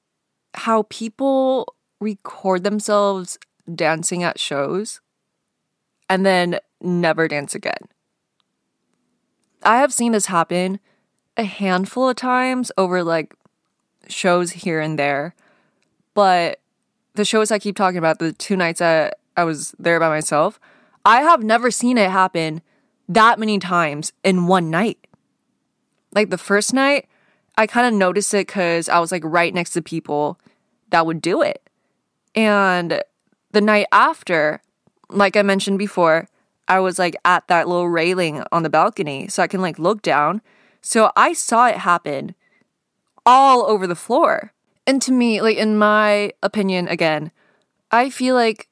how 0.53 0.83
people 0.89 1.75
record 1.99 2.63
themselves 2.63 3.37
dancing 3.73 4.23
at 4.23 4.39
shows 4.39 5.01
and 6.09 6.25
then 6.25 6.59
never 6.81 7.27
dance 7.27 7.55
again. 7.55 7.87
I 9.63 9.77
have 9.77 9.93
seen 9.93 10.11
this 10.11 10.27
happen 10.27 10.79
a 11.37 11.43
handful 11.43 12.09
of 12.09 12.15
times 12.17 12.71
over 12.77 13.03
like 13.03 13.33
shows 14.07 14.51
here 14.51 14.79
and 14.79 14.99
there. 14.99 15.33
But 16.13 16.59
the 17.15 17.25
shows 17.25 17.51
I 17.51 17.59
keep 17.59 17.75
talking 17.75 17.97
about, 17.97 18.19
the 18.19 18.33
two 18.33 18.55
nights 18.55 18.79
that 18.79 19.19
I 19.35 19.43
was 19.43 19.73
there 19.79 19.99
by 19.99 20.09
myself, 20.09 20.59
I 21.05 21.21
have 21.21 21.43
never 21.43 21.71
seen 21.71 21.97
it 21.97 22.09
happen 22.09 22.61
that 23.09 23.39
many 23.39 23.59
times 23.59 24.13
in 24.23 24.47
one 24.47 24.69
night. 24.69 25.07
Like 26.13 26.29
the 26.29 26.37
first 26.37 26.73
night, 26.73 27.07
I 27.57 27.67
kind 27.67 27.87
of 27.87 27.93
noticed 27.93 28.33
it 28.33 28.47
because 28.47 28.89
I 28.89 28.99
was 28.99 29.11
like 29.11 29.23
right 29.25 29.53
next 29.53 29.71
to 29.71 29.81
people 29.81 30.39
that 30.89 31.05
would 31.05 31.21
do 31.21 31.41
it. 31.41 31.67
And 32.35 33.01
the 33.51 33.61
night 33.61 33.87
after, 33.91 34.61
like 35.09 35.35
I 35.35 35.41
mentioned 35.41 35.79
before, 35.79 36.27
I 36.67 36.79
was 36.79 36.97
like 36.97 37.15
at 37.25 37.47
that 37.47 37.67
little 37.67 37.89
railing 37.89 38.43
on 38.51 38.63
the 38.63 38.69
balcony 38.69 39.27
so 39.27 39.43
I 39.43 39.47
can 39.47 39.61
like 39.61 39.77
look 39.77 40.01
down 40.01 40.41
so 40.85 41.11
I 41.15 41.31
saw 41.31 41.67
it 41.67 41.77
happen 41.77 42.35
all 43.25 43.65
over 43.65 43.87
the 43.87 43.95
floor. 43.95 44.51
And 44.85 45.01
to 45.03 45.11
me, 45.11 45.41
like 45.41 45.57
in 45.57 45.77
my 45.77 46.31
opinion, 46.41 46.87
again, 46.87 47.31
I 47.91 48.09
feel 48.09 48.35
like, 48.35 48.69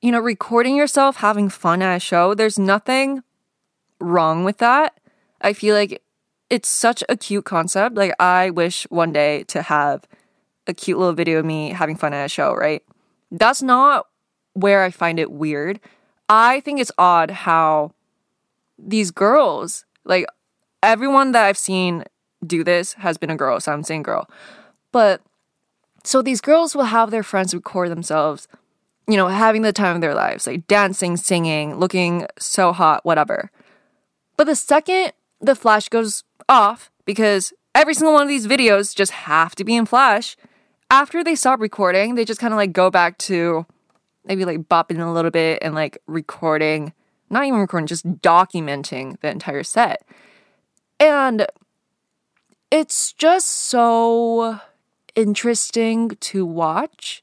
you 0.00 0.10
know, 0.10 0.20
recording 0.20 0.76
yourself 0.76 1.16
having 1.16 1.48
fun 1.48 1.82
at 1.82 1.96
a 1.96 2.00
show, 2.00 2.34
there's 2.34 2.58
nothing 2.58 3.22
wrong 4.00 4.44
with 4.44 4.58
that. 4.58 4.98
I 5.40 5.52
feel 5.52 5.74
like 5.74 6.02
it's 6.48 6.68
such 6.68 7.04
a 7.08 7.16
cute 7.16 7.44
concept. 7.44 7.96
Like, 7.96 8.14
I 8.18 8.50
wish 8.50 8.84
one 8.90 9.12
day 9.12 9.44
to 9.44 9.62
have 9.62 10.06
a 10.66 10.74
cute 10.74 10.98
little 10.98 11.14
video 11.14 11.38
of 11.38 11.44
me 11.44 11.70
having 11.70 11.96
fun 11.96 12.14
at 12.14 12.24
a 12.24 12.28
show, 12.28 12.54
right? 12.54 12.82
That's 13.30 13.62
not 13.62 14.06
where 14.54 14.82
I 14.82 14.90
find 14.90 15.18
it 15.18 15.30
weird. 15.30 15.80
I 16.28 16.60
think 16.60 16.80
it's 16.80 16.92
odd 16.98 17.30
how 17.30 17.92
these 18.78 19.10
girls, 19.10 19.84
like 20.04 20.26
everyone 20.82 21.32
that 21.32 21.44
I've 21.44 21.58
seen 21.58 22.04
do 22.44 22.64
this 22.64 22.94
has 22.94 23.18
been 23.18 23.30
a 23.30 23.36
girl, 23.36 23.60
so 23.60 23.72
I'm 23.72 23.82
saying 23.82 24.02
girl. 24.02 24.28
But 24.92 25.22
so 26.04 26.22
these 26.22 26.40
girls 26.40 26.74
will 26.74 26.84
have 26.84 27.10
their 27.10 27.22
friends 27.22 27.54
record 27.54 27.90
themselves, 27.90 28.48
you 29.06 29.16
know, 29.16 29.28
having 29.28 29.62
the 29.62 29.72
time 29.72 29.96
of 29.96 30.00
their 30.00 30.14
lives, 30.14 30.46
like 30.46 30.66
dancing, 30.66 31.16
singing, 31.16 31.76
looking 31.76 32.26
so 32.38 32.72
hot, 32.72 33.04
whatever. 33.04 33.50
But 34.36 34.44
the 34.44 34.56
second 34.56 35.12
the 35.40 35.54
flash 35.54 35.88
goes 35.88 36.22
off, 36.48 36.90
because 37.04 37.52
every 37.74 37.94
single 37.94 38.12
one 38.12 38.22
of 38.22 38.28
these 38.28 38.46
videos 38.46 38.94
just 38.94 39.12
have 39.12 39.54
to 39.56 39.64
be 39.64 39.74
in 39.74 39.86
flash, 39.86 40.36
after 40.90 41.22
they 41.22 41.34
stop 41.34 41.60
recording, 41.60 42.14
they 42.14 42.24
just 42.24 42.40
kind 42.40 42.52
of 42.52 42.58
like 42.58 42.72
go 42.72 42.90
back 42.90 43.16
to 43.18 43.66
maybe 44.24 44.44
like 44.44 44.68
bopping 44.68 45.00
a 45.00 45.10
little 45.10 45.30
bit 45.30 45.60
and 45.62 45.74
like 45.74 45.98
recording, 46.06 46.92
not 47.30 47.44
even 47.44 47.60
recording, 47.60 47.86
just 47.86 48.06
documenting 48.20 49.18
the 49.20 49.30
entire 49.30 49.62
set. 49.62 50.04
And 50.98 51.46
it's 52.70 53.12
just 53.14 53.48
so 53.48 54.60
interesting 55.14 56.10
to 56.20 56.44
watch 56.44 57.22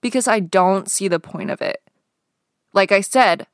because 0.00 0.26
I 0.26 0.40
don't 0.40 0.90
see 0.90 1.08
the 1.08 1.20
point 1.20 1.50
of 1.50 1.62
it. 1.62 1.82
Like 2.72 2.92
I 2.92 3.00
said, 3.00 3.46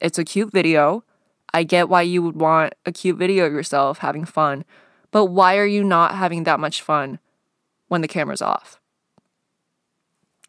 it's 0.00 0.18
a 0.18 0.24
cute 0.24 0.52
video. 0.52 1.04
I 1.52 1.62
get 1.62 1.88
why 1.88 2.02
you 2.02 2.22
would 2.22 2.36
want 2.36 2.74
a 2.84 2.92
cute 2.92 3.16
video 3.16 3.46
of 3.46 3.52
yourself 3.52 3.98
having 3.98 4.24
fun, 4.24 4.64
but 5.10 5.26
why 5.26 5.56
are 5.56 5.66
you 5.66 5.84
not 5.84 6.16
having 6.16 6.44
that 6.44 6.58
much 6.58 6.82
fun 6.82 7.20
when 7.88 8.00
the 8.00 8.08
camera's 8.08 8.42
off? 8.42 8.80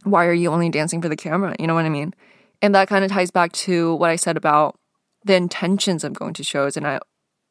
Why 0.03 0.25
are 0.25 0.33
you 0.33 0.51
only 0.51 0.69
dancing 0.69 1.01
for 1.01 1.09
the 1.09 1.15
camera? 1.15 1.55
You 1.59 1.67
know 1.67 1.75
what 1.75 1.85
I 1.85 1.89
mean? 1.89 2.13
And 2.61 2.73
that 2.73 2.87
kind 2.87 3.05
of 3.05 3.11
ties 3.11 3.31
back 3.31 3.51
to 3.53 3.95
what 3.95 4.09
I 4.09 4.15
said 4.15 4.37
about 4.37 4.79
the 5.23 5.35
intentions 5.35 6.03
of 6.03 6.13
going 6.13 6.33
to 6.35 6.43
shows. 6.43 6.77
And 6.77 6.87
I 6.87 6.99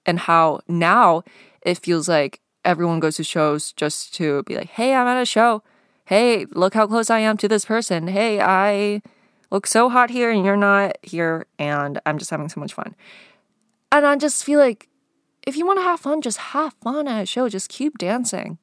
and 0.07 0.19
how 0.19 0.61
now 0.69 1.23
it 1.63 1.79
feels 1.79 2.09
like 2.09 2.41
everyone 2.65 3.01
goes 3.01 3.17
to 3.17 3.25
shows 3.25 3.73
just 3.73 4.15
to 4.15 4.43
be 4.45 4.57
like, 4.57 4.71
hey, 4.71 4.95
I'm 4.95 5.07
at 5.07 5.21
a 5.21 5.27
show. 5.27 5.63
Hey, 6.07 6.47
look 6.51 6.75
how 6.75 6.87
close 6.87 7.11
I 7.11 7.21
am 7.21 7.37
to 7.39 7.49
this 7.49 7.65
person. 7.65 8.09
Hey, 8.09 8.41
I 8.41 9.03
look 9.51 9.67
so 9.67 9.89
hot 9.89 10.11
here 10.11 10.31
and 10.31 10.45
you're 10.45 10.57
not 10.57 10.99
here 11.03 11.47
and 11.59 12.01
I'm 12.05 12.19
just 12.19 12.31
having 12.31 12.49
so 12.49 12.61
much 12.61 12.75
fun. 12.75 12.95
And 13.93 14.05
I 14.07 14.17
just 14.17 14.45
feel 14.45 14.59
like 14.59 14.89
if 15.47 15.57
you 15.57 15.67
want 15.67 15.79
to 15.79 15.85
have 15.85 16.01
fun, 16.01 16.21
just 16.21 16.39
have 16.39 16.75
fun 16.83 17.07
at 17.07 17.23
a 17.23 17.27
show. 17.27 17.49
Just 17.49 17.69
keep 17.69 17.99
dancing. 17.99 18.59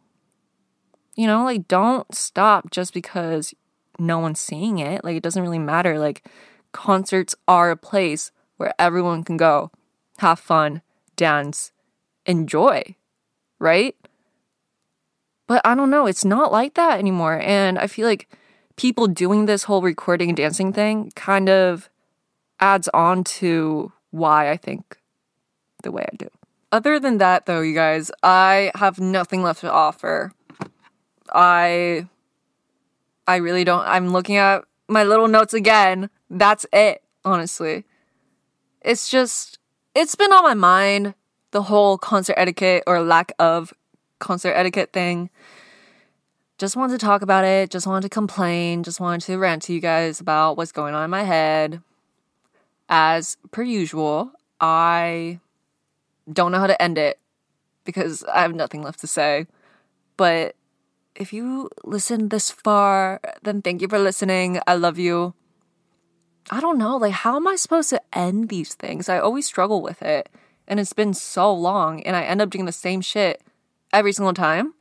You 1.15 1.27
know, 1.27 1.43
like 1.43 1.67
don't 1.67 2.13
stop 2.13 2.71
just 2.71 2.93
because 2.93 3.53
no 3.99 4.19
one's 4.19 4.39
seeing 4.39 4.79
it. 4.79 5.03
Like 5.03 5.15
it 5.15 5.23
doesn't 5.23 5.41
really 5.41 5.59
matter. 5.59 5.99
Like 5.99 6.25
concerts 6.71 7.35
are 7.47 7.71
a 7.71 7.77
place 7.77 8.31
where 8.57 8.73
everyone 8.77 9.23
can 9.23 9.37
go, 9.37 9.71
have 10.19 10.39
fun, 10.39 10.81
dance, 11.15 11.71
enjoy, 12.25 12.95
right? 13.61 13.95
But 15.47 15.61
I 15.63 15.75
don't 15.75 15.89
know, 15.89 16.07
it's 16.07 16.25
not 16.25 16.51
like 16.51 16.73
that 16.73 16.99
anymore. 16.99 17.39
And 17.39 17.77
I 17.77 17.87
feel 17.87 18.07
like 18.07 18.27
people 18.75 19.07
doing 19.07 19.45
this 19.45 19.63
whole 19.63 19.81
recording 19.81 20.29
and 20.29 20.37
dancing 20.37 20.73
thing 20.73 21.11
kind 21.15 21.47
of 21.47 21.89
adds 22.59 22.89
on 22.93 23.23
to 23.23 23.91
why 24.09 24.49
I 24.49 24.57
think 24.57 24.97
the 25.83 25.91
way 25.91 26.05
I 26.11 26.15
do. 26.15 26.29
Other 26.71 26.99
than 26.99 27.17
that, 27.17 27.45
though, 27.45 27.61
you 27.61 27.75
guys, 27.75 28.11
I 28.23 28.71
have 28.75 28.99
nothing 28.99 29.43
left 29.43 29.61
to 29.61 29.71
offer. 29.71 30.33
I 31.33 32.07
I 33.27 33.37
really 33.37 33.63
don't 33.63 33.85
I'm 33.85 34.09
looking 34.09 34.37
at 34.37 34.63
my 34.87 35.03
little 35.03 35.27
notes 35.27 35.53
again. 35.53 36.09
That's 36.29 36.65
it, 36.73 37.03
honestly. 37.23 37.85
It's 38.81 39.09
just 39.09 39.59
it's 39.93 40.15
been 40.15 40.31
on 40.31 40.43
my 40.43 40.53
mind 40.53 41.13
the 41.51 41.63
whole 41.63 41.97
concert 41.97 42.35
etiquette 42.37 42.83
or 42.87 43.01
lack 43.01 43.33
of 43.39 43.73
concert 44.19 44.53
etiquette 44.53 44.91
thing. 44.93 45.29
Just 46.57 46.75
wanted 46.75 46.99
to 46.99 47.05
talk 47.05 47.21
about 47.21 47.43
it, 47.43 47.69
just 47.69 47.87
wanted 47.87 48.03
to 48.03 48.09
complain, 48.09 48.83
just 48.83 48.99
wanted 48.99 49.21
to 49.25 49.37
rant 49.37 49.63
to 49.63 49.73
you 49.73 49.79
guys 49.79 50.19
about 50.19 50.57
what's 50.57 50.71
going 50.71 50.93
on 50.93 51.03
in 51.03 51.09
my 51.09 51.23
head. 51.23 51.81
As 52.87 53.37
per 53.51 53.63
usual, 53.63 54.31
I 54.59 55.39
don't 56.31 56.51
know 56.51 56.59
how 56.59 56.67
to 56.67 56.81
end 56.81 56.97
it 56.97 57.19
because 57.83 58.23
I 58.25 58.41
have 58.41 58.53
nothing 58.53 58.83
left 58.83 58.99
to 58.99 59.07
say. 59.07 59.47
But 60.17 60.55
if 61.15 61.33
you 61.33 61.69
listened 61.83 62.29
this 62.29 62.51
far, 62.51 63.19
then 63.43 63.61
thank 63.61 63.81
you 63.81 63.87
for 63.87 63.99
listening. 63.99 64.59
I 64.67 64.75
love 64.75 64.99
you. 64.99 65.33
I 66.49 66.59
don't 66.59 66.77
know, 66.77 66.97
like, 66.97 67.13
how 67.13 67.35
am 67.35 67.47
I 67.47 67.55
supposed 67.55 67.89
to 67.89 68.01
end 68.13 68.49
these 68.49 68.73
things? 68.73 69.09
I 69.09 69.19
always 69.19 69.45
struggle 69.45 69.81
with 69.81 70.01
it. 70.01 70.29
And 70.71 70.79
it's 70.79 70.93
been 70.93 71.13
so 71.13 71.53
long, 71.53 72.01
and 72.03 72.15
I 72.15 72.23
end 72.23 72.39
up 72.39 72.49
doing 72.49 72.63
the 72.63 72.71
same 72.71 73.01
shit 73.01 73.41
every 73.91 74.13
single 74.13 74.33
time. 74.33 74.73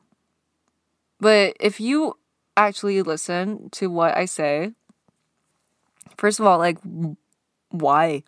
But 1.19 1.57
if 1.59 1.81
you 1.81 2.17
actually 2.57 3.03
listen 3.03 3.71
to 3.71 3.91
what 3.91 4.17
I 4.17 4.27
say, 4.27 4.71
first 6.17 6.39
of 6.39 6.47
all, 6.47 6.59
like, 6.59 6.79
why? 7.71 8.23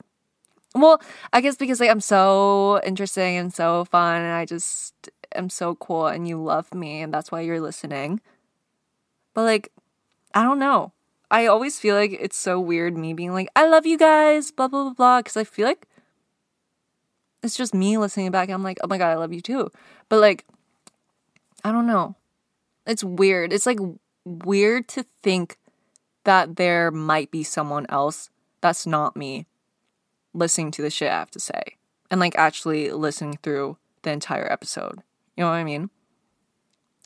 Well, 0.74 1.00
I 1.32 1.40
guess 1.40 1.54
because 1.54 1.78
like 1.78 1.88
I'm 1.88 2.00
so 2.00 2.80
interesting 2.84 3.36
and 3.36 3.54
so 3.54 3.84
fun 3.84 4.22
and 4.22 4.32
I 4.32 4.44
just 4.44 5.10
am 5.32 5.48
so 5.48 5.76
cool 5.76 6.08
and 6.08 6.26
you 6.26 6.42
love 6.42 6.74
me 6.74 7.00
and 7.00 7.14
that's 7.14 7.30
why 7.30 7.42
you're 7.42 7.60
listening. 7.60 8.20
But 9.34 9.42
like 9.42 9.70
I 10.34 10.42
don't 10.42 10.58
know. 10.58 10.92
I 11.30 11.46
always 11.46 11.78
feel 11.78 11.94
like 11.94 12.16
it's 12.18 12.36
so 12.36 12.58
weird 12.58 12.96
me 12.96 13.12
being 13.14 13.32
like, 13.32 13.50
I 13.54 13.68
love 13.68 13.86
you 13.86 13.98
guys, 13.98 14.50
blah 14.50 14.66
blah 14.66 14.84
blah 14.84 14.94
blah, 14.94 15.18
because 15.20 15.36
I 15.36 15.44
feel 15.44 15.66
like 15.66 15.86
it's 17.42 17.56
just 17.56 17.74
me 17.74 17.98
listening 17.98 18.30
back. 18.30 18.48
I'm 18.50 18.62
like, 18.62 18.78
oh 18.82 18.88
my 18.88 18.98
god, 18.98 19.10
I 19.10 19.16
love 19.16 19.32
you 19.32 19.40
too. 19.40 19.70
But 20.08 20.20
like, 20.20 20.46
I 21.64 21.72
don't 21.72 21.86
know. 21.86 22.16
It's 22.86 23.04
weird. 23.04 23.52
It's 23.52 23.66
like 23.66 23.78
weird 24.24 24.88
to 24.88 25.04
think 25.22 25.58
that 26.24 26.56
there 26.56 26.90
might 26.90 27.30
be 27.30 27.42
someone 27.42 27.86
else 27.88 28.30
that's 28.60 28.86
not 28.86 29.16
me 29.16 29.46
listening 30.34 30.70
to 30.72 30.82
the 30.82 30.90
shit 30.90 31.10
I 31.10 31.18
have 31.18 31.30
to 31.32 31.40
say 31.40 31.76
and 32.10 32.20
like 32.20 32.36
actually 32.36 32.90
listening 32.90 33.38
through 33.42 33.76
the 34.02 34.10
entire 34.10 34.50
episode. 34.50 35.02
You 35.36 35.44
know 35.44 35.50
what 35.50 35.56
I 35.56 35.64
mean? 35.64 35.90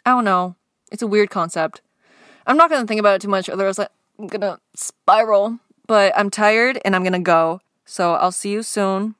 I 0.04 0.10
don't 0.10 0.24
know. 0.24 0.56
It's 0.92 1.02
a 1.02 1.06
weird 1.06 1.30
concept. 1.30 1.80
I'm 2.46 2.56
not 2.56 2.70
gonna 2.70 2.86
think 2.86 3.00
about 3.00 3.16
it 3.16 3.22
too 3.22 3.28
much, 3.28 3.48
otherwise 3.48 3.78
I'm 3.78 4.26
gonna 4.26 4.60
spiral. 4.74 5.58
But 5.86 6.12
I'm 6.16 6.30
tired 6.30 6.80
and 6.84 6.96
I'm 6.96 7.04
gonna 7.04 7.20
go. 7.20 7.60
So 7.84 8.14
I'll 8.14 8.32
see 8.32 8.50
you 8.50 8.62
soon. 8.62 9.14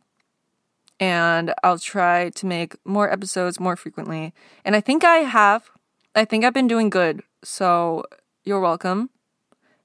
And 0.99 1.53
I'll 1.63 1.79
try 1.79 2.31
to 2.31 2.47
make 2.47 2.77
more 2.85 3.11
episodes 3.13 3.61
more 3.61 3.77
frequently. 3.77 4.33
And 4.65 4.75
I 4.75 4.81
think 4.81 5.05
I 5.05 5.19
have. 5.19 5.71
I 6.15 6.25
think 6.25 6.45
I've 6.45 6.55
been 6.55 6.69
doing 6.69 6.89
good. 6.89 7.23
So 7.45 8.05
you're 8.45 8.61
welcome. 8.61 9.11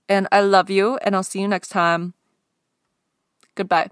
And 0.07 0.27
I 0.31 0.41
love 0.41 0.69
you, 0.69 0.97
and 0.97 1.15
I'll 1.15 1.23
see 1.23 1.41
you 1.41 1.47
next 1.47 1.69
time. 1.69 2.13
Goodbye. 3.55 3.91